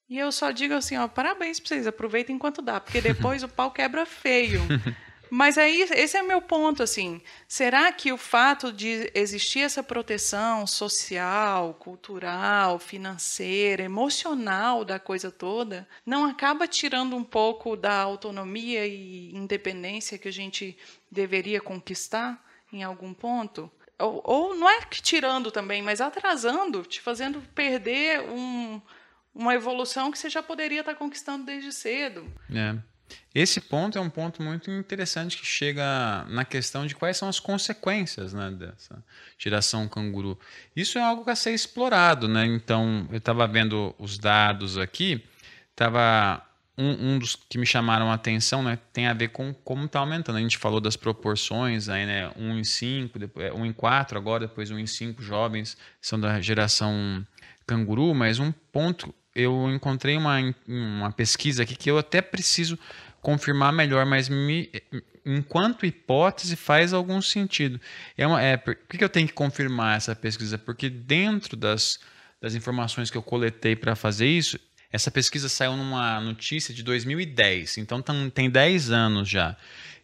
E 0.09 0.19
eu 0.19 0.33
só 0.33 0.51
digo 0.51 0.75
assim, 0.75 0.97
ó, 0.97 1.07
parabéns 1.07 1.61
para 1.61 1.69
vocês, 1.69 1.87
aproveitem 1.87 2.35
enquanto 2.35 2.61
dá, 2.61 2.81
porque 2.81 3.01
depois 3.01 3.45
o 3.45 3.49
pau 3.49 3.71
quebra 3.71 4.05
feio. 4.05 4.61
Mas 5.31 5.59
aí, 5.59 5.83
esse 5.83 6.17
é 6.17 6.23
meu 6.23 6.41
ponto, 6.41 6.83
assim. 6.83 7.21
Será 7.47 7.91
que 7.93 8.13
o 8.13 8.17
fato 8.17 8.73
de 8.73 9.11
existir 9.15 9.61
essa 9.61 9.83
proteção 9.83 10.67
social, 10.67 11.75
cultural, 11.75 12.79
financeira, 12.79 13.83
emocional 13.83 14.85
da 14.85 14.99
coisa 14.99 15.31
toda, 15.31 15.89
não 16.05 16.25
acaba 16.25 16.67
tirando 16.67 17.17
um 17.17 17.25
pouco 17.25 17.77
da 17.77 18.01
autonomia 18.01 18.87
e 18.87 19.35
independência 19.35 20.19
que 20.19 20.29
a 20.29 20.33
gente 20.33 20.77
deveria 21.11 21.61
conquistar 21.61 22.43
em 22.73 22.83
algum 22.83 23.13
ponto? 23.13 23.71
Ou, 23.99 24.23
ou 24.25 24.55
não 24.55 24.69
é 24.69 24.81
que 24.83 25.03
tirando 25.03 25.51
também, 25.51 25.83
mas 25.83 26.01
atrasando, 26.01 26.83
te 26.83 27.01
fazendo 27.01 27.41
perder 27.55 28.21
um, 28.21 28.81
uma 29.35 29.55
evolução 29.55 30.11
que 30.11 30.19
você 30.19 30.31
já 30.31 30.43
poderia 30.43 30.81
estar 30.81 30.95
conquistando 30.95 31.45
desde 31.45 31.73
cedo. 31.73 32.27
É. 32.55 32.77
Esse 33.35 33.61
ponto 33.61 33.97
é 33.97 34.01
um 34.01 34.11
ponto 34.11 34.43
muito 34.43 34.71
interessante 34.71 35.37
que 35.37 35.47
chega 35.47 36.25
na 36.29 36.45
questão 36.45 36.87
de 36.87 36.95
quais 36.95 37.17
são 37.17 37.29
as 37.29 37.39
consequências 37.39 38.33
né, 38.33 38.51
dessa 38.51 39.03
geração 39.39 39.87
canguru. 39.89 40.39
Isso 40.75 40.99
é 40.99 41.03
algo 41.03 41.29
a 41.31 41.37
ser 41.37 41.53
explorado, 41.53 42.27
né? 42.27 42.47
Então, 42.47 43.07
eu 43.11 43.19
estava 43.19 43.47
vendo 43.47 43.95
os 43.99 44.19
dados 44.19 44.77
aqui, 44.77 45.25
estava 45.71 46.43
um, 46.79 47.15
um, 47.15 47.19
dos 47.19 47.35
que 47.35 47.59
me 47.59 47.67
chamaram 47.67 48.11
a 48.11 48.15
atenção, 48.15 48.63
né, 48.63 48.79
tem 48.93 49.09
a 49.09 49.13
ver 49.13 49.29
com 49.29 49.53
como 49.53 49.87
está 49.87 49.99
aumentando. 49.99 50.39
A 50.39 50.41
gente 50.41 50.57
falou 50.57 50.81
das 50.81 50.97
proporções, 50.97 51.89
aí, 51.89 52.07
né, 52.07 52.31
1 52.37 52.59
em 52.59 52.65
5, 52.65 53.19
depois, 53.19 53.53
1 53.53 53.67
em 53.67 53.73
4 53.73 54.17
agora, 54.17 54.47
depois 54.47 54.71
1 54.71 54.79
em 54.79 54.87
5 54.87 55.21
jovens 55.21 55.77
são 56.01 56.21
da 56.21 56.41
geração 56.41 57.27
canguru, 57.67 58.15
mas 58.15 58.39
um 58.39 58.53
ponto 58.73 59.13
eu 59.35 59.71
encontrei 59.73 60.17
uma, 60.17 60.39
uma 60.67 61.13
pesquisa 61.13 61.63
aqui 61.63 61.77
que 61.77 61.91
eu 61.91 61.99
até 61.99 62.21
preciso 62.21 62.79
confirmar 63.21 63.73
melhor, 63.73 64.07
mas 64.07 64.29
me, 64.29 64.71
enquanto 65.25 65.85
hipótese 65.85 66.57
faz 66.57 66.93
algum 66.93 67.21
sentido. 67.21 67.81
É 68.17 68.27
uma, 68.27 68.43
é, 68.43 68.57
por 68.57 68.75
que 68.75 69.03
eu 69.03 69.09
tenho 69.09 69.27
que 69.27 69.35
confirmar 69.35 69.97
essa 69.97 70.15
pesquisa? 70.15 70.57
Porque 70.57 70.89
dentro 70.89 71.57
das, 71.57 71.99
das 72.41 72.55
informações 72.55 73.11
que 73.11 73.17
eu 73.17 73.23
coletei 73.23 73.77
para 73.77 73.95
fazer 73.95 74.27
isso, 74.27 74.59
essa 74.91 75.11
pesquisa 75.11 75.49
saiu 75.49 75.77
numa 75.77 76.21
notícia 76.21 76.73
de 76.73 76.83
2010, 76.83 77.79
então 77.79 78.03
tem 78.31 78.49
10 78.49 78.91
anos 78.91 79.29
já. 79.29 79.57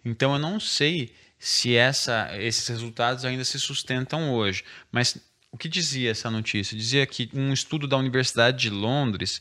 Então 0.04 0.34
eu 0.34 0.38
não 0.38 0.60
sei 0.60 1.14
se 1.38 1.74
essa, 1.74 2.30
esses 2.38 2.66
resultados 2.68 3.24
ainda 3.24 3.44
se 3.44 3.58
sustentam 3.58 4.32
hoje, 4.32 4.62
mas 4.92 5.18
o 5.54 5.56
que 5.56 5.68
dizia 5.68 6.10
essa 6.10 6.28
notícia? 6.32 6.76
Dizia 6.76 7.06
que 7.06 7.30
um 7.32 7.52
estudo 7.52 7.86
da 7.86 7.96
Universidade 7.96 8.58
de 8.58 8.70
Londres 8.70 9.40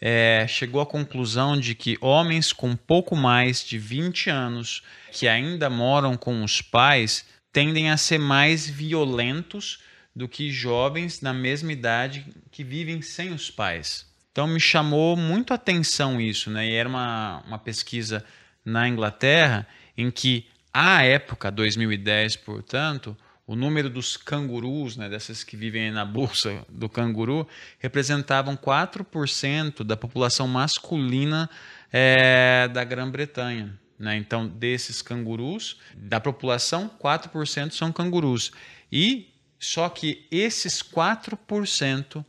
é, 0.00 0.46
chegou 0.48 0.80
à 0.80 0.86
conclusão 0.86 1.58
de 1.58 1.74
que 1.74 1.98
homens 2.00 2.52
com 2.52 2.76
pouco 2.76 3.16
mais 3.16 3.64
de 3.66 3.76
20 3.76 4.30
anos 4.30 4.84
que 5.10 5.26
ainda 5.26 5.68
moram 5.68 6.16
com 6.16 6.44
os 6.44 6.62
pais 6.62 7.26
tendem 7.52 7.90
a 7.90 7.96
ser 7.96 8.18
mais 8.18 8.68
violentos 8.68 9.80
do 10.14 10.28
que 10.28 10.48
jovens 10.48 11.20
na 11.22 11.34
mesma 11.34 11.72
idade 11.72 12.24
que 12.52 12.62
vivem 12.62 13.02
sem 13.02 13.32
os 13.32 13.50
pais. 13.50 14.06
Então 14.30 14.46
me 14.46 14.60
chamou 14.60 15.16
muito 15.16 15.50
a 15.50 15.56
atenção 15.56 16.20
isso, 16.20 16.52
né? 16.52 16.68
E 16.68 16.74
era 16.74 16.88
uma, 16.88 17.42
uma 17.44 17.58
pesquisa 17.58 18.24
na 18.64 18.88
Inglaterra 18.88 19.66
em 19.96 20.08
que, 20.08 20.46
à 20.72 21.02
época, 21.02 21.50
2010, 21.50 22.36
portanto, 22.36 23.16
o 23.48 23.56
número 23.56 23.88
dos 23.88 24.14
cangurus, 24.14 24.98
né, 24.98 25.08
dessas 25.08 25.42
que 25.42 25.56
vivem 25.56 25.90
na 25.90 26.04
bolsa 26.04 26.66
do 26.68 26.86
canguru, 26.86 27.48
representavam 27.78 28.54
4% 28.54 29.82
da 29.82 29.96
população 29.96 30.46
masculina 30.46 31.48
é, 31.90 32.68
da 32.68 32.84
Grã-Bretanha. 32.84 33.80
Né? 33.98 34.18
Então, 34.18 34.46
desses 34.46 35.00
cangurus, 35.00 35.78
da 35.96 36.20
população, 36.20 36.90
4% 37.02 37.70
são 37.70 37.90
cangurus. 37.90 38.52
E 38.92 39.32
só 39.58 39.88
que 39.88 40.26
esses 40.30 40.82
4% 40.82 42.22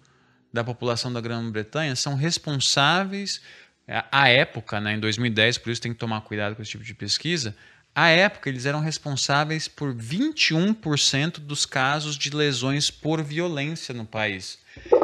da 0.53 0.63
população 0.63 1.11
da 1.11 1.19
Grã-Bretanha 1.19 1.97
são 1.97 2.15
responsáveis, 2.15 3.41
é, 3.85 4.05
à 4.09 4.29
época, 4.29 4.79
né, 4.79 4.93
em 4.93 4.99
2010, 5.01 5.57
por 5.57 5.69
isso 5.69 5.81
tem 5.81 5.91
que 5.91 5.99
tomar 5.99 6.21
cuidado 6.21 6.55
com 6.55 6.61
esse 6.61 6.71
tipo 6.71 6.83
de 6.85 6.93
pesquisa, 6.93 7.53
à 7.93 8.09
época, 8.09 8.49
eles 8.49 8.65
eram 8.65 8.79
responsáveis 8.79 9.67
por 9.67 9.93
21% 9.93 11.39
dos 11.39 11.65
casos 11.65 12.17
de 12.17 12.29
lesões 12.29 12.89
por 12.89 13.21
violência 13.21 13.93
no 13.93 14.05
país. 14.05 14.59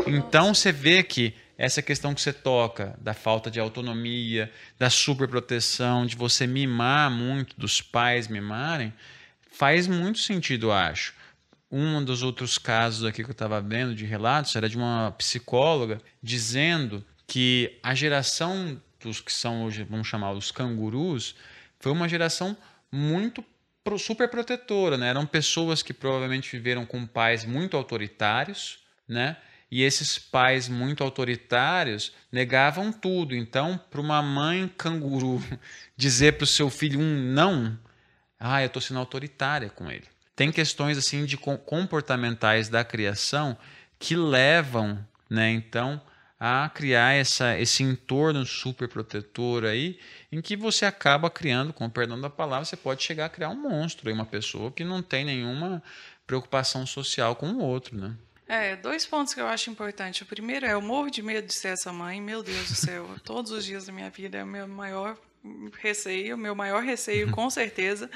Então 0.07 0.53
você 0.53 0.71
vê 0.71 1.03
que 1.03 1.33
essa 1.57 1.81
questão 1.81 2.13
que 2.13 2.21
você 2.21 2.33
toca 2.33 2.97
da 2.99 3.13
falta 3.13 3.49
de 3.49 3.59
autonomia, 3.59 4.51
da 4.77 4.89
superproteção, 4.89 6.05
de 6.05 6.15
você 6.15 6.45
mimar 6.45 7.09
muito, 7.09 7.55
dos 7.57 7.81
pais 7.81 8.27
mimarem, 8.27 8.93
faz 9.51 9.87
muito 9.87 10.19
sentido, 10.19 10.67
eu 10.67 10.73
acho. 10.73 11.13
Um 11.71 12.03
dos 12.03 12.23
outros 12.23 12.57
casos 12.57 13.05
aqui 13.05 13.23
que 13.23 13.29
eu 13.29 13.33
estava 13.33 13.59
vendo 13.61 13.95
de 13.95 14.05
relatos 14.05 14.55
era 14.55 14.69
de 14.69 14.77
uma 14.77 15.11
psicóloga 15.17 16.01
dizendo 16.21 17.03
que 17.25 17.77
a 17.81 17.95
geração 17.95 18.79
dos 18.99 19.19
que 19.19 19.31
são 19.31 19.63
hoje, 19.63 19.83
vamos 19.83 20.07
chamar 20.07 20.31
os 20.31 20.51
cangurus, 20.51 21.35
foi 21.79 21.91
uma 21.91 22.07
geração 22.07 22.55
muito 22.95 23.43
super 23.99 24.27
protetora, 24.27 24.97
né? 24.97 25.09
Eram 25.09 25.25
pessoas 25.25 25.83
que 25.83 25.93
provavelmente 25.93 26.51
viveram 26.51 26.85
com 26.85 27.05
pais 27.05 27.45
muito 27.45 27.77
autoritários, 27.77 28.79
né? 29.07 29.37
E 29.69 29.83
esses 29.83 30.17
pais 30.17 30.67
muito 30.67 31.03
autoritários 31.03 32.13
negavam 32.31 32.91
tudo. 32.91 33.35
Então, 33.35 33.79
para 33.89 34.01
uma 34.01 34.21
mãe 34.21 34.71
canguru 34.77 35.43
dizer 35.95 36.33
para 36.33 36.45
o 36.45 36.47
seu 36.47 36.69
filho 36.69 36.99
um 36.99 37.33
não, 37.33 37.77
ah, 38.39 38.61
eu 38.61 38.67
estou 38.67 38.81
sendo 38.81 38.99
autoritária 38.99 39.69
com 39.69 39.89
ele. 39.91 40.05
Tem 40.35 40.51
questões 40.51 40.97
assim 40.97 41.25
de 41.25 41.37
comportamentais 41.37 42.69
da 42.69 42.83
criação 42.83 43.57
que 43.99 44.15
levam, 44.15 45.05
né? 45.29 45.51
Então, 45.51 46.01
a 46.39 46.69
criar 46.73 47.13
essa, 47.13 47.57
esse 47.57 47.81
entorno 47.81 48.45
super 48.45 48.87
protetor 48.87 49.65
aí, 49.65 49.99
em 50.31 50.41
que 50.41 50.55
você 50.55 50.85
acaba 50.85 51.29
criando, 51.29 51.71
com 51.71 51.85
o 51.85 51.89
perdão 51.89 52.19
da 52.19 52.29
palavra, 52.29 52.65
você 52.65 52.75
pode 52.75 53.03
chegar 53.03 53.25
a 53.25 53.29
criar 53.29 53.49
um 53.49 53.55
monstro, 53.55 54.11
uma 54.11 54.25
pessoa 54.25 54.71
que 54.71 54.83
não 54.83 55.01
tem 55.01 55.23
nenhuma 55.23 55.81
preocupação 56.27 56.85
social 56.85 57.35
com 57.35 57.47
o 57.47 57.59
outro, 57.59 57.97
né? 57.97 58.15
É, 58.47 58.75
dois 58.75 59.05
pontos 59.05 59.33
que 59.33 59.41
eu 59.41 59.47
acho 59.47 59.71
importantes. 59.71 60.21
O 60.21 60.25
primeiro 60.25 60.65
é, 60.65 60.73
eu 60.73 60.81
morro 60.81 61.09
de 61.09 61.21
medo 61.21 61.47
de 61.47 61.53
ser 61.53 61.69
essa 61.69 61.91
mãe, 61.91 62.21
meu 62.21 62.43
Deus 62.43 62.69
do 62.69 62.75
céu, 62.75 63.07
todos 63.23 63.51
os 63.51 63.65
dias 63.65 63.85
da 63.85 63.93
minha 63.93 64.09
vida 64.09 64.37
é 64.37 64.43
o 64.43 64.47
meu 64.47 64.67
maior 64.67 65.17
receio, 65.79 66.37
meu 66.37 66.53
maior 66.53 66.83
receio, 66.83 67.31
com 67.31 67.49
certeza. 67.49 68.09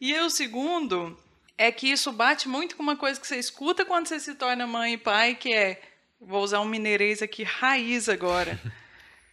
E 0.00 0.16
o 0.18 0.28
segundo 0.28 1.18
é 1.56 1.72
que 1.72 1.88
isso 1.88 2.12
bate 2.12 2.48
muito 2.48 2.76
com 2.76 2.82
uma 2.82 2.96
coisa 2.96 3.20
que 3.20 3.26
você 3.26 3.36
escuta 3.36 3.84
quando 3.84 4.06
você 4.06 4.20
se 4.20 4.34
torna 4.34 4.66
mãe 4.66 4.94
e 4.94 4.98
pai, 4.98 5.34
que 5.34 5.52
é 5.52 5.80
Vou 6.26 6.42
usar 6.42 6.60
um 6.60 6.64
mineirês 6.64 7.22
aqui 7.22 7.42
raiz 7.42 8.08
agora. 8.08 8.58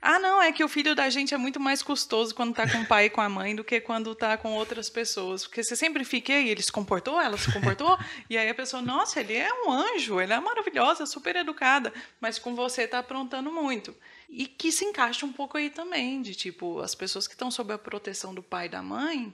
Ah, 0.04 0.18
não, 0.18 0.42
é 0.42 0.52
que 0.52 0.64
o 0.64 0.68
filho 0.68 0.96
da 0.96 1.12
gente 1.12 1.32
é 1.32 1.38
muito 1.38 1.60
mais 1.60 1.84
custoso 1.84 2.34
quando 2.34 2.50
está 2.50 2.68
com 2.68 2.80
o 2.80 2.88
pai 2.88 3.06
e 3.06 3.10
com 3.12 3.22
a 3.22 3.30
mãe 3.30 3.56
do 3.56 3.64
que 3.64 3.80
quando 3.80 4.14
está 4.14 4.36
com 4.36 4.56
outras 4.56 4.90
pessoas. 4.90 5.46
Porque 5.46 5.64
você 5.64 5.76
sempre 5.76 6.04
fica, 6.04 6.34
e 6.34 6.50
ele 6.50 6.62
se 6.64 6.72
comportou, 6.72 7.22
ela 7.22 7.38
se 7.38 7.54
comportou, 7.54 7.96
e 8.28 8.36
aí 8.36 8.50
a 8.50 8.56
pessoa, 8.56 8.82
nossa, 8.82 9.20
ele 9.20 9.36
é 9.36 9.48
um 9.64 9.72
anjo, 9.72 10.20
ele 10.20 10.34
é 10.34 10.40
maravilhosa, 10.40 11.06
super 11.06 11.36
educada, 11.36 11.94
mas 12.20 12.40
com 12.40 12.56
você 12.56 12.82
está 12.82 12.98
aprontando 12.98 13.52
muito. 13.52 13.96
E 14.28 14.48
que 14.48 14.72
se 14.72 14.84
encaixa 14.84 15.24
um 15.24 15.32
pouco 15.32 15.56
aí 15.56 15.70
também, 15.70 16.20
de 16.24 16.34
tipo, 16.34 16.80
as 16.80 16.96
pessoas 16.96 17.28
que 17.28 17.36
estão 17.36 17.52
sob 17.52 17.72
a 17.72 17.78
proteção 17.78 18.34
do 18.34 18.42
pai 18.42 18.66
e 18.66 18.70
da 18.70 18.82
mãe, 18.82 19.32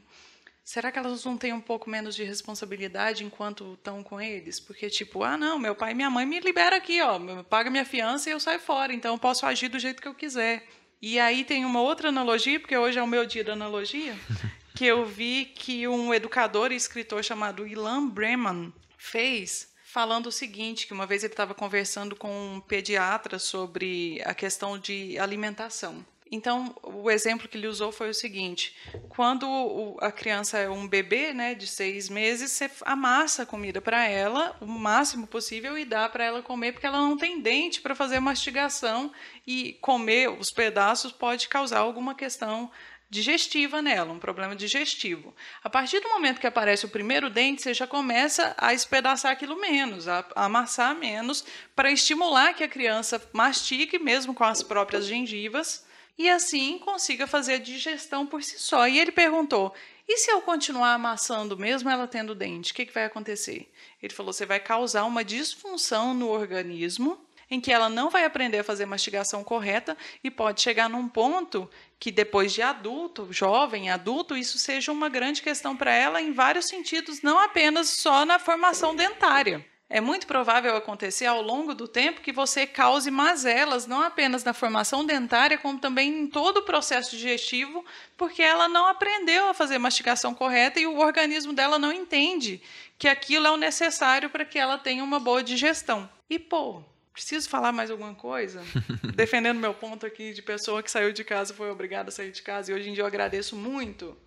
será 0.68 0.92
que 0.92 1.00
elas 1.00 1.24
não 1.24 1.38
têm 1.38 1.54
um 1.54 1.62
pouco 1.62 1.90
menos 1.90 2.14
de 2.14 2.26
responsabilidade 2.26 3.24
enquanto 3.24 3.76
estão 3.76 4.04
com 4.04 4.20
eles? 4.20 4.60
Porque, 4.60 4.90
tipo, 4.90 5.24
ah, 5.24 5.38
não, 5.38 5.58
meu 5.58 5.74
pai 5.74 5.94
e 5.94 5.96
minha 5.96 6.10
mãe 6.10 6.26
me 6.26 6.42
libera 6.42 6.76
aqui, 6.76 7.02
ó, 7.02 7.18
paga 7.44 7.70
minha 7.70 7.86
fiança 7.86 8.30
e 8.30 8.34
eu 8.34 8.40
saio 8.40 8.60
fora, 8.60 8.94
então 8.94 9.14
eu 9.14 9.18
posso 9.18 9.46
agir 9.46 9.70
do 9.70 9.80
jeito 9.80 10.02
que 10.02 10.08
eu 10.10 10.14
quiser. 10.14 10.68
E 11.02 11.18
aí 11.22 11.46
tem 11.46 11.64
uma 11.64 11.80
outra 11.80 12.10
analogia, 12.10 12.60
porque 12.60 12.76
hoje 12.76 13.00
é 13.00 13.02
o 13.02 13.08
meu 13.08 13.26
dia 13.26 13.46
da 13.46 13.54
analogia, 13.54 14.14
que 14.76 14.86
eu 14.86 15.06
vi 15.06 15.46
que 15.46 15.88
um 15.88 16.14
educador 16.14 16.74
e 16.74 16.76
escritor 16.76 17.24
chamado 17.24 17.66
Ilan 17.66 18.06
Breman 18.06 18.74
fez 18.98 19.74
falando 19.86 20.28
o 20.28 20.34
seguinte, 20.34 20.86
que 20.86 20.92
uma 20.92 21.06
vez 21.06 21.24
ele 21.24 21.32
estava 21.32 21.54
conversando 21.54 22.14
com 22.14 22.56
um 22.56 22.60
pediatra 22.60 23.40
sobre 23.40 24.22
a 24.26 24.34
questão 24.34 24.78
de 24.78 25.18
alimentação. 25.18 26.06
Então, 26.32 26.76
o 26.84 27.10
exemplo 27.10 27.48
que 27.48 27.58
ele 27.58 27.68
usou 27.68 27.92
foi 27.92 28.10
o 28.10 28.14
seguinte: 28.14 28.76
quando 29.10 29.98
a 30.02 30.12
criança 30.12 30.58
é 30.58 30.70
um 30.70 30.88
bebê, 30.88 31.34
né, 31.34 31.56
de 31.56 31.68
seis 31.68 32.10
meses, 32.10 32.52
você 32.52 32.70
amassa 32.82 33.44
a 33.44 33.46
comida 33.46 33.82
para 33.82 34.08
ela 34.08 34.56
o 34.60 34.66
máximo 34.66 35.28
possível 35.28 35.78
e 35.78 35.86
dá 35.86 36.08
para 36.10 36.26
ela 36.26 36.42
comer, 36.42 36.74
porque 36.74 36.88
ela 36.88 36.98
não 36.98 37.18
tem 37.18 37.42
dente 37.42 37.82
para 37.82 37.96
fazer 37.96 38.20
mastigação 38.20 39.12
e 39.46 39.74
comer 39.82 40.30
os 40.30 40.52
pedaços 40.52 41.12
pode 41.12 41.48
causar 41.48 41.80
alguma 41.80 42.14
questão 42.14 42.70
digestiva 43.10 43.82
nela, 43.82 44.12
um 44.12 44.20
problema 44.20 44.54
digestivo. 44.54 45.34
A 45.64 45.70
partir 45.70 46.02
do 46.02 46.10
momento 46.10 46.42
que 46.42 46.48
aparece 46.48 46.86
o 46.86 46.90
primeiro 46.90 47.30
dente, 47.30 47.62
você 47.62 47.74
já 47.74 47.88
começa 47.88 48.54
a 48.58 48.74
espedaçar 48.74 49.32
aquilo 49.32 49.60
menos, 49.60 50.10
a 50.10 50.26
amassar 50.36 50.94
menos, 50.94 51.46
para 51.74 51.90
estimular 51.90 52.54
que 52.54 52.66
a 52.66 52.68
criança 52.68 53.22
mastique, 53.32 53.98
mesmo 53.98 54.34
com 54.34 54.44
as 54.44 54.62
próprias 54.62 55.06
gengivas 55.06 55.87
e 56.18 56.30
assim 56.30 56.80
consiga 56.80 57.28
fazer 57.28 57.56
a 57.56 57.60
digestão 57.60 58.26
por 58.26 58.42
si 58.44 58.58
só. 58.58 58.88
E 58.88 59.00
ele 59.00 59.12
perguntou: 59.12 59.74
e 60.08 60.18
se 60.18 60.32
eu 60.32 60.42
continuar 60.42 60.94
amassando 60.94 61.58
mesmo 61.58 61.90
ela 61.90 62.08
tendo 62.08 62.34
dente, 62.34 62.72
o 62.72 62.76
que, 62.76 62.86
que 62.86 62.94
vai 62.94 63.06
acontecer? 63.06 63.72
Ele 64.02 64.14
falou: 64.14 64.32
você 64.32 64.46
vai 64.46 64.60
causar 64.60 65.04
uma 65.04 65.24
disfunção 65.24 66.14
no 66.14 66.30
organismo 66.30 67.20
em 67.50 67.62
que 67.62 67.72
ela 67.72 67.90
não 67.90 68.10
vai 68.10 68.26
aprender 68.26 68.60
a 68.60 68.64
fazer 68.64 68.86
mastigação 68.86 69.44
correta 69.44 69.98
e 70.24 70.30
pode 70.30 70.62
chegar 70.62 70.90
num 70.90 71.08
ponto 71.08 71.70
que 72.00 72.12
depois 72.12 72.54
de 72.54 72.62
adulto, 72.62 73.32
jovem, 73.32 73.90
adulto, 73.90 74.36
isso 74.36 74.58
seja 74.58 74.92
uma 74.92 75.10
grande 75.10 75.42
questão 75.42 75.76
para 75.76 75.94
ela 75.94 76.22
em 76.22 76.34
vários 76.34 76.68
sentidos, 76.68 77.22
não 77.22 77.40
apenas 77.40 78.02
só 78.02 78.26
na 78.26 78.38
formação 78.38 78.96
dentária. 78.96 79.66
É 79.90 80.02
muito 80.02 80.28
provável 80.28 80.76
acontecer 80.76 81.26
ao 81.26 81.42
longo 81.42 81.74
do 81.74 81.88
tempo 81.88 82.20
que 82.20 82.34
você 82.34 82.68
cause 82.68 83.10
mazelas, 83.10 83.88
não 83.88 84.02
apenas 84.02 84.44
na 84.44 84.54
formação 84.54 85.06
dentária, 85.06 85.58
como 85.58 85.80
também 85.80 86.24
em 86.24 86.28
todo 86.28 86.58
o 86.58 86.64
processo 86.64 87.12
digestivo, 87.12 87.86
porque 88.18 88.42
ela 88.42 88.68
não 88.68 88.86
aprendeu 88.86 89.48
a 89.48 89.54
fazer 89.54 89.78
mastigação 89.78 90.34
correta 90.34 90.78
e 90.78 90.86
o 90.86 91.00
organismo 91.00 91.54
dela 91.54 91.80
não 91.80 91.94
entende 91.94 92.62
que 92.98 93.08
aquilo 93.08 93.48
é 93.48 93.52
o 93.52 93.58
necessário 93.58 94.30
para 94.30 94.44
que 94.44 94.60
ela 94.60 94.78
tenha 94.78 95.02
uma 95.04 95.22
boa 95.22 95.42
digestão. 95.42 96.10
E, 96.30 96.38
pô, 96.38 96.84
preciso 97.14 97.48
falar 97.48 97.72
mais 97.72 97.90
alguma 97.90 98.14
coisa? 98.14 98.62
Defendendo 99.16 99.58
meu 99.58 99.74
ponto 99.74 100.06
aqui 100.06 100.34
de 100.34 100.42
pessoa 100.42 100.84
que 100.84 100.92
saiu 100.92 101.14
de 101.14 101.24
casa 101.24 101.54
foi 101.54 101.72
obrigada 101.72 102.10
a 102.10 102.12
sair 102.12 102.32
de 102.32 102.42
casa, 102.42 102.72
e 102.72 102.76
hoje 102.76 102.90
em 102.90 102.94
dia 102.94 103.04
eu 103.04 103.08
agradeço 103.08 103.56
muito, 103.56 104.18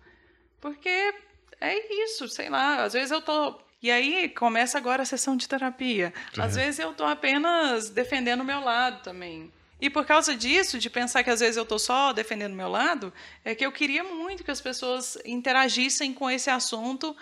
porque 0.59 1.13
é 1.59 2.03
isso, 2.05 2.27
sei 2.27 2.49
lá, 2.49 2.83
às 2.83 2.93
vezes 2.93 3.11
eu 3.11 3.21
tô 3.21 3.61
e 3.81 3.89
aí 3.89 4.29
começa 4.29 4.77
agora 4.77 5.03
a 5.03 5.05
sessão 5.05 5.35
de 5.35 5.47
terapia. 5.47 6.13
Às 6.37 6.55
vezes 6.55 6.79
eu 6.79 6.91
estou 6.91 7.07
apenas 7.07 7.89
defendendo 7.89 8.41
o 8.41 8.45
meu 8.45 8.59
lado 8.59 9.01
também. 9.01 9.51
E 9.81 9.89
por 9.89 10.05
causa 10.05 10.35
disso, 10.35 10.77
de 10.77 10.91
pensar 10.91 11.23
que 11.23 11.31
às 11.31 11.39
vezes 11.39 11.57
eu 11.57 11.63
estou 11.63 11.79
só 11.79 12.13
defendendo 12.13 12.53
o 12.53 12.55
meu 12.55 12.69
lado, 12.69 13.11
é 13.43 13.55
que 13.55 13.65
eu 13.65 13.71
queria 13.71 14.03
muito 14.03 14.43
que 14.43 14.51
as 14.51 14.61
pessoas 14.61 15.17
interagissem 15.25 16.13
com 16.13 16.29
esse 16.29 16.51
assunto 16.51 17.17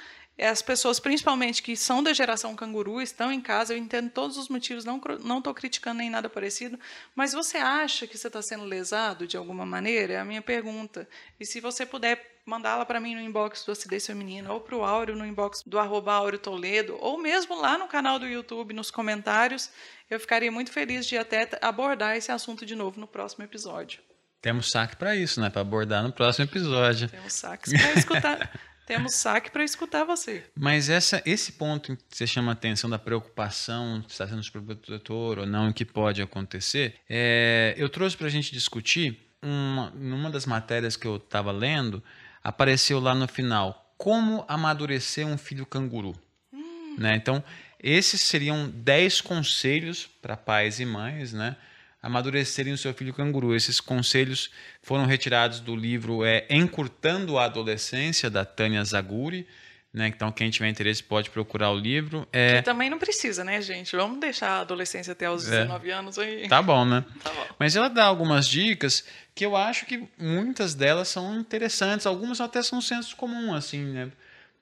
as 0.45 0.62
pessoas, 0.62 0.99
principalmente 0.99 1.62
que 1.62 1.75
são 1.75 2.02
da 2.02 2.13
geração 2.13 2.56
canguru, 2.56 3.02
estão 3.02 3.32
em 3.32 3.41
casa, 3.41 3.73
eu 3.73 3.78
entendo 3.78 4.10
todos 4.10 4.38
os 4.38 4.47
motivos, 4.47 4.86
não 4.86 5.02
não 5.23 5.39
estou 5.39 5.54
criticando 5.54 5.97
nem 5.97 6.10
nada 6.10 6.30
parecido, 6.30 6.80
mas 7.15 7.34
você 7.34 7.58
acha 7.58 8.08
que 8.08 8.17
você 8.17 8.28
está 8.28 8.41
sendo 8.41 8.63
lesado 8.63 9.28
de 9.28 9.36
alguma 9.36 9.65
maneira? 9.65 10.13
É 10.13 10.17
a 10.19 10.25
minha 10.25 10.41
pergunta. 10.41 11.08
E 11.39 11.45
se 11.45 11.60
você 11.60 11.86
puder 11.86 12.39
mandá-la 12.45 12.86
para 12.86 12.99
mim 12.99 13.13
no 13.15 13.21
inbox 13.21 13.63
do 13.63 13.71
Acidez 13.71 14.06
Feminino, 14.06 14.52
ou 14.52 14.60
para 14.60 14.75
o 14.75 14.84
Áureo 14.84 15.15
no 15.15 15.25
inbox 15.25 15.62
do 15.65 15.78
arroba 15.78 16.13
Áureo 16.13 16.39
Toledo, 16.39 16.97
ou 16.99 17.17
mesmo 17.17 17.60
lá 17.60 17.78
no 17.78 17.88
canal 17.88 18.17
do 18.17 18.28
YouTube, 18.28 18.73
nos 18.73 18.89
comentários, 18.89 19.69
eu 20.10 20.19
ficaria 20.19 20.52
muito 20.52 20.71
feliz 20.71 21.06
de 21.06 21.17
até 21.17 21.47
abordar 21.62 22.17
esse 22.17 22.32
assunto 22.32 22.65
de 22.65 22.75
novo 22.75 22.99
no 22.99 23.08
próximo 23.08 23.43
episódio. 23.43 24.02
Temos 24.41 24.69
saque 24.71 24.95
para 24.95 25.15
isso, 25.15 25.41
né? 25.41 25.49
Para 25.49 25.62
abordar 25.62 26.02
no 26.02 26.12
próximo 26.12 26.45
episódio. 26.45 27.10
Temos 27.10 27.34
saques 27.34 27.73
para 27.73 27.93
escutar. 27.93 28.60
Temos 28.89 29.13
saque 29.13 29.52
para 29.52 29.63
escutar 29.63 30.04
você. 30.04 30.43
Mas 30.56 30.89
essa, 30.89 31.21
esse 31.23 31.52
ponto 31.52 31.95
que 31.95 32.04
você 32.10 32.25
chama 32.25 32.52
a 32.52 32.54
atenção 32.54 32.89
da 32.89 32.97
preocupação, 32.97 34.04
se 34.08 34.13
está 34.13 34.28
sendo 34.28 34.41
superprotetor 34.41 35.38
ou 35.38 35.45
não, 35.45 35.69
o 35.69 35.73
que 35.73 35.86
pode 35.86 36.23
acontecer, 36.23 36.95
é, 37.08 37.75
eu 37.78 37.88
trouxe 37.88 38.17
para 38.17 38.25
a 38.25 38.32
gente 38.32 38.52
discutir, 38.52 39.19
uma, 39.43 39.91
numa 39.91 40.32
das 40.32 40.47
matérias 40.47 40.95
que 40.95 41.06
eu 41.06 41.17
estava 41.17 41.52
lendo, 41.52 42.04
apareceu 42.43 42.99
lá 42.99 43.13
no 43.13 43.28
final, 43.28 43.93
como 43.95 44.43
amadurecer 44.47 45.28
um 45.28 45.38
filho 45.38 45.67
canguru. 45.67 46.15
Hum. 46.52 46.95
Né? 46.97 47.15
Então, 47.15 47.43
esses 47.80 48.19
seriam 48.21 48.71
10 48.71 49.21
conselhos 49.21 50.10
para 50.19 50.36
pais 50.36 50.80
e 50.80 50.86
mães, 50.86 51.32
né? 51.32 51.56
Amadurecerem 52.01 52.73
o 52.73 52.77
seu 52.77 52.93
filho 52.93 53.13
canguru. 53.13 53.55
Esses 53.55 53.79
conselhos 53.79 54.49
foram 54.81 55.05
retirados 55.05 55.59
do 55.59 55.75
livro 55.75 56.23
é, 56.23 56.45
Encurtando 56.49 57.38
a 57.38 57.45
Adolescência, 57.45 58.29
da 58.29 58.45
Tânia 58.45 58.83
Zaguri. 58.83 59.47
Né? 59.91 60.07
Então, 60.07 60.31
quem 60.31 60.51
tiver 60.51 60.69
interesse 60.69 61.01
pode 61.01 61.31
procurar 61.31 61.71
o 61.71 61.77
livro. 61.77 62.27
É... 62.31 62.57
Que 62.57 62.62
também 62.62 62.91
não 62.91 62.99
precisa, 62.99 63.43
né, 63.43 63.59
gente? 63.59 63.95
Vamos 63.95 64.19
deixar 64.19 64.49
a 64.49 64.59
adolescência 64.59 65.13
até 65.13 65.29
os 65.29 65.45
19 65.45 65.89
é. 65.89 65.93
anos 65.93 66.19
aí. 66.19 66.47
Tá 66.47 66.62
bom, 66.62 66.85
né? 66.85 67.03
Tá 67.23 67.31
bom. 67.31 67.45
Mas 67.57 67.75
ela 67.75 67.89
dá 67.89 68.05
algumas 68.05 68.47
dicas 68.47 69.03
que 69.33 69.43
eu 69.43 69.55
acho 69.55 69.88
que 69.88 70.07
muitas 70.17 70.75
delas 70.75 71.07
são 71.07 71.39
interessantes. 71.39 72.05
Algumas 72.05 72.39
até 72.39 72.62
são 72.62 72.79
senso 72.81 73.15
comum, 73.15 73.53
assim, 73.53 73.83
né? 73.83 74.12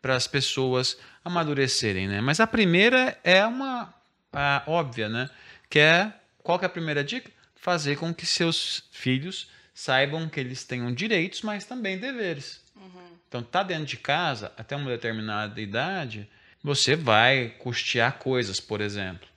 Para 0.01 0.15
as 0.15 0.27
pessoas 0.27 0.97
amadurecerem, 1.25 2.07
né? 2.07 2.21
Mas 2.21 2.39
a 2.39 2.47
primeira 2.47 3.17
é 3.21 3.45
uma 3.45 3.93
a, 4.31 4.63
óbvia, 4.65 5.09
né? 5.09 5.29
Que 5.69 5.79
é 5.79 6.13
qual 6.47 6.61
é 6.61 6.65
a 6.65 6.69
primeira 6.69 7.03
dica? 7.03 7.29
Fazer 7.57 7.97
com 7.97 8.13
que 8.13 8.25
seus 8.25 8.83
filhos 8.89 9.49
saibam 9.73 10.29
que 10.29 10.39
eles 10.39 10.63
tenham 10.63 10.93
direitos, 10.93 11.41
mas 11.41 11.65
também 11.65 11.97
deveres. 11.97 12.61
Uhum. 12.73 13.17
Então, 13.27 13.43
tá 13.43 13.63
dentro 13.63 13.83
de 13.83 13.97
casa 13.97 14.53
até 14.57 14.73
uma 14.77 14.89
determinada 14.89 15.59
idade, 15.59 16.25
você 16.63 16.95
vai 16.95 17.53
custear 17.59 18.17
coisas, 18.19 18.61
por 18.61 18.79
exemplo. 18.79 19.27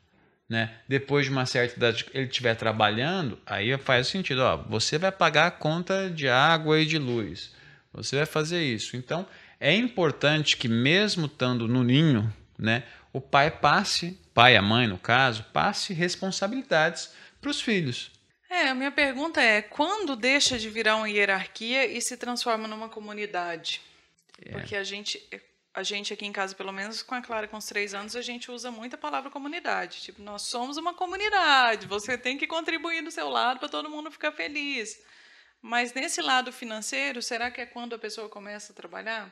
Né? 0.48 0.72
Depois 0.86 1.24
de 1.26 1.32
uma 1.32 1.46
certa 1.46 1.76
idade, 1.76 2.06
ele 2.14 2.26
estiver 2.26 2.54
trabalhando, 2.54 3.40
aí 3.44 3.76
faz 3.76 4.06
sentido. 4.06 4.42
Ó, 4.42 4.58
você 4.58 4.96
vai 4.96 5.10
pagar 5.10 5.48
a 5.48 5.50
conta 5.50 6.08
de 6.08 6.28
água 6.28 6.78
e 6.78 6.86
de 6.86 6.96
luz. 6.96 7.52
Você 7.92 8.18
vai 8.18 8.26
fazer 8.26 8.62
isso. 8.62 8.96
Então, 8.96 9.26
é 9.58 9.74
importante 9.74 10.56
que, 10.56 10.68
mesmo 10.68 11.26
estando 11.26 11.66
no 11.66 11.82
ninho, 11.82 12.32
né, 12.56 12.84
o 13.12 13.20
pai 13.20 13.50
passe, 13.50 14.16
pai 14.34 14.54
e 14.54 14.56
a 14.56 14.62
mãe 14.62 14.86
no 14.86 14.98
caso, 14.98 15.44
passe 15.52 15.92
responsabilidades 15.92 17.12
para 17.40 17.50
os 17.50 17.60
filhos. 17.60 18.10
É, 18.48 18.68
a 18.68 18.74
minha 18.74 18.90
pergunta 18.90 19.40
é: 19.40 19.62
quando 19.62 20.16
deixa 20.16 20.58
de 20.58 20.68
virar 20.68 20.96
uma 20.96 21.08
hierarquia 21.08 21.86
e 21.86 22.00
se 22.00 22.16
transforma 22.16 22.66
numa 22.66 22.88
comunidade? 22.88 23.80
É. 24.44 24.50
Porque 24.50 24.74
a 24.74 24.82
gente, 24.82 25.22
a 25.72 25.82
gente 25.82 26.12
aqui 26.12 26.26
em 26.26 26.32
casa, 26.32 26.54
pelo 26.54 26.72
menos 26.72 27.02
com 27.02 27.14
a 27.14 27.22
Clara 27.22 27.46
com 27.46 27.56
os 27.56 27.66
três 27.66 27.94
anos, 27.94 28.16
a 28.16 28.22
gente 28.22 28.50
usa 28.50 28.70
muito 28.70 28.94
a 28.94 28.98
palavra 28.98 29.30
comunidade. 29.30 30.00
Tipo, 30.00 30.20
nós 30.22 30.42
somos 30.42 30.76
uma 30.76 30.92
comunidade, 30.94 31.86
você 31.86 32.18
tem 32.18 32.36
que 32.36 32.46
contribuir 32.46 33.02
do 33.02 33.10
seu 33.10 33.28
lado 33.28 33.60
para 33.60 33.68
todo 33.68 33.88
mundo 33.88 34.10
ficar 34.10 34.32
feliz. 34.32 35.00
Mas 35.62 35.92
nesse 35.92 36.20
lado 36.20 36.52
financeiro, 36.52 37.22
será 37.22 37.50
que 37.50 37.60
é 37.60 37.66
quando 37.66 37.94
a 37.94 37.98
pessoa 37.98 38.28
começa 38.28 38.72
a 38.72 38.76
trabalhar? 38.76 39.30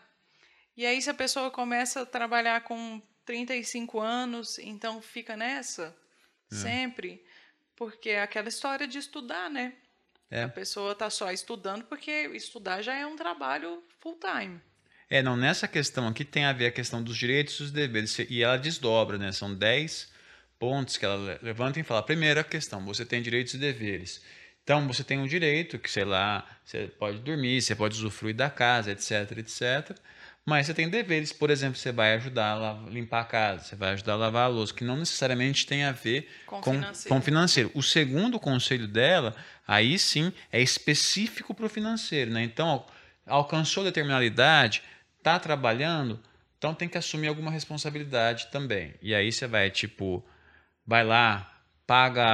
E 0.76 0.86
aí, 0.86 1.02
se 1.02 1.10
a 1.10 1.14
pessoa 1.14 1.50
começa 1.50 2.02
a 2.02 2.06
trabalhar 2.06 2.60
com 2.60 3.02
35 3.28 4.00
anos, 4.00 4.58
então 4.58 5.02
fica 5.02 5.36
nessa 5.36 5.94
é. 6.50 6.54
sempre, 6.54 7.22
porque 7.76 8.08
é 8.08 8.22
aquela 8.22 8.48
história 8.48 8.88
de 8.88 8.96
estudar, 8.96 9.50
né? 9.50 9.74
É. 10.30 10.44
A 10.44 10.48
pessoa 10.48 10.92
está 10.92 11.10
só 11.10 11.30
estudando 11.30 11.84
porque 11.84 12.10
estudar 12.32 12.80
já 12.80 12.96
é 12.96 13.06
um 13.06 13.16
trabalho 13.16 13.82
full 14.00 14.18
time. 14.18 14.58
É, 15.10 15.22
não, 15.22 15.36
nessa 15.36 15.68
questão 15.68 16.08
aqui 16.08 16.24
tem 16.24 16.46
a 16.46 16.54
ver 16.54 16.66
a 16.66 16.70
questão 16.70 17.02
dos 17.02 17.18
direitos 17.18 17.56
e 17.56 17.62
dos 17.64 17.70
deveres, 17.70 18.18
e 18.18 18.42
ela 18.42 18.56
desdobra, 18.56 19.18
né? 19.18 19.30
São 19.30 19.54
10 19.54 20.10
pontos 20.58 20.96
que 20.96 21.04
ela 21.04 21.38
levanta 21.42 21.78
e 21.78 21.82
fala. 21.82 22.02
Primeira 22.02 22.42
questão, 22.42 22.82
você 22.86 23.04
tem 23.04 23.20
direitos 23.20 23.52
e 23.52 23.58
deveres. 23.58 24.22
Então, 24.64 24.86
você 24.86 25.04
tem 25.04 25.18
um 25.18 25.26
direito 25.26 25.78
que, 25.78 25.90
sei 25.90 26.04
lá, 26.04 26.46
você 26.64 26.86
pode 26.98 27.18
dormir, 27.18 27.60
você 27.60 27.74
pode 27.74 27.94
usufruir 27.94 28.34
da 28.34 28.48
casa, 28.48 28.90
etc, 28.90 29.38
etc. 29.38 29.98
Mas 30.48 30.66
você 30.66 30.72
tem 30.72 30.88
deveres, 30.88 31.30
por 31.30 31.50
exemplo, 31.50 31.78
você 31.78 31.92
vai 31.92 32.14
ajudar 32.14 32.54
a 32.54 32.88
limpar 32.88 33.20
a 33.20 33.24
casa, 33.24 33.64
você 33.64 33.76
vai 33.76 33.90
ajudar 33.90 34.14
a 34.14 34.16
lavar 34.16 34.44
a 34.44 34.48
louça, 34.48 34.72
que 34.72 34.82
não 34.82 34.96
necessariamente 34.96 35.66
tem 35.66 35.84
a 35.84 35.92
ver 35.92 36.26
com, 36.46 36.58
com 36.62 36.72
financeiro. 36.72 37.08
Com 37.08 37.20
financeiro. 37.20 37.70
O 37.74 37.82
segundo 37.82 38.40
conselho 38.40 38.88
dela, 38.88 39.36
aí 39.66 39.98
sim, 39.98 40.32
é 40.50 40.58
específico 40.58 41.52
para 41.52 41.66
o 41.66 41.68
financeiro. 41.68 42.30
Né? 42.30 42.42
Então, 42.42 42.86
alcançou 43.26 43.84
determinada 43.84 44.24
idade, 44.24 44.82
está 45.18 45.38
trabalhando, 45.38 46.18
então 46.56 46.72
tem 46.72 46.88
que 46.88 46.96
assumir 46.96 47.28
alguma 47.28 47.50
responsabilidade 47.50 48.46
também. 48.46 48.94
E 49.02 49.14
aí 49.14 49.30
você 49.30 49.46
vai, 49.46 49.70
tipo, 49.70 50.24
vai 50.86 51.04
lá, 51.04 51.60
paga 51.86 52.24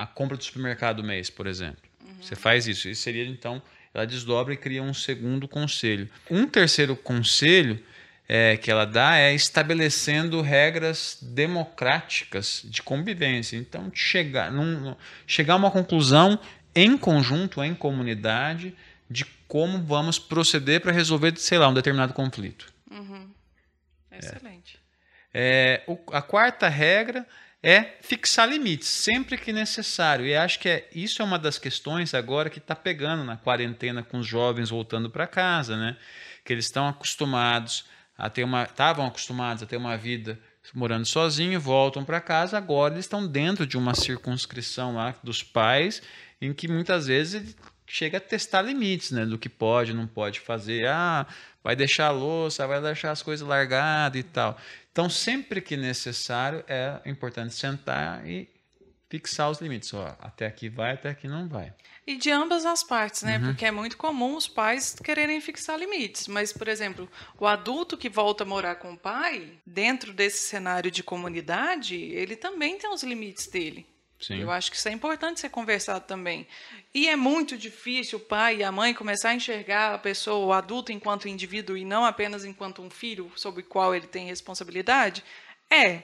a 0.00 0.06
compra 0.14 0.36
do 0.36 0.44
supermercado 0.44 0.98
do 0.98 1.04
mês, 1.04 1.28
por 1.28 1.48
exemplo. 1.48 1.82
Uhum. 2.06 2.22
Você 2.22 2.36
faz 2.36 2.68
isso. 2.68 2.88
Isso 2.88 3.02
seria, 3.02 3.26
então, 3.26 3.60
ela 3.92 4.06
desdobra 4.06 4.54
e 4.54 4.56
cria 4.56 4.82
um 4.82 4.94
segundo 4.94 5.48
conselho. 5.48 6.08
Um 6.30 6.46
terceiro 6.46 6.94
conselho 6.96 7.82
é, 8.28 8.56
que 8.56 8.70
ela 8.70 8.84
dá 8.84 9.16
é 9.16 9.34
estabelecendo 9.34 10.42
regras 10.42 11.18
democráticas 11.22 12.62
de 12.64 12.82
convivência. 12.82 13.56
Então, 13.56 13.90
chegar, 13.94 14.52
num, 14.52 14.94
chegar 15.26 15.54
a 15.54 15.56
uma 15.56 15.70
conclusão 15.70 16.38
em 16.74 16.96
conjunto, 16.98 17.64
em 17.64 17.74
comunidade, 17.74 18.74
de 19.10 19.24
como 19.48 19.82
vamos 19.82 20.18
proceder 20.18 20.80
para 20.80 20.92
resolver, 20.92 21.36
sei 21.38 21.58
lá, 21.58 21.68
um 21.68 21.74
determinado 21.74 22.12
conflito. 22.12 22.70
Uhum. 22.90 23.30
Excelente. 24.12 24.78
É. 24.84 24.88
É, 25.40 25.82
o, 25.86 25.98
a 26.12 26.20
quarta 26.20 26.68
regra 26.68 27.26
é 27.62 27.96
fixar 28.00 28.48
limites 28.48 28.88
sempre 28.88 29.36
que 29.36 29.52
necessário. 29.52 30.26
E 30.26 30.34
acho 30.34 30.58
que 30.58 30.68
é, 30.68 30.88
isso 30.94 31.20
é 31.22 31.24
uma 31.24 31.38
das 31.38 31.58
questões 31.58 32.14
agora 32.14 32.50
que 32.50 32.58
está 32.58 32.74
pegando 32.74 33.24
na 33.24 33.36
quarentena 33.36 34.02
com 34.02 34.18
os 34.18 34.26
jovens 34.26 34.70
voltando 34.70 35.10
para 35.10 35.26
casa, 35.26 35.76
né? 35.76 35.96
Que 36.44 36.52
eles 36.52 36.66
estão 36.66 36.88
acostumados 36.88 37.84
a 38.16 38.30
ter 38.30 38.44
uma, 38.44 38.64
estavam 38.64 39.06
acostumados 39.06 39.62
a 39.62 39.66
ter 39.66 39.76
uma 39.76 39.96
vida 39.96 40.38
morando 40.74 41.06
sozinho, 41.06 41.58
voltam 41.58 42.04
para 42.04 42.20
casa, 42.20 42.58
agora 42.58 42.94
eles 42.94 43.06
estão 43.06 43.26
dentro 43.26 43.66
de 43.66 43.78
uma 43.78 43.94
circunscrição 43.94 44.94
lá 44.94 45.14
dos 45.22 45.42
pais, 45.42 46.02
em 46.40 46.52
que 46.52 46.68
muitas 46.68 47.06
vezes 47.06 47.56
chega 47.86 48.18
a 48.18 48.20
testar 48.20 48.62
limites, 48.62 49.10
né? 49.10 49.24
Do 49.24 49.38
que 49.38 49.48
pode, 49.48 49.94
não 49.94 50.06
pode 50.06 50.40
fazer. 50.40 50.86
Ah, 50.86 51.26
vai 51.62 51.76
deixar 51.76 52.06
a 52.06 52.10
louça, 52.10 52.66
vai 52.66 52.80
deixar 52.80 53.10
as 53.10 53.22
coisas 53.22 53.46
largadas 53.46 54.20
e 54.20 54.22
tal. 54.22 54.58
Então, 54.90 55.08
sempre 55.08 55.60
que 55.60 55.76
necessário, 55.76 56.64
é 56.66 57.00
importante 57.06 57.54
sentar 57.54 58.26
e 58.26 58.48
fixar 59.08 59.50
os 59.50 59.60
limites. 59.60 59.92
Ó, 59.94 60.16
até 60.18 60.46
aqui 60.46 60.68
vai, 60.68 60.92
até 60.92 61.10
aqui 61.10 61.26
não 61.28 61.48
vai. 61.48 61.72
E 62.06 62.16
de 62.16 62.30
ambas 62.30 62.64
as 62.64 62.82
partes, 62.82 63.22
né? 63.22 63.38
Uhum. 63.38 63.46
Porque 63.46 63.66
é 63.66 63.70
muito 63.70 63.96
comum 63.96 64.36
os 64.36 64.48
pais 64.48 64.96
quererem 65.02 65.40
fixar 65.40 65.78
limites. 65.78 66.26
Mas, 66.26 66.52
por 66.52 66.68
exemplo, 66.68 67.08
o 67.38 67.46
adulto 67.46 67.96
que 67.96 68.08
volta 68.08 68.44
a 68.44 68.46
morar 68.46 68.76
com 68.76 68.92
o 68.92 68.98
pai, 68.98 69.52
dentro 69.66 70.12
desse 70.12 70.48
cenário 70.48 70.90
de 70.90 71.02
comunidade, 71.02 71.96
ele 71.96 72.34
também 72.34 72.78
tem 72.78 72.92
os 72.92 73.02
limites 73.02 73.46
dele. 73.46 73.86
Sim. 74.20 74.40
Eu 74.40 74.50
acho 74.50 74.70
que 74.70 74.76
isso 74.76 74.88
é 74.88 74.92
importante 74.92 75.40
ser 75.40 75.48
conversado 75.48 76.04
também. 76.04 76.46
E 76.92 77.08
é 77.08 77.14
muito 77.14 77.56
difícil 77.56 78.18
o 78.18 78.22
pai 78.22 78.56
e 78.56 78.64
a 78.64 78.72
mãe 78.72 78.92
começar 78.92 79.30
a 79.30 79.34
enxergar 79.34 79.94
a 79.94 79.98
pessoa, 79.98 80.44
o 80.44 80.52
adulto, 80.52 80.90
enquanto 80.90 81.28
indivíduo 81.28 81.76
e 81.76 81.84
não 81.84 82.04
apenas 82.04 82.44
enquanto 82.44 82.82
um 82.82 82.90
filho 82.90 83.30
sobre 83.36 83.62
o 83.62 83.64
qual 83.64 83.94
ele 83.94 84.06
tem 84.06 84.26
responsabilidade? 84.26 85.22
É. 85.70 86.02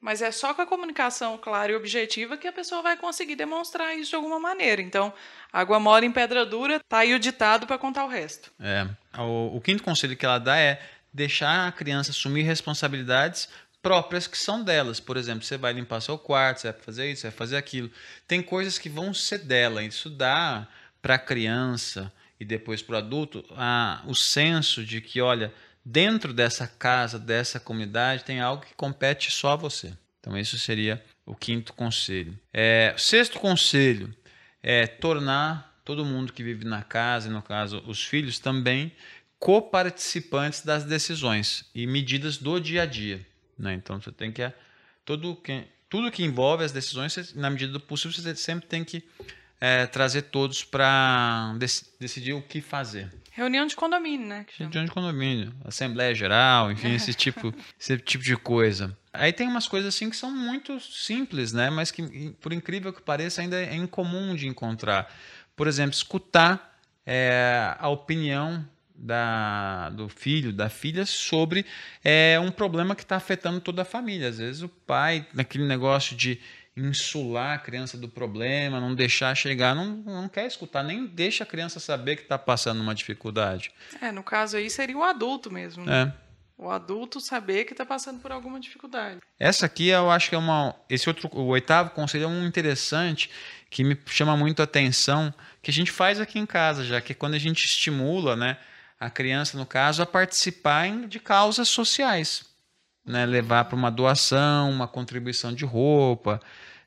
Mas 0.00 0.22
é 0.22 0.30
só 0.30 0.54
com 0.54 0.62
a 0.62 0.66
comunicação 0.66 1.36
clara 1.36 1.72
e 1.72 1.74
objetiva 1.74 2.36
que 2.36 2.46
a 2.46 2.52
pessoa 2.52 2.80
vai 2.80 2.96
conseguir 2.96 3.34
demonstrar 3.34 3.96
isso 3.96 4.10
de 4.10 4.16
alguma 4.16 4.38
maneira. 4.38 4.80
Então, 4.80 5.12
água 5.52 5.80
mora 5.80 6.06
em 6.06 6.12
pedra 6.12 6.46
dura, 6.46 6.78
tá 6.88 6.98
aí 6.98 7.12
o 7.12 7.18
ditado 7.18 7.66
para 7.66 7.76
contar 7.76 8.04
o 8.04 8.08
resto. 8.08 8.52
É. 8.60 8.86
O, 9.18 9.56
o 9.56 9.60
quinto 9.60 9.82
conselho 9.82 10.16
que 10.16 10.24
ela 10.24 10.38
dá 10.38 10.56
é 10.56 10.80
deixar 11.12 11.66
a 11.66 11.72
criança 11.72 12.12
assumir 12.12 12.42
responsabilidades 12.42 13.48
próprias 13.82 14.26
que 14.26 14.38
são 14.38 14.62
delas. 14.62 15.00
Por 15.00 15.16
exemplo, 15.16 15.44
você 15.44 15.56
vai 15.56 15.72
limpar 15.72 16.00
seu 16.00 16.18
quarto, 16.18 16.60
você 16.60 16.72
vai 16.72 16.80
fazer 16.80 17.10
isso, 17.10 17.22
você 17.22 17.28
vai 17.28 17.36
fazer 17.36 17.56
aquilo. 17.56 17.90
Tem 18.26 18.42
coisas 18.42 18.78
que 18.78 18.88
vão 18.88 19.12
ser 19.14 19.38
dela. 19.38 19.82
Isso 19.82 20.10
dá 20.10 20.66
para 21.00 21.14
a 21.14 21.18
criança 21.18 22.12
e 22.40 22.44
depois 22.44 22.82
para 22.82 22.96
o 22.96 22.98
adulto 22.98 23.44
a, 23.56 24.02
o 24.06 24.14
senso 24.14 24.84
de 24.84 25.00
que, 25.00 25.20
olha, 25.20 25.52
dentro 25.84 26.32
dessa 26.32 26.66
casa, 26.66 27.18
dessa 27.18 27.58
comunidade, 27.58 28.24
tem 28.24 28.40
algo 28.40 28.64
que 28.64 28.74
compete 28.74 29.30
só 29.30 29.52
a 29.52 29.56
você. 29.56 29.92
Então, 30.20 30.36
isso 30.36 30.58
seria 30.58 31.02
o 31.24 31.34
quinto 31.34 31.72
conselho. 31.72 32.38
É, 32.52 32.94
sexto 32.96 33.38
conselho 33.38 34.14
é 34.62 34.86
tornar 34.86 35.80
todo 35.84 36.04
mundo 36.04 36.32
que 36.32 36.42
vive 36.42 36.64
na 36.64 36.82
casa, 36.82 37.28
e 37.28 37.32
no 37.32 37.40
caso 37.40 37.82
os 37.86 38.04
filhos, 38.04 38.38
também 38.38 38.92
coparticipantes 39.38 40.62
das 40.62 40.84
decisões 40.84 41.64
e 41.74 41.86
medidas 41.86 42.36
do 42.36 42.60
dia 42.60 42.82
a 42.82 42.86
dia. 42.86 43.24
Né? 43.58 43.74
Então 43.74 44.00
você 44.00 44.12
tem 44.12 44.30
que. 44.30 44.52
Tudo 45.04 45.34
que, 45.36 45.64
tudo 45.88 46.10
que 46.10 46.22
envolve 46.22 46.64
as 46.64 46.72
decisões, 46.72 47.34
na 47.34 47.50
medida 47.50 47.72
do 47.72 47.80
possível, 47.80 48.12
você 48.12 48.36
sempre 48.36 48.66
tem 48.66 48.84
que 48.84 49.02
é, 49.60 49.86
trazer 49.86 50.22
todos 50.22 50.64
para 50.64 51.54
dec 51.58 51.72
decidir 51.98 52.32
o 52.32 52.42
que 52.42 52.60
fazer. 52.60 53.12
Reunião 53.32 53.66
de 53.66 53.76
condomínio, 53.76 54.26
né? 54.26 54.46
Reunião 54.56 54.84
de 54.84 54.90
condomínio, 54.90 55.54
Assembleia 55.64 56.14
Geral, 56.14 56.70
enfim, 56.70 56.94
esse 56.94 57.14
tipo, 57.14 57.54
esse 57.78 57.96
tipo 57.98 58.22
de 58.22 58.36
coisa. 58.36 58.96
Aí 59.12 59.32
tem 59.32 59.48
umas 59.48 59.66
coisas 59.66 59.94
assim 59.94 60.10
que 60.10 60.16
são 60.16 60.30
muito 60.30 60.78
simples, 60.80 61.52
né? 61.52 61.70
Mas 61.70 61.90
que, 61.90 62.30
por 62.40 62.52
incrível 62.52 62.92
que 62.92 63.02
pareça, 63.02 63.40
ainda 63.40 63.60
é 63.60 63.74
incomum 63.74 64.34
de 64.34 64.46
encontrar. 64.46 65.12
Por 65.56 65.66
exemplo, 65.66 65.94
escutar 65.94 66.78
é, 67.06 67.74
a 67.78 67.88
opinião 67.88 68.64
da, 68.98 69.90
do 69.90 70.08
filho, 70.08 70.52
da 70.52 70.68
filha, 70.68 71.06
sobre 71.06 71.64
é, 72.04 72.38
um 72.40 72.50
problema 72.50 72.96
que 72.96 73.02
está 73.02 73.16
afetando 73.16 73.60
toda 73.60 73.82
a 73.82 73.84
família. 73.84 74.28
Às 74.28 74.38
vezes 74.38 74.62
o 74.62 74.68
pai, 74.68 75.26
naquele 75.32 75.64
negócio 75.64 76.16
de 76.16 76.40
insular 76.76 77.54
a 77.54 77.58
criança 77.58 77.96
do 77.96 78.08
problema, 78.08 78.80
não 78.80 78.94
deixar 78.94 79.34
chegar, 79.34 79.74
não, 79.74 79.96
não 79.96 80.28
quer 80.28 80.46
escutar, 80.46 80.82
nem 80.82 81.06
deixa 81.06 81.44
a 81.44 81.46
criança 81.46 81.80
saber 81.80 82.16
que 82.16 82.22
está 82.22 82.38
passando 82.38 82.80
uma 82.80 82.94
dificuldade. 82.94 83.72
É, 84.00 84.12
no 84.12 84.22
caso 84.22 84.56
aí 84.56 84.68
seria 84.70 84.96
o 84.96 85.02
adulto 85.02 85.50
mesmo. 85.50 85.84
Né? 85.84 86.12
É. 86.14 86.28
O 86.60 86.70
adulto 86.70 87.20
saber 87.20 87.64
que 87.64 87.72
está 87.72 87.86
passando 87.86 88.20
por 88.20 88.32
alguma 88.32 88.58
dificuldade. 88.58 89.20
Essa 89.38 89.66
aqui 89.66 89.88
eu 89.88 90.10
acho 90.10 90.28
que 90.28 90.34
é 90.34 90.38
uma. 90.38 90.74
Esse 90.90 91.08
outro, 91.08 91.30
o 91.32 91.46
oitavo 91.46 91.90
conselho 91.90 92.24
é 92.24 92.26
um 92.26 92.44
interessante 92.44 93.30
que 93.70 93.84
me 93.84 93.96
chama 94.06 94.36
muito 94.36 94.60
a 94.60 94.64
atenção, 94.64 95.32
que 95.62 95.70
a 95.70 95.74
gente 95.74 95.92
faz 95.92 96.20
aqui 96.20 96.36
em 96.36 96.46
casa, 96.46 96.84
já 96.84 97.00
que 97.00 97.14
quando 97.14 97.34
a 97.34 97.38
gente 97.38 97.64
estimula, 97.64 98.34
né? 98.34 98.56
A 98.98 99.08
criança, 99.08 99.56
no 99.56 99.64
caso, 99.64 100.02
a 100.02 100.06
participar 100.06 101.06
de 101.06 101.20
causas 101.20 101.68
sociais. 101.68 102.44
Né? 103.04 103.24
Levar 103.24 103.64
para 103.64 103.76
uma 103.76 103.90
doação, 103.90 104.70
uma 104.70 104.88
contribuição 104.88 105.54
de 105.54 105.64
roupa, 105.64 106.40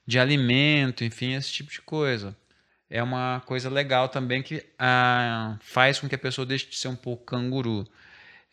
de 0.06 0.20
alimento, 0.20 1.04
enfim, 1.04 1.34
esse 1.34 1.52
tipo 1.52 1.72
de 1.72 1.82
coisa. 1.82 2.36
É 2.90 3.02
uma 3.02 3.42
coisa 3.46 3.70
legal 3.70 4.10
também 4.10 4.44
que 4.44 4.66
ah, 4.78 5.58
faz 5.62 6.00
com 6.00 6.10
que 6.10 6.16
a 6.16 6.18
pessoa 6.18 6.46
deixe 6.46 6.68
de 6.68 6.76
ser 6.76 6.90
um 6.90 6.96
pouco 6.96 7.24
canguru. 7.24 7.88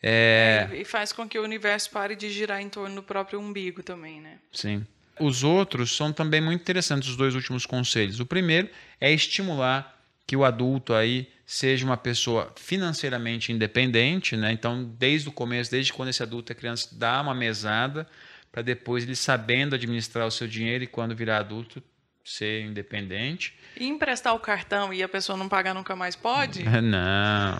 É... 0.01 0.69
E 0.73 0.85
faz 0.85 1.11
com 1.11 1.27
que 1.27 1.37
o 1.37 1.43
universo 1.43 1.91
pare 1.91 2.15
de 2.15 2.29
girar 2.29 2.61
em 2.61 2.69
torno 2.69 2.95
do 2.95 3.03
próprio 3.03 3.39
umbigo 3.39 3.83
também, 3.83 4.21
né? 4.21 4.39
Sim. 4.53 4.87
Os 5.19 5.43
outros 5.43 5.93
são 5.93 6.13
também 6.13 6.39
muito 6.39 6.61
interessantes, 6.61 7.09
os 7.09 7.17
dois 7.17 7.35
últimos 7.35 7.65
conselhos. 7.65 8.21
O 8.21 8.25
primeiro 8.25 8.69
é 9.01 9.11
estimular 9.11 9.98
que 10.29 10.37
o 10.37 10.45
adulto 10.45 10.93
aí 10.93 11.27
seja 11.43 11.83
uma 11.83 11.97
pessoa 11.97 12.53
financeiramente 12.55 13.51
independente, 13.51 14.37
né? 14.37 14.51
Então, 14.51 14.83
desde 14.83 15.27
o 15.27 15.31
começo, 15.31 15.71
desde 15.71 15.91
quando 15.91 16.09
esse 16.09 16.21
adulto 16.21 16.51
é 16.51 16.55
criança, 16.55 16.87
dá 16.91 17.19
uma 17.19 17.33
mesada 17.33 18.07
para 18.51 18.61
depois 18.61 19.03
ele 19.03 19.15
sabendo 19.15 19.73
administrar 19.73 20.27
o 20.27 20.29
seu 20.29 20.47
dinheiro 20.47 20.83
e 20.83 20.87
quando 20.87 21.15
virar 21.15 21.39
adulto 21.39 21.81
ser 22.23 22.61
independente. 22.61 23.55
E 23.75 23.87
emprestar 23.87 24.35
o 24.35 24.39
cartão 24.39 24.93
e 24.93 25.01
a 25.01 25.09
pessoa 25.09 25.35
não 25.35 25.49
pagar 25.49 25.73
nunca 25.73 25.95
mais 25.95 26.15
pode? 26.15 26.61
não. 26.79 27.57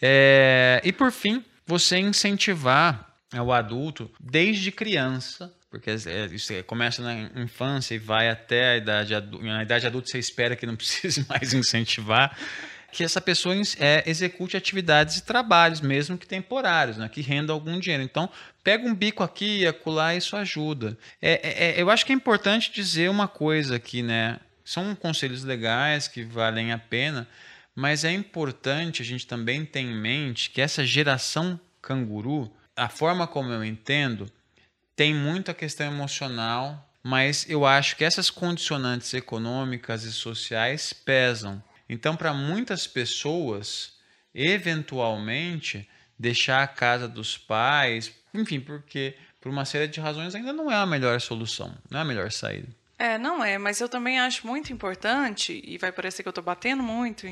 é, 0.00 0.80
e 0.84 0.92
por 0.92 1.10
fim, 1.10 1.44
você 1.66 1.98
incentivar 1.98 3.16
o 3.34 3.52
adulto 3.52 4.08
desde 4.20 4.70
criança 4.70 5.52
porque 5.70 5.90
é, 5.90 6.26
isso 6.30 6.52
começa 6.66 7.02
na 7.02 7.42
infância 7.42 7.94
e 7.94 7.98
vai 7.98 8.28
até 8.28 8.70
a 8.70 8.76
idade 8.76 9.14
adulta. 9.14 9.44
Na 9.44 9.62
idade 9.62 9.86
adulta 9.86 10.08
você 10.08 10.18
espera 10.18 10.56
que 10.56 10.66
não 10.66 10.74
precise 10.76 11.26
mais 11.28 11.52
incentivar 11.52 12.36
que 12.90 13.04
essa 13.04 13.20
pessoa 13.20 13.54
é, 13.78 14.02
execute 14.06 14.56
atividades 14.56 15.18
e 15.18 15.22
trabalhos, 15.22 15.80
mesmo 15.80 16.16
que 16.16 16.26
temporários, 16.26 16.96
né, 16.96 17.08
que 17.08 17.20
rendam 17.20 17.54
algum 17.54 17.78
dinheiro. 17.78 18.02
Então, 18.02 18.30
pega 18.64 18.86
um 18.86 18.94
bico 18.94 19.22
aqui 19.22 19.60
e 19.60 19.66
acolá, 19.66 20.14
isso 20.14 20.36
ajuda. 20.36 20.96
É, 21.20 21.32
é, 21.32 21.70
é, 21.70 21.82
eu 21.82 21.90
acho 21.90 22.04
que 22.06 22.12
é 22.12 22.14
importante 22.14 22.72
dizer 22.72 23.10
uma 23.10 23.28
coisa 23.28 23.76
aqui, 23.76 24.02
né? 24.02 24.40
São 24.64 24.94
conselhos 24.94 25.44
legais 25.44 26.08
que 26.08 26.22
valem 26.24 26.72
a 26.72 26.78
pena, 26.78 27.28
mas 27.74 28.04
é 28.04 28.12
importante 28.12 29.02
a 29.02 29.04
gente 29.04 29.26
também 29.26 29.64
ter 29.64 29.80
em 29.80 29.94
mente 29.94 30.50
que 30.50 30.60
essa 30.60 30.84
geração 30.84 31.60
canguru, 31.80 32.50
a 32.76 32.88
forma 32.88 33.26
como 33.26 33.50
eu 33.50 33.64
entendo, 33.64 34.30
tem 34.98 35.14
muita 35.14 35.54
questão 35.54 35.86
emocional, 35.86 36.90
mas 37.04 37.48
eu 37.48 37.64
acho 37.64 37.94
que 37.94 38.04
essas 38.04 38.30
condicionantes 38.30 39.14
econômicas 39.14 40.02
e 40.02 40.12
sociais 40.12 40.92
pesam. 40.92 41.62
Então, 41.88 42.16
para 42.16 42.34
muitas 42.34 42.84
pessoas, 42.88 43.92
eventualmente, 44.34 45.88
deixar 46.18 46.64
a 46.64 46.66
casa 46.66 47.06
dos 47.06 47.38
pais, 47.38 48.12
enfim, 48.34 48.58
porque 48.58 49.14
por 49.40 49.52
uma 49.52 49.64
série 49.64 49.86
de 49.86 50.00
razões 50.00 50.34
ainda 50.34 50.52
não 50.52 50.68
é 50.68 50.74
a 50.74 50.84
melhor 50.84 51.20
solução, 51.20 51.72
não 51.88 52.00
é 52.00 52.02
a 52.02 52.04
melhor 52.04 52.32
saída. 52.32 52.66
É, 52.98 53.16
não 53.16 53.44
é, 53.44 53.56
mas 53.56 53.80
eu 53.80 53.88
também 53.88 54.18
acho 54.18 54.44
muito 54.44 54.72
importante, 54.72 55.62
e 55.64 55.78
vai 55.78 55.92
parecer 55.92 56.24
que 56.24 56.28
eu 56.28 56.32
estou 56.32 56.42
batendo 56.42 56.82
muito, 56.82 57.24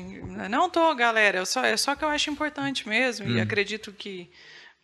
não 0.49 0.67
estou, 0.67 0.95
galera, 0.95 1.45
só, 1.45 1.65
é 1.65 1.75
só 1.75 1.93
que 1.93 2.05
eu 2.05 2.07
acho 2.07 2.29
importante 2.29 2.87
mesmo, 2.87 3.27
hum. 3.27 3.35
e 3.35 3.41
acredito 3.41 3.91
que 3.91 4.31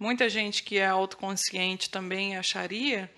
muita 0.04 0.28
gente 0.28 0.64
que 0.64 0.78
é 0.78 0.86
autoconsciente 0.86 1.90
também 1.90 2.36
acharia, 2.36 3.10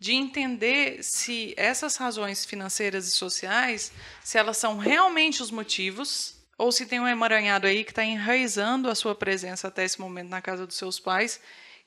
de 0.00 0.12
entender 0.12 0.98
se 1.00 1.54
essas 1.56 1.96
razões 1.96 2.44
financeiras 2.44 3.06
e 3.06 3.12
sociais, 3.12 3.92
se 4.24 4.36
elas 4.36 4.56
são 4.56 4.76
realmente 4.76 5.40
os 5.40 5.52
motivos, 5.52 6.34
ou 6.58 6.72
se 6.72 6.84
tem 6.84 6.98
um 6.98 7.06
emaranhado 7.06 7.68
aí 7.68 7.84
que 7.84 7.92
está 7.92 8.04
enraizando 8.04 8.90
a 8.90 8.94
sua 8.96 9.14
presença 9.14 9.68
até 9.68 9.84
esse 9.84 10.00
momento 10.00 10.30
na 10.30 10.42
casa 10.42 10.66
dos 10.66 10.76
seus 10.76 10.98
pais, 10.98 11.40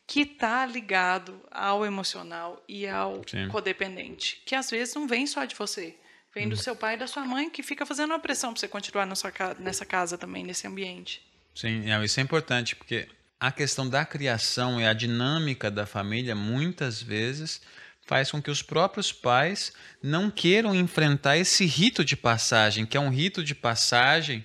que 0.07 0.21
está 0.21 0.65
ligado 0.65 1.41
ao 1.51 1.85
emocional 1.85 2.63
e 2.65 2.87
ao 2.87 3.21
Sim. 3.27 3.49
codependente, 3.49 4.41
que 4.45 4.55
às 4.55 4.69
vezes 4.69 4.95
não 4.95 5.05
vem 5.05 5.27
só 5.27 5.43
de 5.43 5.53
você, 5.53 5.97
vem 6.33 6.47
do 6.47 6.53
hum. 6.53 6.57
seu 6.57 6.77
pai 6.77 6.95
e 6.95 6.99
da 6.99 7.07
sua 7.07 7.25
mãe, 7.25 7.49
que 7.49 7.61
fica 7.61 7.85
fazendo 7.85 8.11
uma 8.11 8.19
pressão 8.19 8.53
para 8.53 8.61
você 8.61 8.69
continuar 8.69 9.05
nessa 9.05 9.85
casa 9.85 10.17
também, 10.17 10.45
nesse 10.45 10.65
ambiente. 10.65 11.21
Sim, 11.53 11.83
isso 12.05 12.21
é 12.21 12.23
importante, 12.23 12.73
porque 12.73 13.09
a 13.39 13.51
questão 13.51 13.88
da 13.88 14.05
criação 14.05 14.79
e 14.79 14.86
a 14.86 14.93
dinâmica 14.93 15.69
da 15.69 15.86
família 15.86 16.36
muitas 16.36 17.01
vezes 17.01 17.61
faz 18.05 18.31
com 18.31 18.41
que 18.41 18.51
os 18.51 18.61
próprios 18.61 19.11
pais 19.11 19.73
não 20.01 20.29
queiram 20.29 20.75
enfrentar 20.75 21.38
esse 21.38 21.65
rito 21.65 22.05
de 22.05 22.15
passagem, 22.15 22.86
que 22.86 22.97
é 22.97 22.99
um 22.99 23.09
rito 23.09 23.43
de 23.43 23.55
passagem 23.55 24.43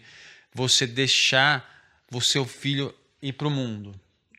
você 0.52 0.86
deixar 0.86 1.68
o 2.12 2.20
seu 2.20 2.44
filho 2.44 2.94
ir 3.22 3.34
para 3.34 3.46
o 3.46 3.50
mundo. 3.50 3.94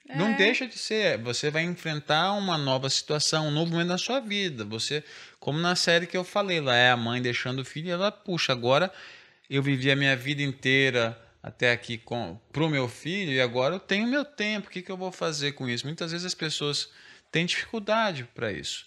É. 0.10 0.18
Não 0.18 0.36
deixa 0.36 0.68
de 0.68 0.78
ser. 0.78 1.20
Você 1.20 1.50
vai 1.50 1.64
enfrentar 1.64 2.34
uma 2.34 2.58
nova 2.58 2.90
situação, 2.90 3.48
um 3.48 3.52
novo 3.52 3.72
momento 3.72 3.88
na 3.88 3.98
sua 3.98 4.20
vida. 4.20 4.66
Você, 4.66 5.04
como 5.40 5.60
na 5.60 5.76
série 5.76 6.08
que 6.08 6.18
eu 6.18 6.24
falei, 6.24 6.60
lá 6.60 6.76
é 6.76 6.92
a 6.92 6.98
mãe 6.98 7.22
deixando 7.22 7.60
o 7.60 7.66
filho, 7.66 7.92
ela 7.92 8.12
puxa 8.12 8.52
agora 8.52 8.92
eu 9.52 9.62
vivi 9.62 9.92
a 9.92 9.98
minha 9.98 10.16
vida 10.16 10.42
inteira 10.42 11.21
até 11.42 11.72
aqui 11.72 12.02
para 12.52 12.64
o 12.64 12.70
meu 12.70 12.88
filho 12.88 13.32
e 13.32 13.42
agora 13.42 13.76
eu 13.76 13.80
tenho 13.80 14.08
meu 14.08 14.24
tempo. 14.24 14.68
O 14.68 14.72
que, 14.72 14.82
que 14.82 14.92
eu 14.92 14.98
vou 14.98 15.12
fazer 15.12 15.54
com 15.54 15.68
isso? 15.68 15.86
Muitas 15.86 16.12
vezes 16.12 16.26
as 16.26 16.36
pessoas 16.36 16.90
têm 17.32 17.46
dificuldade 17.46 18.30
para 18.36 18.52
isso. 18.52 18.86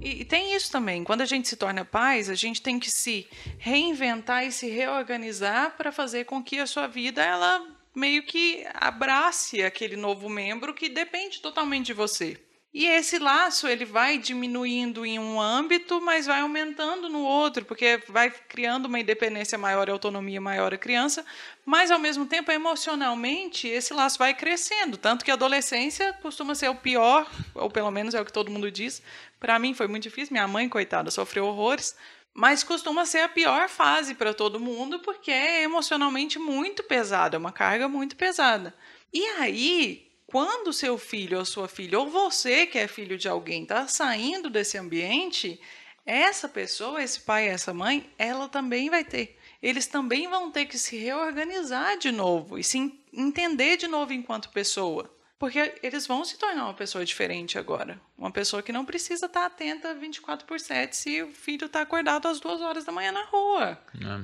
E, 0.00 0.24
tem 0.24 0.54
isso 0.54 0.70
também. 0.70 1.02
Quando 1.02 1.22
a 1.22 1.26
gente 1.26 1.48
se 1.48 1.56
torna 1.56 1.84
pais, 1.84 2.30
a 2.30 2.34
gente 2.34 2.62
tem 2.62 2.78
que 2.78 2.90
se 2.90 3.28
reinventar 3.58 4.44
e 4.44 4.52
se 4.52 4.68
reorganizar 4.68 5.76
para 5.76 5.90
fazer 5.90 6.24
com 6.24 6.42
que 6.42 6.58
a 6.58 6.66
sua 6.66 6.86
vida 6.86 7.22
ela 7.22 7.66
meio 7.94 8.22
que 8.22 8.64
abrace 8.74 9.62
aquele 9.62 9.96
novo 9.96 10.28
membro 10.28 10.72
que 10.72 10.88
depende 10.88 11.40
totalmente 11.40 11.86
de 11.86 11.94
você. 11.94 12.38
E 12.72 12.84
esse 12.84 13.18
laço 13.18 13.66
ele 13.66 13.86
vai 13.86 14.18
diminuindo 14.18 15.04
em 15.06 15.18
um 15.18 15.40
âmbito, 15.40 16.02
mas 16.02 16.26
vai 16.26 16.40
aumentando 16.40 17.08
no 17.08 17.22
outro, 17.22 17.64
porque 17.64 18.02
vai 18.08 18.30
criando 18.30 18.86
uma 18.86 19.00
independência 19.00 19.56
maior, 19.56 19.88
autonomia 19.88 20.38
maior 20.38 20.74
a 20.74 20.78
criança, 20.78 21.24
mas 21.64 21.90
ao 21.90 21.98
mesmo 21.98 22.26
tempo 22.26 22.52
emocionalmente 22.52 23.66
esse 23.66 23.94
laço 23.94 24.18
vai 24.18 24.34
crescendo, 24.34 24.98
tanto 24.98 25.24
que 25.24 25.30
a 25.30 25.34
adolescência 25.34 26.12
costuma 26.20 26.54
ser 26.54 26.68
o 26.68 26.74
pior, 26.74 27.26
ou 27.54 27.70
pelo 27.70 27.90
menos 27.90 28.14
é 28.14 28.20
o 28.20 28.24
que 28.24 28.32
todo 28.32 28.50
mundo 28.50 28.70
diz. 28.70 29.02
Para 29.40 29.58
mim 29.58 29.72
foi 29.72 29.88
muito 29.88 30.02
difícil, 30.02 30.34
minha 30.34 30.46
mãe 30.46 30.68
coitada 30.68 31.10
sofreu 31.10 31.46
horrores, 31.46 31.96
mas 32.34 32.62
costuma 32.62 33.06
ser 33.06 33.20
a 33.20 33.28
pior 33.28 33.70
fase 33.70 34.14
para 34.14 34.34
todo 34.34 34.60
mundo, 34.60 35.00
porque 35.00 35.30
é 35.30 35.62
emocionalmente 35.62 36.38
muito 36.38 36.82
pesada, 36.84 37.36
é 37.36 37.38
uma 37.38 37.50
carga 37.50 37.88
muito 37.88 38.14
pesada. 38.14 38.74
E 39.12 39.24
aí, 39.40 40.07
quando 40.30 40.74
seu 40.74 40.98
filho 40.98 41.38
ou 41.38 41.44
sua 41.44 41.66
filha, 41.66 41.98
ou 41.98 42.06
você 42.06 42.66
que 42.66 42.78
é 42.78 42.86
filho 42.86 43.16
de 43.16 43.26
alguém, 43.26 43.62
está 43.62 43.88
saindo 43.88 44.50
desse 44.50 44.76
ambiente, 44.76 45.58
essa 46.04 46.46
pessoa, 46.46 47.02
esse 47.02 47.20
pai, 47.20 47.48
essa 47.48 47.72
mãe, 47.72 48.10
ela 48.18 48.46
também 48.46 48.90
vai 48.90 49.04
ter. 49.04 49.38
Eles 49.62 49.86
também 49.86 50.28
vão 50.28 50.50
ter 50.50 50.66
que 50.66 50.78
se 50.78 50.98
reorganizar 50.98 51.96
de 51.96 52.12
novo 52.12 52.58
e 52.58 52.62
se 52.62 52.92
entender 53.10 53.78
de 53.78 53.88
novo 53.88 54.12
enquanto 54.12 54.50
pessoa. 54.50 55.10
Porque 55.38 55.74
eles 55.82 56.06
vão 56.06 56.24
se 56.24 56.36
tornar 56.36 56.64
uma 56.64 56.74
pessoa 56.74 57.06
diferente 57.06 57.58
agora. 57.58 57.98
Uma 58.16 58.30
pessoa 58.30 58.62
que 58.62 58.72
não 58.72 58.84
precisa 58.84 59.26
estar 59.26 59.46
atenta 59.46 59.94
24 59.94 60.46
por 60.46 60.60
7 60.60 60.94
se 60.94 61.22
o 61.22 61.28
filho 61.28 61.66
está 61.66 61.80
acordado 61.80 62.28
às 62.28 62.38
duas 62.38 62.60
horas 62.60 62.84
da 62.84 62.92
manhã 62.92 63.12
na 63.12 63.24
rua. 63.24 63.78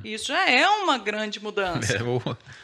É. 0.05 0.09
Isso 0.09 0.27
já 0.27 0.51
é 0.51 0.69
uma 0.69 0.99
grande 0.99 1.41
mudança. 1.41 1.95
É, 2.05 2.64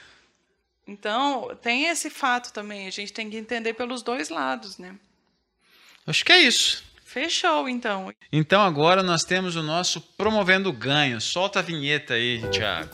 então, 0.91 1.57
tem 1.63 1.87
esse 1.87 2.11
fato 2.11 2.53
também, 2.53 2.89
a 2.89 2.91
gente 2.91 3.13
tem 3.13 3.31
que 3.31 3.37
entender 3.37 3.75
pelos 3.75 4.03
dois 4.03 4.29
lados, 4.29 4.77
né? 4.77 4.97
Acho 6.05 6.25
que 6.25 6.33
é 6.33 6.41
isso. 6.41 6.83
Fechou, 7.05 7.69
então. 7.69 8.13
Então 8.33 8.61
agora 8.61 9.01
nós 9.01 9.23
temos 9.23 9.55
o 9.55 9.63
nosso 9.63 10.01
Promovendo 10.01 10.73
Ganho. 10.73 11.21
Solta 11.21 11.61
a 11.61 11.63
vinheta 11.63 12.15
aí, 12.15 12.43
Thiago. 12.51 12.91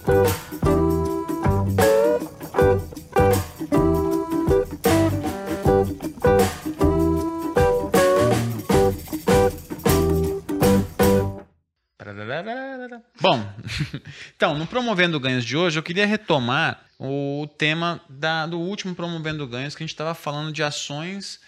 Bom, 13.20 13.46
então, 14.36 14.58
no 14.58 14.66
Promovendo 14.66 15.20
Ganhos 15.20 15.44
de 15.44 15.56
hoje, 15.56 15.78
eu 15.78 15.82
queria 15.82 16.06
retomar 16.06 16.84
o 16.98 17.48
tema 17.58 18.00
da, 18.08 18.46
do 18.46 18.58
último 18.58 18.94
Promovendo 18.94 19.46
Ganhos, 19.46 19.74
que 19.74 19.82
a 19.82 19.86
gente 19.86 19.94
estava 19.94 20.14
falando 20.14 20.52
de 20.52 20.62
ações 20.62 21.40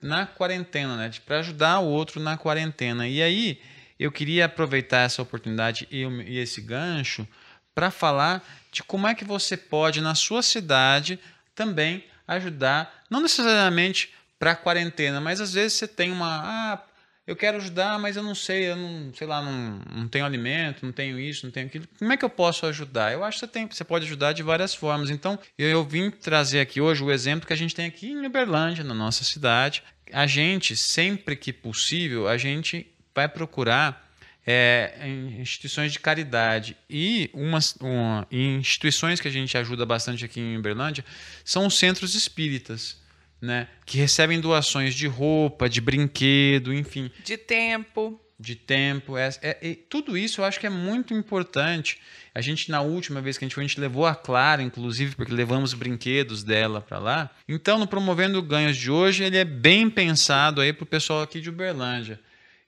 na 0.00 0.26
quarentena, 0.26 0.96
né? 0.96 1.10
Para 1.24 1.38
ajudar 1.38 1.80
o 1.80 1.86
outro 1.86 2.20
na 2.20 2.36
quarentena. 2.36 3.06
E 3.08 3.22
aí, 3.22 3.60
eu 3.98 4.10
queria 4.10 4.46
aproveitar 4.46 5.00
essa 5.00 5.22
oportunidade 5.22 5.86
e, 5.90 6.02
e 6.02 6.38
esse 6.38 6.60
gancho 6.60 7.26
para 7.74 7.90
falar 7.90 8.44
de 8.70 8.82
como 8.82 9.06
é 9.06 9.14
que 9.14 9.24
você 9.24 9.56
pode, 9.56 10.00
na 10.00 10.14
sua 10.14 10.42
cidade, 10.42 11.18
também 11.54 12.04
ajudar, 12.26 13.04
não 13.10 13.20
necessariamente 13.20 14.12
para 14.38 14.52
a 14.52 14.56
quarentena, 14.56 15.20
mas 15.20 15.40
às 15.40 15.54
vezes 15.54 15.74
você 15.74 15.88
tem 15.88 16.10
uma. 16.10 16.42
Ah, 16.44 16.82
eu 17.26 17.34
quero 17.34 17.56
ajudar, 17.56 17.98
mas 17.98 18.16
eu 18.16 18.22
não 18.22 18.34
sei, 18.34 18.70
eu 18.70 18.76
não, 18.76 19.12
sei 19.14 19.26
lá, 19.26 19.40
não, 19.40 19.80
não 19.90 20.08
tenho 20.08 20.26
alimento, 20.26 20.84
não 20.84 20.92
tenho 20.92 21.18
isso, 21.18 21.46
não 21.46 21.50
tenho 21.50 21.66
aquilo. 21.66 21.86
Como 21.98 22.12
é 22.12 22.16
que 22.16 22.24
eu 22.24 22.30
posso 22.30 22.66
ajudar? 22.66 23.12
Eu 23.12 23.24
acho 23.24 23.38
que 23.38 23.46
você, 23.46 23.52
tem, 23.52 23.66
você 23.66 23.84
pode 23.84 24.04
ajudar 24.04 24.32
de 24.32 24.42
várias 24.42 24.74
formas. 24.74 25.08
Então, 25.08 25.38
eu, 25.56 25.68
eu 25.68 25.84
vim 25.84 26.10
trazer 26.10 26.60
aqui 26.60 26.80
hoje 26.80 27.02
o 27.02 27.10
exemplo 27.10 27.46
que 27.46 27.52
a 27.52 27.56
gente 27.56 27.74
tem 27.74 27.86
aqui 27.86 28.10
em 28.10 28.26
Uberlândia, 28.26 28.84
na 28.84 28.94
nossa 28.94 29.24
cidade. 29.24 29.82
A 30.12 30.26
gente, 30.26 30.76
sempre 30.76 31.34
que 31.34 31.52
possível, 31.52 32.28
a 32.28 32.36
gente 32.36 32.86
vai 33.14 33.26
procurar 33.26 34.04
é, 34.46 34.92
instituições 35.40 35.92
de 35.92 35.98
caridade 35.98 36.76
e 36.90 37.30
umas 37.32 37.74
uma, 37.76 38.26
instituições 38.30 39.18
que 39.18 39.28
a 39.28 39.30
gente 39.30 39.56
ajuda 39.56 39.86
bastante 39.86 40.24
aqui 40.24 40.40
em 40.40 40.58
Uberlândia 40.58 41.04
são 41.44 41.66
os 41.66 41.78
centros 41.78 42.14
espíritas 42.14 43.02
né? 43.44 43.68
Que 43.84 43.98
recebem 43.98 44.40
doações 44.40 44.94
de 44.94 45.06
roupa, 45.06 45.68
de 45.68 45.80
brinquedo, 45.80 46.72
enfim. 46.72 47.10
De 47.22 47.36
tempo. 47.36 48.20
De 48.38 48.56
tempo. 48.56 49.16
É, 49.16 49.30
é, 49.42 49.76
tudo 49.88 50.18
isso 50.18 50.40
eu 50.40 50.44
acho 50.44 50.58
que 50.58 50.66
é 50.66 50.70
muito 50.70 51.14
importante. 51.14 52.00
A 52.34 52.40
gente, 52.40 52.70
na 52.70 52.80
última 52.80 53.20
vez 53.20 53.38
que 53.38 53.44
a 53.44 53.46
gente 53.46 53.54
foi, 53.54 53.64
a 53.64 53.66
gente 53.66 53.80
levou 53.80 54.06
a 54.06 54.14
Clara, 54.14 54.62
inclusive, 54.62 55.14
porque 55.14 55.32
levamos 55.32 55.72
brinquedos 55.72 56.42
dela 56.42 56.80
para 56.80 56.98
lá. 56.98 57.30
Então, 57.48 57.78
no 57.78 57.86
Promovendo 57.86 58.42
Ganhos 58.42 58.76
de 58.76 58.90
hoje, 58.90 59.22
ele 59.22 59.36
é 59.36 59.44
bem 59.44 59.88
pensado 59.88 60.60
aí 60.60 60.72
para 60.72 60.82
o 60.82 60.86
pessoal 60.86 61.22
aqui 61.22 61.40
de 61.40 61.48
Uberlândia. 61.48 62.18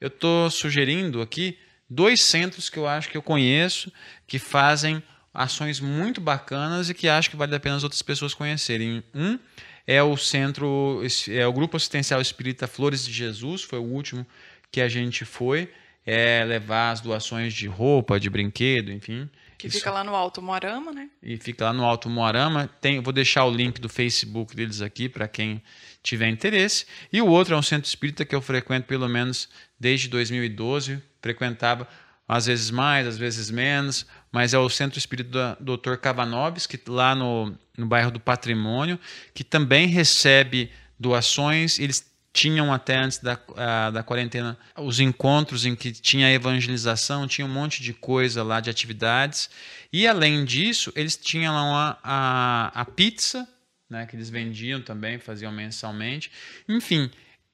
Eu 0.00 0.08
estou 0.08 0.50
sugerindo 0.50 1.20
aqui 1.20 1.58
dois 1.88 2.20
centros 2.22 2.68
que 2.68 2.78
eu 2.78 2.86
acho 2.86 3.08
que 3.08 3.16
eu 3.16 3.22
conheço 3.22 3.92
que 4.26 4.38
fazem 4.38 5.02
ações 5.32 5.80
muito 5.80 6.20
bacanas 6.20 6.88
e 6.88 6.94
que 6.94 7.08
acho 7.08 7.30
que 7.30 7.36
vale 7.36 7.54
a 7.54 7.60
pena 7.60 7.76
as 7.76 7.82
outras 7.82 8.02
pessoas 8.02 8.34
conhecerem. 8.34 9.02
Um 9.14 9.38
é 9.86 10.02
o 10.02 10.16
centro, 10.16 11.02
é 11.28 11.46
o 11.46 11.52
Grupo 11.52 11.76
Assistencial 11.76 12.20
Espírita 12.20 12.66
Flores 12.66 13.06
de 13.06 13.12
Jesus, 13.12 13.62
foi 13.62 13.78
o 13.78 13.84
último 13.84 14.26
que 14.70 14.80
a 14.80 14.88
gente 14.88 15.24
foi, 15.24 15.70
é 16.04 16.44
levar 16.44 16.90
as 16.90 17.00
doações 17.00 17.54
de 17.54 17.66
roupa, 17.66 18.18
de 18.18 18.28
brinquedo, 18.28 18.90
enfim. 18.90 19.28
Que 19.58 19.68
Isso. 19.68 19.78
fica 19.78 19.90
lá 19.90 20.04
no 20.04 20.14
Alto 20.14 20.42
Moarama, 20.42 20.92
né? 20.92 21.08
E 21.22 21.38
fica 21.38 21.64
lá 21.64 21.72
no 21.72 21.84
Alto 21.84 22.10
Moarama. 22.10 22.68
Tem, 22.80 23.00
vou 23.00 23.12
deixar 23.12 23.44
o 23.46 23.50
link 23.50 23.80
do 23.80 23.88
Facebook 23.88 24.54
deles 24.54 24.82
aqui 24.82 25.08
para 25.08 25.26
quem 25.26 25.62
tiver 26.02 26.28
interesse. 26.28 26.84
E 27.10 27.22
o 27.22 27.26
outro 27.26 27.54
é 27.54 27.58
um 27.58 27.62
centro 27.62 27.88
espírita 27.88 28.24
que 28.24 28.34
eu 28.34 28.42
frequento 28.42 28.86
pelo 28.86 29.08
menos 29.08 29.48
desde 29.80 30.08
2012. 30.08 31.02
Frequentava 31.22 31.88
às 32.28 32.46
vezes 32.46 32.70
mais, 32.70 33.06
às 33.06 33.16
vezes 33.16 33.50
menos, 33.50 34.06
mas 34.36 34.52
é 34.52 34.58
o 34.58 34.68
Centro 34.68 34.98
Espírita 34.98 35.56
do 35.58 35.78
Dr. 35.78 35.94
Cavanovs, 35.94 36.66
que 36.66 36.78
lá 36.88 37.14
no, 37.14 37.56
no 37.74 37.86
bairro 37.86 38.10
do 38.10 38.20
Patrimônio, 38.20 39.00
que 39.32 39.42
também 39.42 39.86
recebe 39.86 40.70
doações. 41.00 41.78
Eles 41.78 42.04
tinham 42.34 42.70
até 42.70 42.98
antes 42.98 43.16
da, 43.16 43.40
a, 43.56 43.90
da 43.90 44.02
quarentena 44.02 44.58
os 44.76 45.00
encontros 45.00 45.64
em 45.64 45.74
que 45.74 45.90
tinha 45.90 46.30
evangelização, 46.30 47.26
tinha 47.26 47.46
um 47.46 47.50
monte 47.50 47.82
de 47.82 47.94
coisa 47.94 48.42
lá 48.42 48.60
de 48.60 48.68
atividades. 48.68 49.48
E 49.90 50.06
além 50.06 50.44
disso, 50.44 50.92
eles 50.94 51.16
tinham 51.16 51.54
lá 51.54 51.98
a, 52.04 52.72
a 52.74 52.84
pizza, 52.84 53.48
né, 53.88 54.04
que 54.04 54.14
eles 54.14 54.28
vendiam 54.28 54.82
também, 54.82 55.18
faziam 55.18 55.50
mensalmente. 55.50 56.30
Enfim, 56.68 57.10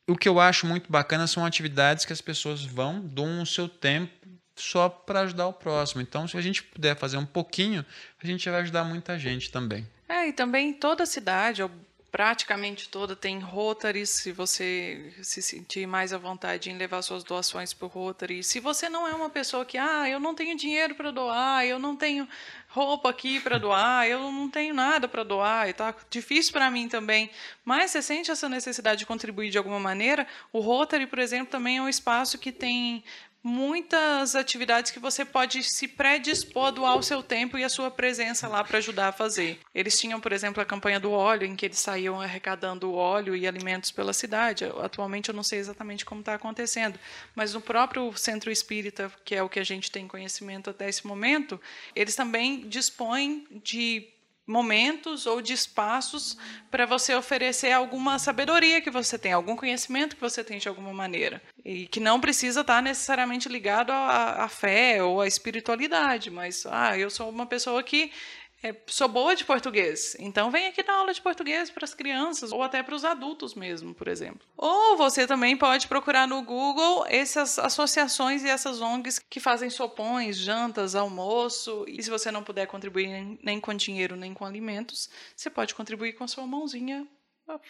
o 0.08 0.16
que 0.16 0.28
eu 0.28 0.40
acho 0.40 0.66
muito 0.66 0.90
bacana 0.90 1.28
são 1.28 1.46
atividades 1.46 2.04
que 2.04 2.12
as 2.12 2.20
pessoas 2.20 2.64
vão, 2.64 3.00
dão 3.00 3.40
o 3.40 3.46
seu 3.46 3.68
tempo 3.68 4.21
só 4.56 4.88
para 4.88 5.20
ajudar 5.20 5.46
o 5.46 5.52
próximo. 5.52 6.00
Então, 6.00 6.26
se 6.28 6.36
a 6.36 6.40
gente 6.40 6.62
puder 6.62 6.96
fazer 6.96 7.16
um 7.16 7.26
pouquinho, 7.26 7.84
a 8.22 8.26
gente 8.26 8.48
vai 8.48 8.60
ajudar 8.60 8.84
muita 8.84 9.18
gente 9.18 9.50
também. 9.50 9.86
É, 10.08 10.28
e 10.28 10.32
também 10.32 10.72
toda 10.72 11.04
a 11.04 11.06
cidade, 11.06 11.62
ou 11.62 11.70
praticamente 12.12 12.90
toda, 12.90 13.16
tem 13.16 13.38
Rotary, 13.38 14.06
se 14.06 14.32
você 14.32 15.14
se 15.22 15.40
sentir 15.40 15.86
mais 15.86 16.12
à 16.12 16.18
vontade 16.18 16.70
em 16.70 16.76
levar 16.76 17.00
suas 17.00 17.24
doações 17.24 17.72
para 17.72 17.86
o 17.86 17.88
Rotary. 17.88 18.44
Se 18.44 18.60
você 18.60 18.90
não 18.90 19.08
é 19.08 19.14
uma 19.14 19.30
pessoa 19.30 19.64
que, 19.64 19.78
ah, 19.78 20.06
eu 20.06 20.20
não 20.20 20.34
tenho 20.34 20.54
dinheiro 20.54 20.94
para 20.94 21.10
doar, 21.10 21.64
eu 21.64 21.78
não 21.78 21.96
tenho 21.96 22.28
roupa 22.68 23.08
aqui 23.08 23.40
para 23.40 23.56
doar, 23.56 24.06
eu 24.06 24.20
não 24.30 24.50
tenho 24.50 24.74
nada 24.74 25.08
para 25.08 25.24
doar, 25.24 25.70
e 25.70 25.72
tá 25.72 25.94
difícil 26.10 26.52
para 26.52 26.70
mim 26.70 26.86
também. 26.86 27.30
Mas 27.64 27.90
você 27.90 28.02
sente 28.02 28.30
essa 28.30 28.46
necessidade 28.46 28.98
de 28.98 29.06
contribuir 29.06 29.48
de 29.48 29.56
alguma 29.56 29.80
maneira? 29.80 30.26
O 30.52 30.60
Rotary, 30.60 31.06
por 31.06 31.18
exemplo, 31.18 31.50
também 31.50 31.78
é 31.78 31.82
um 31.82 31.88
espaço 31.88 32.38
que 32.38 32.52
tem 32.52 33.02
muitas 33.42 34.36
atividades 34.36 34.92
que 34.92 35.00
você 35.00 35.24
pode 35.24 35.62
se 35.64 35.88
predispor 35.88 36.66
a 36.66 36.70
doar 36.70 36.96
o 36.96 37.02
seu 37.02 37.22
tempo 37.22 37.58
e 37.58 37.64
a 37.64 37.68
sua 37.68 37.90
presença 37.90 38.46
lá 38.46 38.62
para 38.62 38.78
ajudar 38.78 39.08
a 39.08 39.12
fazer. 39.12 39.58
Eles 39.74 39.98
tinham, 39.98 40.20
por 40.20 40.32
exemplo, 40.32 40.62
a 40.62 40.66
campanha 40.66 41.00
do 41.00 41.10
óleo, 41.10 41.46
em 41.46 41.56
que 41.56 41.66
eles 41.66 41.78
saíam 41.78 42.20
arrecadando 42.20 42.92
óleo 42.92 43.34
e 43.34 43.46
alimentos 43.46 43.90
pela 43.90 44.12
cidade. 44.12 44.64
Atualmente 44.80 45.28
eu 45.28 45.34
não 45.34 45.42
sei 45.42 45.58
exatamente 45.58 46.04
como 46.04 46.20
está 46.20 46.34
acontecendo, 46.34 46.98
mas 47.34 47.54
no 47.54 47.60
próprio 47.60 48.12
centro 48.16 48.50
espírita, 48.50 49.12
que 49.24 49.34
é 49.34 49.42
o 49.42 49.48
que 49.48 49.58
a 49.58 49.64
gente 49.64 49.90
tem 49.90 50.06
conhecimento 50.06 50.70
até 50.70 50.88
esse 50.88 51.06
momento, 51.06 51.60
eles 51.96 52.14
também 52.14 52.68
dispõem 52.68 53.46
de 53.64 54.08
momentos 54.52 55.26
ou 55.26 55.40
de 55.40 55.54
espaços 55.54 56.36
para 56.70 56.84
você 56.84 57.14
oferecer 57.14 57.72
alguma 57.72 58.18
sabedoria 58.18 58.82
que 58.82 58.90
você 58.90 59.18
tem, 59.18 59.32
algum 59.32 59.56
conhecimento 59.56 60.14
que 60.14 60.20
você 60.20 60.44
tem 60.44 60.58
de 60.58 60.68
alguma 60.68 60.92
maneira. 60.92 61.42
E 61.64 61.86
que 61.86 61.98
não 61.98 62.20
precisa 62.20 62.60
estar 62.60 62.76
tá 62.76 62.82
necessariamente 62.82 63.48
ligado 63.48 63.90
à, 63.90 64.44
à 64.44 64.48
fé 64.48 65.02
ou 65.02 65.20
à 65.20 65.26
espiritualidade, 65.26 66.30
mas 66.30 66.66
ah, 66.66 66.96
eu 66.98 67.08
sou 67.08 67.30
uma 67.30 67.46
pessoa 67.46 67.82
que 67.82 68.12
é, 68.62 68.74
sou 68.86 69.08
boa 69.08 69.34
de 69.34 69.44
português, 69.44 70.16
então 70.20 70.50
vem 70.50 70.68
aqui 70.68 70.82
dar 70.82 70.94
aula 70.94 71.12
de 71.12 71.20
português 71.20 71.68
para 71.68 71.84
as 71.84 71.94
crianças 71.94 72.52
ou 72.52 72.62
até 72.62 72.82
para 72.82 72.94
os 72.94 73.04
adultos 73.04 73.54
mesmo, 73.54 73.92
por 73.92 74.06
exemplo. 74.06 74.46
Ou 74.56 74.96
você 74.96 75.26
também 75.26 75.56
pode 75.56 75.88
procurar 75.88 76.28
no 76.28 76.42
Google 76.42 77.04
essas 77.08 77.58
associações 77.58 78.44
e 78.44 78.48
essas 78.48 78.80
ONGs 78.80 79.18
que 79.18 79.40
fazem 79.40 79.68
sopões, 79.68 80.36
jantas, 80.36 80.94
almoço. 80.94 81.84
E 81.88 82.00
se 82.02 82.08
você 82.08 82.30
não 82.30 82.44
puder 82.44 82.66
contribuir 82.66 83.38
nem 83.42 83.58
com 83.58 83.74
dinheiro 83.74 84.14
nem 84.14 84.32
com 84.32 84.44
alimentos, 84.44 85.10
você 85.34 85.50
pode 85.50 85.74
contribuir 85.74 86.12
com 86.12 86.22
a 86.22 86.28
sua 86.28 86.46
mãozinha 86.46 87.06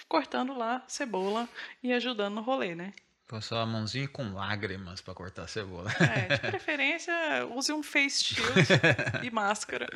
cortando 0.09 0.53
lá 0.53 0.84
cebola 0.86 1.49
e 1.82 1.93
ajudando 1.93 2.34
no 2.34 2.43
rolê, 2.43 2.74
né? 2.74 2.93
Com 3.28 3.36
a 3.36 3.40
sua 3.40 3.64
mãozinha 3.64 4.07
com 4.09 4.34
lágrimas 4.34 5.01
para 5.01 5.14
cortar 5.14 5.45
a 5.45 5.49
cebola. 5.49 5.90
É, 6.01 6.36
de 6.36 6.40
preferência, 6.51 7.14
use 7.51 7.72
um 7.72 7.82
face 7.82 8.24
shield 8.24 8.53
e 9.24 9.30
máscara. 9.30 9.88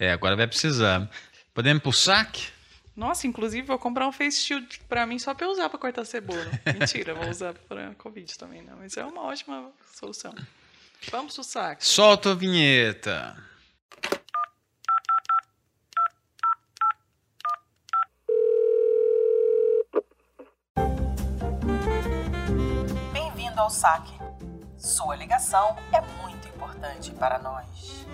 É, 0.00 0.12
agora 0.12 0.34
vai 0.34 0.46
precisar. 0.46 1.06
Podemos 1.52 1.80
ir 1.80 1.82
pro 1.82 1.92
saque? 1.92 2.48
Nossa, 2.96 3.26
inclusive 3.26 3.66
vou 3.66 3.78
comprar 3.78 4.08
um 4.08 4.12
face 4.12 4.40
shield 4.40 4.80
pra 4.88 5.04
mim 5.04 5.18
só 5.18 5.34
pra 5.34 5.46
eu 5.46 5.50
usar 5.50 5.68
pra 5.68 5.78
cortar 5.78 6.06
cebola. 6.06 6.46
Mentira, 6.64 7.14
vou 7.14 7.28
usar 7.28 7.52
pra 7.68 7.94
Covid 7.96 8.38
também, 8.38 8.62
não. 8.62 8.78
Mas 8.78 8.96
é 8.96 9.04
uma 9.04 9.22
ótima 9.22 9.70
solução. 9.94 10.34
Vamos 11.10 11.34
pro 11.34 11.44
saque. 11.44 11.86
Solta 11.86 12.30
a 12.30 12.34
vinheta. 12.34 13.36
Bem-vindo 23.12 23.60
ao 23.60 23.68
saque. 23.68 24.12
Sua 24.78 25.14
ligação 25.14 25.76
é 25.92 26.00
muito 26.22 26.48
importante 26.48 27.10
para 27.12 27.38
nós. 27.38 28.06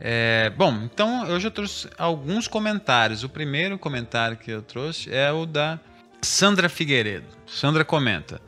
É, 0.00 0.50
bom, 0.50 0.72
então 0.84 1.26
eu 1.26 1.40
já 1.40 1.50
trouxe 1.50 1.88
alguns 1.98 2.46
comentários. 2.46 3.24
O 3.24 3.28
primeiro 3.28 3.78
comentário 3.78 4.36
que 4.36 4.50
eu 4.50 4.62
trouxe 4.62 5.12
é 5.12 5.30
o 5.32 5.44
da 5.44 5.78
Sandra 6.22 6.68
Figueiredo. 6.68 7.26
Sandra 7.46 7.84
comenta: 7.84 8.40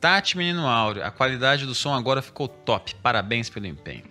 Tati 0.00 0.36
Menino 0.36 0.66
Áureo, 0.66 1.04
a 1.04 1.10
qualidade 1.10 1.66
do 1.66 1.74
som 1.74 1.94
agora 1.94 2.22
ficou 2.22 2.48
top. 2.48 2.94
Parabéns 2.96 3.50
pelo 3.50 3.66
empenho. 3.66 4.04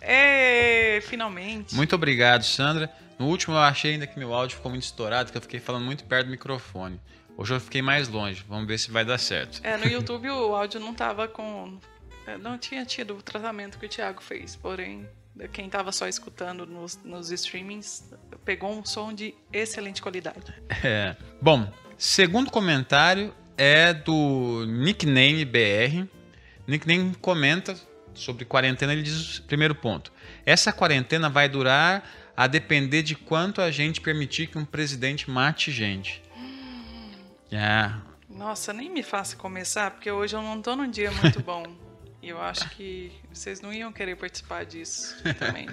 É, 0.00 1.00
finalmente. 1.02 1.74
Muito 1.74 1.94
obrigado, 1.94 2.42
Sandra. 2.42 2.90
No 3.18 3.28
último 3.28 3.54
eu 3.54 3.60
achei 3.60 3.92
ainda 3.92 4.06
que 4.06 4.18
meu 4.18 4.34
áudio 4.34 4.56
ficou 4.56 4.70
muito 4.70 4.82
estourado, 4.82 5.30
que 5.30 5.38
eu 5.38 5.42
fiquei 5.42 5.60
falando 5.60 5.84
muito 5.84 6.02
perto 6.04 6.26
do 6.26 6.30
microfone. 6.32 7.00
Hoje 7.36 7.54
eu 7.54 7.60
fiquei 7.60 7.80
mais 7.80 8.08
longe. 8.08 8.44
Vamos 8.48 8.66
ver 8.66 8.78
se 8.78 8.90
vai 8.90 9.04
dar 9.04 9.18
certo. 9.18 9.60
É, 9.62 9.76
no 9.76 9.86
YouTube 9.86 10.28
o 10.28 10.56
áudio 10.56 10.80
não 10.80 10.92
tava 10.92 11.28
com. 11.28 11.78
É, 12.26 12.36
não 12.36 12.58
tinha 12.58 12.84
tido 12.84 13.16
o 13.16 13.22
tratamento 13.22 13.78
que 13.78 13.86
o 13.86 13.88
Thiago 13.88 14.20
fez, 14.20 14.56
porém 14.56 15.08
quem 15.52 15.66
estava 15.66 15.92
só 15.92 16.06
escutando 16.06 16.66
nos, 16.66 16.98
nos 17.04 17.30
streamings 17.30 18.12
pegou 18.44 18.70
um 18.72 18.84
som 18.84 19.12
de 19.12 19.34
excelente 19.52 20.02
qualidade. 20.02 20.54
É. 20.84 21.16
Bom, 21.40 21.70
segundo 21.96 22.50
comentário 22.50 23.34
é 23.56 23.92
do 23.92 24.64
Nickname 24.66 25.44
BR. 25.44 26.08
Nickname 26.66 27.14
comenta 27.16 27.76
sobre 28.14 28.44
quarentena, 28.44 28.92
ele 28.92 29.02
diz 29.02 29.38
primeiro 29.40 29.74
ponto. 29.74 30.12
Essa 30.44 30.72
quarentena 30.72 31.30
vai 31.30 31.48
durar 31.48 32.08
a 32.36 32.46
depender 32.46 33.02
de 33.02 33.14
quanto 33.14 33.60
a 33.60 33.70
gente 33.70 34.00
permitir 34.00 34.48
que 34.48 34.58
um 34.58 34.64
presidente 34.64 35.30
mate 35.30 35.70
gente. 35.70 36.22
Hum. 36.36 37.10
É. 37.50 37.92
Nossa, 38.28 38.72
nem 38.72 38.90
me 38.90 39.02
faça 39.02 39.36
começar, 39.36 39.90
porque 39.90 40.10
hoje 40.10 40.34
eu 40.34 40.42
não 40.42 40.58
estou 40.58 40.74
num 40.74 40.90
dia 40.90 41.10
muito 41.10 41.40
bom. 41.40 41.64
E 42.22 42.28
eu 42.28 42.40
acho 42.40 42.68
que 42.70 43.12
vocês 43.32 43.60
não 43.60 43.72
iam 43.72 43.92
querer 43.92 44.16
participar 44.16 44.64
disso 44.64 45.16
também. 45.38 45.68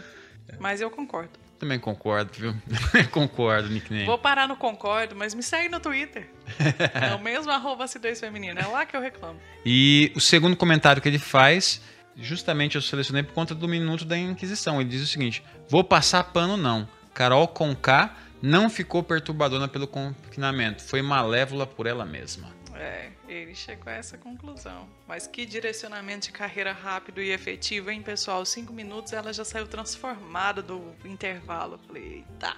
Mas 0.59 0.81
eu 0.81 0.89
concordo. 0.89 1.29
Também 1.59 1.77
concordo, 1.77 2.31
viu? 2.33 2.55
concordo, 3.11 3.69
nickname. 3.69 4.05
Vou 4.05 4.17
parar 4.17 4.47
no 4.47 4.55
concordo, 4.55 5.15
mas 5.15 5.35
me 5.35 5.43
segue 5.43 5.67
no 5.69 5.79
Twitter. 5.79 6.29
é 6.93 7.13
o 7.13 7.19
mesmo 7.19 7.51
arroba 7.51 7.83
acidez 7.83 8.19
feminino. 8.19 8.59
É 8.59 8.65
lá 8.65 8.85
que 8.85 8.95
eu 8.95 9.01
reclamo. 9.01 9.39
E 9.65 10.11
o 10.15 10.21
segundo 10.21 10.55
comentário 10.55 11.01
que 11.01 11.07
ele 11.09 11.19
faz, 11.19 11.81
justamente 12.15 12.75
eu 12.75 12.81
selecionei 12.81 13.23
por 13.23 13.33
conta 13.33 13.53
do 13.53 13.67
minuto 13.67 14.05
da 14.05 14.17
Inquisição. 14.17 14.79
Ele 14.79 14.89
diz 14.89 15.03
o 15.03 15.07
seguinte: 15.07 15.43
vou 15.69 15.83
passar 15.83 16.23
pano 16.23 16.55
não. 16.55 16.87
Carol 17.13 17.47
Conká 17.47 18.15
não 18.41 18.69
ficou 18.69 19.03
perturbadora 19.03 19.67
pelo 19.67 19.85
confinamento. 19.85 20.81
Foi 20.81 21.01
malévola 21.01 21.67
por 21.67 21.85
ela 21.85 22.05
mesma. 22.05 22.47
É, 22.79 23.09
ele 23.27 23.53
chegou 23.53 23.91
a 23.91 23.95
essa 23.97 24.17
conclusão. 24.17 24.87
Mas 25.05 25.27
que 25.27 25.45
direcionamento 25.45 26.27
de 26.27 26.31
carreira 26.31 26.71
rápido 26.71 27.21
e 27.21 27.29
efetivo, 27.29 27.91
hein, 27.91 28.01
pessoal? 28.01 28.45
Cinco 28.45 28.71
minutos 28.71 29.11
ela 29.11 29.33
já 29.33 29.43
saiu 29.43 29.67
transformada 29.67 30.61
do 30.61 30.95
intervalo. 31.03 31.73
Eu 31.73 31.79
falei, 31.79 32.25
eita. 32.25 32.55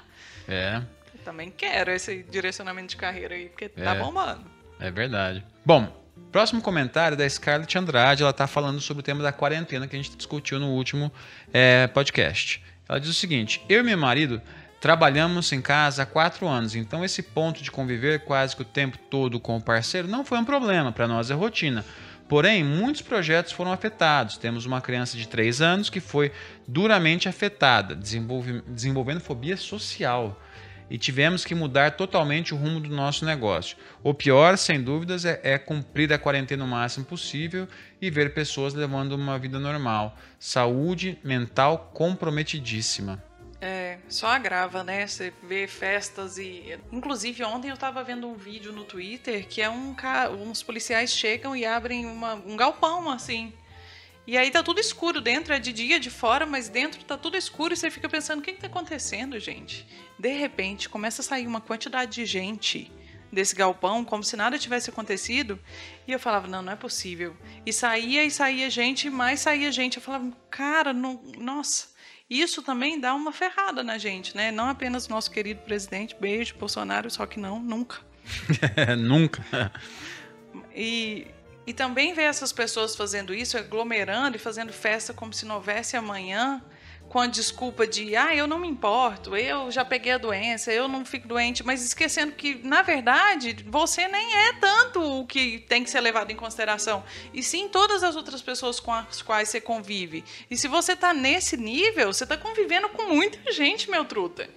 É. 0.47 0.83
Eu 1.11 1.19
também 1.25 1.49
quero 1.49 1.89
esse 1.89 2.21
direcionamento 2.21 2.89
de 2.89 2.97
carreira 2.97 3.33
aí, 3.33 3.49
porque 3.49 3.67
tá 3.67 3.81
é. 3.81 3.83
tá 3.83 3.95
bombando. 3.95 4.45
É 4.79 4.91
verdade. 4.91 5.43
Bom, 5.65 5.91
próximo 6.31 6.61
comentário 6.61 7.15
é 7.15 7.17
da 7.17 7.27
Scarlett 7.27 7.75
Andrade. 7.75 8.21
Ela 8.21 8.31
tá 8.31 8.45
falando 8.45 8.79
sobre 8.79 9.01
o 9.01 9.03
tema 9.03 9.23
da 9.23 9.31
quarentena 9.31 9.87
que 9.87 9.95
a 9.95 9.99
gente 9.99 10.15
discutiu 10.15 10.59
no 10.59 10.69
último 10.69 11.11
é, 11.51 11.87
podcast. 11.87 12.63
Ela 12.87 12.99
diz 12.99 13.09
o 13.09 13.13
seguinte: 13.13 13.63
Eu 13.67 13.79
e 13.79 13.83
meu 13.83 13.97
marido 13.97 14.39
Trabalhamos 14.81 15.51
em 15.51 15.61
casa 15.61 16.01
há 16.01 16.05
quatro 16.07 16.47
anos, 16.47 16.75
então 16.75 17.05
esse 17.05 17.21
ponto 17.21 17.61
de 17.61 17.69
conviver 17.69 18.21
quase 18.21 18.55
que 18.55 18.63
o 18.63 18.65
tempo 18.65 18.97
todo 18.97 19.39
com 19.39 19.55
o 19.55 19.61
parceiro 19.61 20.07
não 20.07 20.25
foi 20.25 20.39
um 20.39 20.43
problema, 20.43 20.91
para 20.91 21.07
nós 21.07 21.29
é 21.29 21.35
rotina. 21.35 21.85
Porém, 22.27 22.63
muitos 22.63 23.03
projetos 23.03 23.51
foram 23.51 23.71
afetados. 23.71 24.37
Temos 24.37 24.65
uma 24.65 24.81
criança 24.81 25.17
de 25.17 25.27
três 25.27 25.61
anos 25.61 25.87
que 25.87 25.99
foi 25.99 26.31
duramente 26.67 27.29
afetada, 27.29 27.95
desenvolve, 27.95 28.63
desenvolvendo 28.67 29.19
fobia 29.19 29.55
social. 29.55 30.41
E 30.89 30.97
tivemos 30.97 31.45
que 31.45 31.53
mudar 31.53 31.91
totalmente 31.91 32.51
o 32.51 32.57
rumo 32.57 32.79
do 32.79 32.89
nosso 32.89 33.23
negócio. 33.23 33.77
O 34.01 34.15
pior, 34.15 34.57
sem 34.57 34.81
dúvidas, 34.81 35.25
é, 35.25 35.39
é 35.43 35.59
cumprir 35.59 36.11
a 36.11 36.17
quarentena 36.17 36.65
o 36.65 36.67
máximo 36.67 37.05
possível 37.05 37.67
e 38.01 38.09
ver 38.09 38.33
pessoas 38.33 38.73
levando 38.73 39.11
uma 39.11 39.37
vida 39.37 39.59
normal. 39.59 40.17
Saúde 40.39 41.19
mental 41.23 41.91
comprometidíssima. 41.93 43.30
É, 43.63 43.99
só 44.09 44.25
agrava, 44.25 44.83
né? 44.83 45.05
Você 45.05 45.31
vê 45.43 45.67
festas 45.67 46.39
e. 46.39 46.79
Inclusive, 46.91 47.43
ontem 47.43 47.69
eu 47.69 47.77
tava 47.77 48.03
vendo 48.03 48.27
um 48.27 48.33
vídeo 48.33 48.71
no 48.71 48.83
Twitter 48.83 49.47
que 49.47 49.61
é 49.61 49.69
um 49.69 49.93
ca... 49.93 50.31
uns 50.31 50.63
policiais 50.63 51.13
chegam 51.13 51.55
e 51.55 51.63
abrem 51.63 52.07
uma... 52.07 52.33
um 52.33 52.57
galpão, 52.57 53.07
assim. 53.11 53.53
E 54.25 54.35
aí 54.35 54.49
tá 54.49 54.63
tudo 54.63 54.79
escuro 54.79 55.21
dentro, 55.21 55.53
é 55.53 55.59
de 55.59 55.71
dia, 55.71 55.99
de 55.99 56.09
fora, 56.09 56.45
mas 56.45 56.69
dentro 56.69 57.03
tá 57.03 57.15
tudo 57.15 57.37
escuro 57.37 57.73
e 57.73 57.77
você 57.77 57.91
fica 57.91 58.09
pensando: 58.09 58.39
o 58.39 58.41
que, 58.41 58.53
que 58.53 58.61
tá 58.61 58.67
acontecendo, 58.67 59.39
gente? 59.39 59.87
De 60.17 60.31
repente, 60.33 60.89
começa 60.89 61.21
a 61.21 61.25
sair 61.25 61.45
uma 61.45 61.61
quantidade 61.61 62.11
de 62.11 62.25
gente 62.25 62.91
desse 63.31 63.55
galpão, 63.55 64.03
como 64.03 64.23
se 64.23 64.35
nada 64.35 64.59
tivesse 64.59 64.89
acontecido. 64.89 65.59
E 66.07 66.11
eu 66.11 66.19
falava, 66.19 66.47
não, 66.47 66.61
não 66.61 66.73
é 66.73 66.75
possível. 66.75 67.35
E 67.65 67.71
saía 67.71 68.23
e 68.25 68.31
saía 68.31 68.69
gente, 68.69 69.09
mais 69.09 69.39
saía 69.39 69.71
gente. 69.71 69.97
Eu 69.97 70.03
falava, 70.03 70.31
cara, 70.49 70.91
não, 70.91 71.21
nossa, 71.37 71.87
isso 72.39 72.61
também 72.61 72.99
dá 72.99 73.13
uma 73.13 73.31
ferrada 73.31 73.83
na 73.83 73.97
gente, 73.97 74.37
né? 74.37 74.51
Não 74.51 74.69
apenas 74.69 75.07
o 75.07 75.09
nosso 75.09 75.29
querido 75.29 75.61
presidente, 75.61 76.15
beijo, 76.19 76.55
Bolsonaro, 76.57 77.09
só 77.09 77.25
que 77.25 77.39
não, 77.39 77.59
nunca. 77.59 77.97
nunca. 78.97 79.71
E, 80.73 81.27
e 81.67 81.73
também 81.73 82.13
ver 82.13 82.23
essas 82.23 82.53
pessoas 82.53 82.95
fazendo 82.95 83.33
isso, 83.33 83.57
aglomerando 83.57 84.37
e 84.37 84.39
fazendo 84.39 84.71
festa 84.71 85.13
como 85.13 85.33
se 85.33 85.45
não 85.45 85.55
houvesse 85.55 85.97
amanhã 85.97 86.61
com 87.11 87.19
a 87.19 87.27
desculpa 87.27 87.85
de, 87.85 88.15
ah, 88.15 88.33
eu 88.33 88.47
não 88.47 88.57
me 88.57 88.69
importo, 88.69 89.35
eu 89.35 89.69
já 89.69 89.83
peguei 89.83 90.13
a 90.13 90.17
doença, 90.17 90.71
eu 90.71 90.87
não 90.87 91.03
fico 91.03 91.27
doente, 91.27 91.61
mas 91.61 91.83
esquecendo 91.83 92.31
que, 92.31 92.65
na 92.65 92.81
verdade, 92.83 93.65
você 93.67 94.07
nem 94.07 94.33
é 94.33 94.53
tanto 94.53 95.01
o 95.01 95.27
que 95.27 95.59
tem 95.67 95.83
que 95.83 95.89
ser 95.89 95.99
levado 95.99 96.31
em 96.31 96.37
consideração, 96.37 97.03
e 97.33 97.43
sim 97.43 97.67
todas 97.67 98.01
as 98.01 98.15
outras 98.15 98.41
pessoas 98.41 98.79
com 98.79 98.93
as 98.93 99.21
quais 99.21 99.49
você 99.49 99.59
convive. 99.59 100.23
E 100.49 100.55
se 100.55 100.69
você 100.69 100.93
está 100.93 101.13
nesse 101.13 101.57
nível, 101.57 102.13
você 102.13 102.23
está 102.23 102.37
convivendo 102.37 102.87
com 102.87 103.03
muita 103.13 103.51
gente, 103.51 103.91
meu 103.91 104.05
truta. 104.05 104.49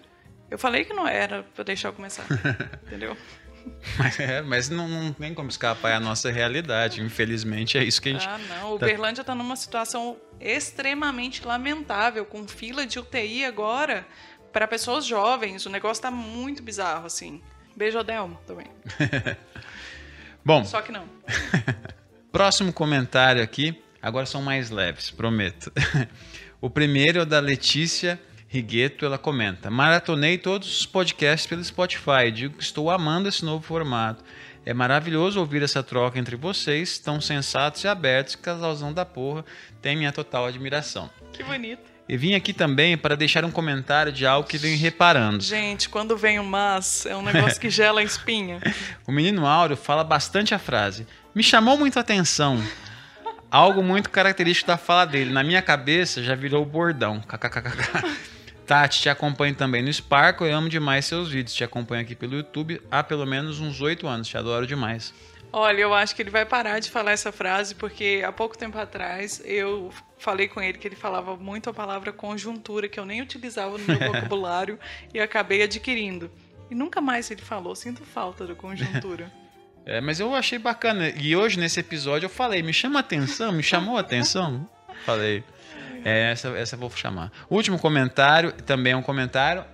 Eu 0.48 0.56
falei 0.56 0.84
que 0.84 0.92
não 0.92 1.08
era 1.08 1.42
para 1.42 1.64
deixar 1.64 1.88
eu 1.88 1.92
começar, 1.92 2.24
entendeu? 2.86 3.16
Mas, 3.98 4.18
é, 4.20 4.42
mas 4.42 4.68
não, 4.68 4.88
não, 4.88 5.12
tem 5.12 5.34
como 5.34 5.48
escapar 5.48 5.90
é 5.90 5.94
a 5.94 6.00
nossa 6.00 6.30
realidade. 6.30 7.00
Infelizmente, 7.00 7.78
é 7.78 7.84
isso 7.84 8.00
que 8.00 8.10
a 8.10 8.12
gente. 8.12 8.28
Ah, 8.28 8.38
não. 8.38 8.72
O 8.72 8.78
tá... 8.78 8.86
Uberlândia 8.86 9.20
está 9.20 9.34
numa 9.34 9.56
situação 9.56 10.16
extremamente 10.40 11.46
lamentável, 11.46 12.24
com 12.24 12.46
fila 12.46 12.86
de 12.86 12.98
UTI 12.98 13.44
agora 13.44 14.06
para 14.52 14.68
pessoas 14.68 15.04
jovens. 15.04 15.66
O 15.66 15.70
negócio 15.70 16.00
está 16.00 16.10
muito 16.10 16.62
bizarro, 16.62 17.06
assim. 17.06 17.42
Beijo, 17.76 17.98
Adelmo, 17.98 18.38
também. 18.46 18.66
Bom. 20.44 20.64
Só 20.64 20.80
que 20.80 20.92
não. 20.92 21.08
Próximo 22.30 22.72
comentário 22.72 23.42
aqui. 23.42 23.82
Agora 24.00 24.26
são 24.26 24.42
mais 24.42 24.68
leves, 24.70 25.10
prometo. 25.10 25.72
o 26.60 26.68
primeiro 26.68 27.20
é 27.20 27.22
o 27.22 27.26
da 27.26 27.40
Letícia 27.40 28.20
Rigueto, 28.54 29.04
ela 29.04 29.18
comenta: 29.18 29.68
Maratonei 29.68 30.38
todos 30.38 30.80
os 30.80 30.86
podcasts 30.86 31.44
pelo 31.44 31.64
Spotify. 31.64 32.30
Digo 32.32 32.56
que 32.56 32.62
estou 32.62 32.88
amando 32.88 33.28
esse 33.28 33.44
novo 33.44 33.64
formato. 33.64 34.22
É 34.64 34.72
maravilhoso 34.72 35.40
ouvir 35.40 35.60
essa 35.60 35.82
troca 35.82 36.20
entre 36.20 36.36
vocês, 36.36 36.96
tão 36.96 37.20
sensatos 37.20 37.82
e 37.82 37.88
abertos, 37.88 38.36
casalzão 38.36 38.92
da 38.92 39.04
porra. 39.04 39.44
Tem 39.82 39.96
minha 39.96 40.12
total 40.12 40.46
admiração. 40.46 41.10
Que 41.32 41.42
bonito. 41.42 41.82
E 42.08 42.16
vim 42.16 42.34
aqui 42.34 42.52
também 42.52 42.96
para 42.96 43.16
deixar 43.16 43.44
um 43.44 43.50
comentário 43.50 44.12
de 44.12 44.24
algo 44.24 44.48
que 44.48 44.56
venho 44.56 44.78
reparando. 44.78 45.42
Gente, 45.42 45.88
quando 45.88 46.16
vem 46.16 46.38
o 46.38 46.44
mas, 46.44 47.06
é 47.06 47.16
um 47.16 47.22
negócio 47.22 47.60
que 47.60 47.68
gela 47.68 48.02
a 48.02 48.04
espinha. 48.04 48.60
o 49.04 49.10
menino 49.10 49.46
Áureo 49.46 49.76
fala 49.76 50.04
bastante 50.04 50.54
a 50.54 50.60
frase. 50.60 51.08
Me 51.34 51.42
chamou 51.42 51.76
muito 51.76 51.98
a 51.98 52.02
atenção. 52.02 52.62
Algo 53.50 53.82
muito 53.82 54.10
característico 54.10 54.68
da 54.68 54.76
fala 54.76 55.06
dele. 55.06 55.32
Na 55.32 55.42
minha 55.42 55.60
cabeça 55.60 56.22
já 56.22 56.36
virou 56.36 56.62
o 56.62 56.66
bordão. 56.66 57.20
KKKK. 57.26 58.33
Tati, 58.66 59.00
te 59.00 59.08
acompanho 59.08 59.54
também 59.54 59.82
no 59.82 59.92
Sparkle. 59.92 60.48
Eu 60.48 60.56
amo 60.56 60.68
demais 60.68 61.04
seus 61.04 61.30
vídeos. 61.30 61.54
Te 61.54 61.64
acompanho 61.64 62.02
aqui 62.02 62.14
pelo 62.14 62.34
YouTube 62.34 62.80
há 62.90 63.02
pelo 63.02 63.26
menos 63.26 63.60
uns 63.60 63.80
oito 63.80 64.06
anos. 64.06 64.28
Te 64.28 64.38
adoro 64.38 64.66
demais. 64.66 65.12
Olha, 65.52 65.80
eu 65.80 65.94
acho 65.94 66.16
que 66.16 66.22
ele 66.22 66.30
vai 66.30 66.44
parar 66.44 66.80
de 66.80 66.90
falar 66.90 67.12
essa 67.12 67.30
frase 67.30 67.76
porque 67.76 68.24
há 68.26 68.32
pouco 68.32 68.58
tempo 68.58 68.76
atrás 68.76 69.40
eu 69.44 69.92
falei 70.18 70.48
com 70.48 70.60
ele 70.60 70.78
que 70.78 70.88
ele 70.88 70.96
falava 70.96 71.36
muito 71.36 71.70
a 71.70 71.72
palavra 71.72 72.12
conjuntura, 72.12 72.88
que 72.88 72.98
eu 72.98 73.06
nem 73.06 73.22
utilizava 73.22 73.78
no 73.78 73.84
meu 73.84 73.98
vocabulário 74.12 74.80
e 75.12 75.20
acabei 75.20 75.62
adquirindo. 75.62 76.28
E 76.70 76.74
nunca 76.74 77.00
mais 77.00 77.30
ele 77.30 77.42
falou. 77.42 77.76
Sinto 77.76 78.02
falta 78.04 78.46
da 78.46 78.54
conjuntura. 78.54 79.30
É, 79.86 80.00
mas 80.00 80.18
eu 80.18 80.34
achei 80.34 80.58
bacana. 80.58 81.10
E 81.10 81.36
hoje, 81.36 81.58
nesse 81.60 81.78
episódio, 81.78 82.24
eu 82.24 82.30
falei: 82.30 82.62
me 82.62 82.72
chama 82.72 83.00
atenção, 83.00 83.52
me 83.52 83.62
chamou 83.62 83.98
a 83.98 84.00
atenção. 84.00 84.66
Falei. 85.04 85.44
É, 86.04 86.30
essa, 86.30 86.48
essa 86.50 86.74
eu 86.76 86.78
vou 86.78 86.90
chamar. 86.90 87.32
Último 87.48 87.78
comentário 87.78 88.52
também 88.52 88.92
é 88.92 88.96
um 88.96 89.02
comentário, 89.02 89.64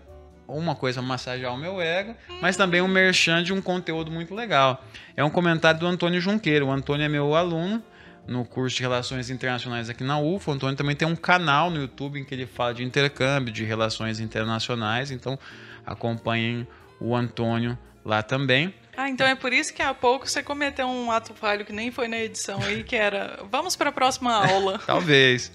uma 0.47 0.74
coisa 0.74 1.03
massagear 1.03 1.53
o 1.53 1.57
meu 1.57 1.81
ego, 1.81 2.14
mas 2.41 2.57
também 2.57 2.81
um 2.81 2.89
merchan 2.89 3.43
de 3.43 3.53
um 3.53 3.61
conteúdo 3.61 4.11
muito 4.11 4.35
legal. 4.35 4.85
É 5.16 5.24
um 5.24 5.31
comentário 5.31 5.81
do 5.81 5.87
Antônio 5.87 6.20
Junqueiro. 6.20 6.66
O 6.66 6.72
Antônio 6.72 7.05
é 7.05 7.09
meu 7.09 7.35
aluno 7.35 7.83
no 8.26 8.45
curso 8.45 8.76
de 8.76 8.83
Relações 8.83 9.28
Internacionais 9.28 9.91
aqui 9.91 10.05
na 10.05 10.18
UFA. 10.20 10.53
O 10.53 10.55
Antônio 10.55 10.76
também 10.76 10.95
tem 10.95 11.07
um 11.07 11.16
canal 11.16 11.70
no 11.70 11.81
YouTube 11.81 12.20
em 12.20 12.24
que 12.24 12.35
ele 12.35 12.47
fala 12.47 12.72
de 12.74 12.85
intercâmbio, 12.85 13.53
de 13.53 13.64
relações 13.64 14.20
internacionais. 14.20 15.11
Então 15.11 15.39
acompanhem 15.85 16.66
o 17.01 17.16
Antônio 17.16 17.76
lá 18.05 18.22
também. 18.22 18.72
Ah, 18.97 19.09
então 19.09 19.26
é 19.26 19.35
por 19.35 19.53
isso 19.53 19.72
que 19.72 19.83
há 19.83 19.95
pouco 19.95 20.28
você 20.28 20.43
cometeu 20.43 20.87
um 20.87 21.11
ato 21.11 21.33
falho 21.35 21.64
que 21.64 21.72
nem 21.72 21.91
foi 21.91 22.07
na 22.07 22.18
edição 22.18 22.61
aí, 22.62 22.85
que 22.85 22.95
era 22.95 23.41
vamos 23.51 23.74
para 23.74 23.89
a 23.89 23.93
próxima 23.93 24.33
aula. 24.33 24.78
Talvez. 24.87 25.51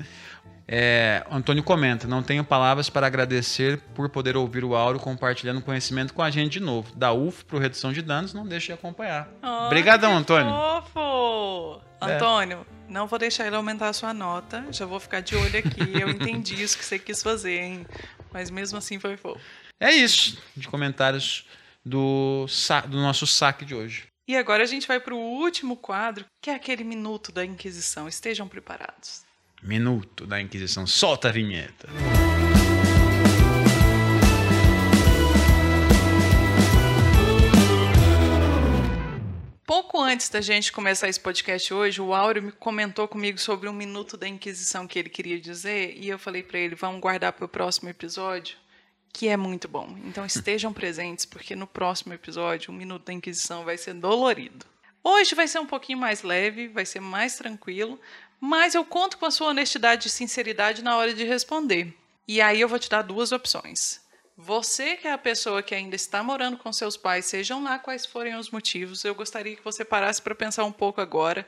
É, 0.67 1.23
Antônio 1.29 1.63
comenta: 1.63 2.07
não 2.07 2.23
tenho 2.23 2.43
palavras 2.43 2.89
para 2.89 3.07
agradecer 3.07 3.79
por 3.93 4.09
poder 4.09 4.35
ouvir 4.35 4.63
o 4.63 4.75
áudio 4.75 5.01
compartilhando 5.01 5.61
conhecimento 5.61 6.13
com 6.13 6.21
a 6.21 6.29
gente 6.29 6.53
de 6.53 6.59
novo. 6.59 6.95
Da 6.95 7.13
UF 7.13 7.45
para 7.45 7.59
redução 7.59 7.93
de 7.93 8.01
danos, 8.01 8.33
não 8.33 8.45
deixe 8.45 8.67
de 8.67 8.73
acompanhar. 8.73 9.29
Oh, 9.43 9.67
Obrigadão, 9.67 10.15
Antônio. 10.15 10.51
Fofo! 10.51 11.81
É. 12.01 12.15
Antônio, 12.15 12.65
não 12.89 13.07
vou 13.07 13.19
deixar 13.19 13.47
ele 13.47 13.55
aumentar 13.55 13.89
a 13.89 13.93
sua 13.93 14.13
nota. 14.13 14.65
Já 14.71 14.85
vou 14.85 14.99
ficar 14.99 15.21
de 15.21 15.35
olho 15.35 15.59
aqui. 15.59 15.99
Eu 15.99 16.09
entendi 16.09 16.61
isso 16.61 16.77
que 16.77 16.85
você 16.85 16.99
quis 16.99 17.21
fazer, 17.21 17.59
hein? 17.59 17.87
Mas 18.31 18.49
mesmo 18.49 18.77
assim 18.77 18.99
foi 18.99 19.17
fofo. 19.17 19.39
É 19.79 19.91
isso 19.91 20.41
de 20.55 20.67
comentários 20.67 21.45
do, 21.85 22.45
do 22.87 22.97
nosso 22.97 23.27
saque 23.27 23.65
de 23.65 23.75
hoje. 23.75 24.07
E 24.27 24.35
agora 24.35 24.63
a 24.63 24.65
gente 24.65 24.87
vai 24.87 24.99
para 24.99 25.13
o 25.13 25.19
último 25.19 25.77
quadro, 25.77 26.25
que 26.41 26.49
é 26.49 26.55
aquele 26.55 26.83
minuto 26.83 27.31
da 27.31 27.45
Inquisição. 27.45 28.07
Estejam 28.07 28.47
preparados. 28.47 29.23
Minuto 29.61 30.25
da 30.25 30.39
Inquisição. 30.41 30.85
Solta 30.85 31.29
a 31.29 31.31
vinheta. 31.31 31.87
Pouco 39.65 39.99
antes 39.99 40.29
da 40.29 40.41
gente 40.41 40.71
começar 40.71 41.09
esse 41.09 41.19
podcast 41.19 41.73
hoje, 41.73 41.99
o 41.99 42.13
Áureo 42.13 42.43
me 42.43 42.51
comentou 42.51 43.07
comigo 43.07 43.39
sobre 43.39 43.67
um 43.67 43.73
minuto 43.73 44.15
da 44.15 44.27
Inquisição 44.27 44.87
que 44.87 44.99
ele 44.99 45.09
queria 45.09 45.39
dizer, 45.39 45.95
e 45.97 46.07
eu 46.07 46.19
falei 46.19 46.43
para 46.43 46.59
ele: 46.59 46.75
vamos 46.75 47.01
guardar 47.01 47.33
para 47.33 47.45
o 47.45 47.49
próximo 47.49 47.89
episódio, 47.89 48.57
que 49.11 49.27
é 49.27 49.35
muito 49.35 49.67
bom. 49.67 49.97
Então 50.05 50.25
estejam 50.25 50.71
presentes, 50.73 51.25
porque 51.25 51.55
no 51.55 51.65
próximo 51.65 52.13
episódio, 52.13 52.71
o 52.71 52.73
minuto 52.73 53.05
da 53.05 53.13
Inquisição 53.13 53.65
vai 53.65 53.77
ser 53.77 53.95
dolorido. 53.95 54.65
Hoje 55.07 55.35
vai 55.35 55.47
ser 55.47 55.59
um 55.59 55.67
pouquinho 55.67 55.99
mais 55.99 56.23
leve, 56.23 56.67
vai 56.67 56.85
ser 56.85 56.99
mais 56.99 57.35
tranquilo, 57.37 57.99
mas 58.39 58.75
eu 58.75 58.85
conto 58.85 59.17
com 59.17 59.25
a 59.25 59.31
sua 59.31 59.49
honestidade 59.49 60.07
e 60.07 60.11
sinceridade 60.11 60.83
na 60.83 60.97
hora 60.97 61.13
de 61.13 61.23
responder. 61.23 61.95
E 62.27 62.41
aí 62.41 62.61
eu 62.61 62.67
vou 62.67 62.79
te 62.79 62.89
dar 62.89 63.01
duas 63.01 63.31
opções. 63.31 64.01
Você 64.37 64.97
que 64.97 65.07
é 65.07 65.11
a 65.11 65.17
pessoa 65.17 65.63
que 65.63 65.73
ainda 65.73 65.95
está 65.95 66.21
morando 66.21 66.57
com 66.57 66.73
seus 66.73 66.97
pais, 66.97 67.25
sejam 67.25 67.63
lá 67.63 67.79
quais 67.79 68.05
forem 68.05 68.35
os 68.35 68.49
motivos, 68.49 69.05
eu 69.05 69.15
gostaria 69.15 69.55
que 69.55 69.63
você 69.63 69.85
parasse 69.85 70.21
para 70.21 70.35
pensar 70.35 70.65
um 70.65 70.71
pouco 70.71 70.99
agora 70.99 71.47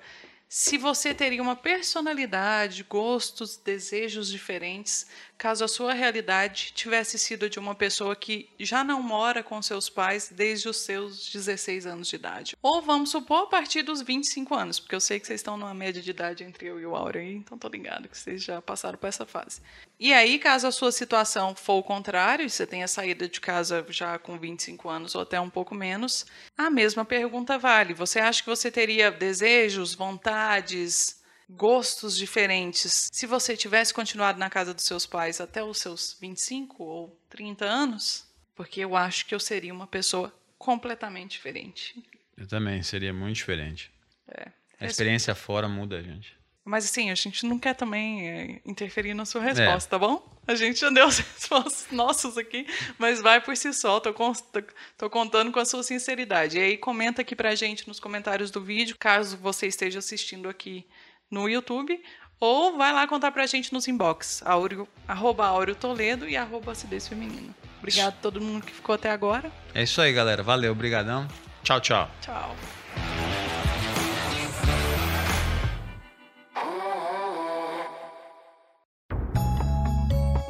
se 0.49 0.77
você 0.77 1.13
teria 1.13 1.41
uma 1.41 1.55
personalidade, 1.55 2.83
gostos, 2.83 3.57
desejos 3.57 4.29
diferentes, 4.29 5.05
caso 5.37 5.63
a 5.63 5.67
sua 5.67 5.93
realidade 5.93 6.71
tivesse 6.73 7.19
sido 7.19 7.49
de 7.49 7.59
uma 7.59 7.75
pessoa 7.75 8.15
que 8.15 8.49
já 8.59 8.83
não 8.83 9.01
mora 9.01 9.43
com 9.43 9.61
seus 9.61 9.89
pais 9.89 10.29
desde 10.33 10.67
os 10.67 10.77
seus 10.77 11.31
16 11.31 11.85
anos 11.85 12.07
de 12.07 12.15
idade. 12.15 12.57
Ou 12.61 12.81
vamos 12.81 13.11
supor 13.11 13.43
a 13.43 13.47
partir 13.47 13.83
dos 13.83 14.01
25 14.01 14.55
anos, 14.55 14.79
porque 14.79 14.95
eu 14.95 14.99
sei 14.99 15.19
que 15.19 15.27
vocês 15.27 15.39
estão 15.39 15.57
numa 15.57 15.73
média 15.73 16.01
de 16.01 16.09
idade 16.09 16.43
entre 16.43 16.65
eu 16.65 16.79
e 16.79 16.85
o 16.85 16.95
aí, 16.97 17.35
então 17.35 17.57
tô 17.57 17.67
ligado 17.67 18.09
que 18.09 18.17
vocês 18.17 18.43
já 18.43 18.61
passaram 18.61 18.97
por 18.97 19.07
essa 19.07 19.25
fase. 19.25 19.61
E 19.99 20.13
aí, 20.13 20.39
caso 20.39 20.67
a 20.67 20.71
sua 20.71 20.91
situação 20.91 21.55
for 21.55 21.75
o 21.75 21.83
contrário, 21.83 22.49
você 22.49 22.65
tenha 22.65 22.87
saído 22.87 23.27
de 23.27 23.39
casa 23.39 23.85
já 23.89 24.17
com 24.17 24.37
25 24.37 24.89
anos 24.89 25.15
ou 25.15 25.21
até 25.21 25.39
um 25.39 25.49
pouco 25.49 25.73
menos, 25.73 26.25
a 26.57 26.69
mesma 26.69 27.05
pergunta 27.05 27.57
vale. 27.57 27.93
Você 27.93 28.19
acha 28.19 28.41
que 28.41 28.49
você 28.49 28.69
teria 28.69 29.11
desejos, 29.11 29.95
vontades, 29.95 31.16
gostos 31.49 32.17
diferentes 32.17 33.09
se 33.11 33.25
você 33.25 33.55
tivesse 33.55 33.93
continuado 33.93 34.37
na 34.37 34.49
casa 34.49 34.73
dos 34.73 34.83
seus 34.83 35.05
pais 35.05 35.39
até 35.39 35.63
os 35.63 35.77
seus 35.77 36.17
25 36.19 36.83
ou 36.83 37.19
30 37.29 37.65
anos? 37.65 38.27
Porque 38.55 38.81
eu 38.81 38.95
acho 38.95 39.25
que 39.25 39.35
eu 39.35 39.39
seria 39.39 39.73
uma 39.73 39.87
pessoa 39.87 40.33
completamente 40.57 41.31
diferente. 41.31 42.03
Eu 42.35 42.47
também, 42.47 42.81
seria 42.83 43.13
muito 43.13 43.35
diferente. 43.35 43.91
É. 44.27 44.51
A 44.79 44.85
experiência 44.85 45.33
fora 45.33 45.67
muda 45.67 45.97
a 45.97 46.01
gente. 46.01 46.37
Mas 46.67 46.83
assim, 46.83 47.09
a 47.09 47.15
gente 47.15 47.45
não 47.45 47.57
quer 47.57 47.73
também 47.73 48.29
é, 48.29 48.61
interferir 48.65 49.13
na 49.13 49.25
sua 49.25 49.41
resposta, 49.41 49.87
é. 49.87 49.91
tá 49.91 49.97
bom? 49.97 50.37
A 50.45 50.53
gente 50.53 50.79
já 50.79 50.89
deu 50.89 51.05
as 51.07 51.19
respostas 51.19 51.87
nossas 51.91 52.37
aqui, 52.37 52.67
mas 52.97 53.21
vai 53.21 53.39
por 53.39 53.55
si 53.55 53.73
só, 53.73 54.01
tô, 54.01 54.13
tô, 54.13 54.63
tô, 54.97 55.09
contando 55.09 55.51
com 55.51 55.59
a 55.59 55.65
sua 55.65 55.81
sinceridade. 55.81 56.57
E 56.57 56.61
aí 56.61 56.77
comenta 56.77 57.21
aqui 57.21 57.37
pra 57.37 57.55
gente 57.55 57.87
nos 57.87 58.01
comentários 58.01 58.51
do 58.51 58.61
vídeo, 58.61 58.97
caso 58.99 59.37
você 59.37 59.65
esteja 59.67 59.99
assistindo 59.99 60.49
aqui 60.49 60.85
no 61.29 61.49
YouTube, 61.49 62.01
ou 62.39 62.77
vai 62.77 62.93
lá 62.93 63.07
contar 63.07 63.31
pra 63.31 63.47
gente 63.47 63.73
nos 63.73 63.87
inbox, 63.87 64.43
aureo, 64.45 64.87
arroba 65.07 65.47
Aureo 65.47 65.75
Toledo 65.75 66.29
e 66.29 66.37
arroba 66.37 66.71
acidez 66.71 67.07
feminino. 67.07 67.53
Obrigado 67.79 68.13
a 68.13 68.21
todo 68.21 68.39
mundo 68.41 68.65
que 68.65 68.73
ficou 68.73 68.95
até 68.95 69.11
agora. 69.11 69.51
É 69.73 69.83
isso 69.83 70.01
aí, 70.01 70.13
galera. 70.13 70.43
Valeu, 70.43 70.71
obrigadão. 70.71 71.27
Tchau, 71.63 71.81
tchau. 71.81 72.09
Tchau. 72.21 72.55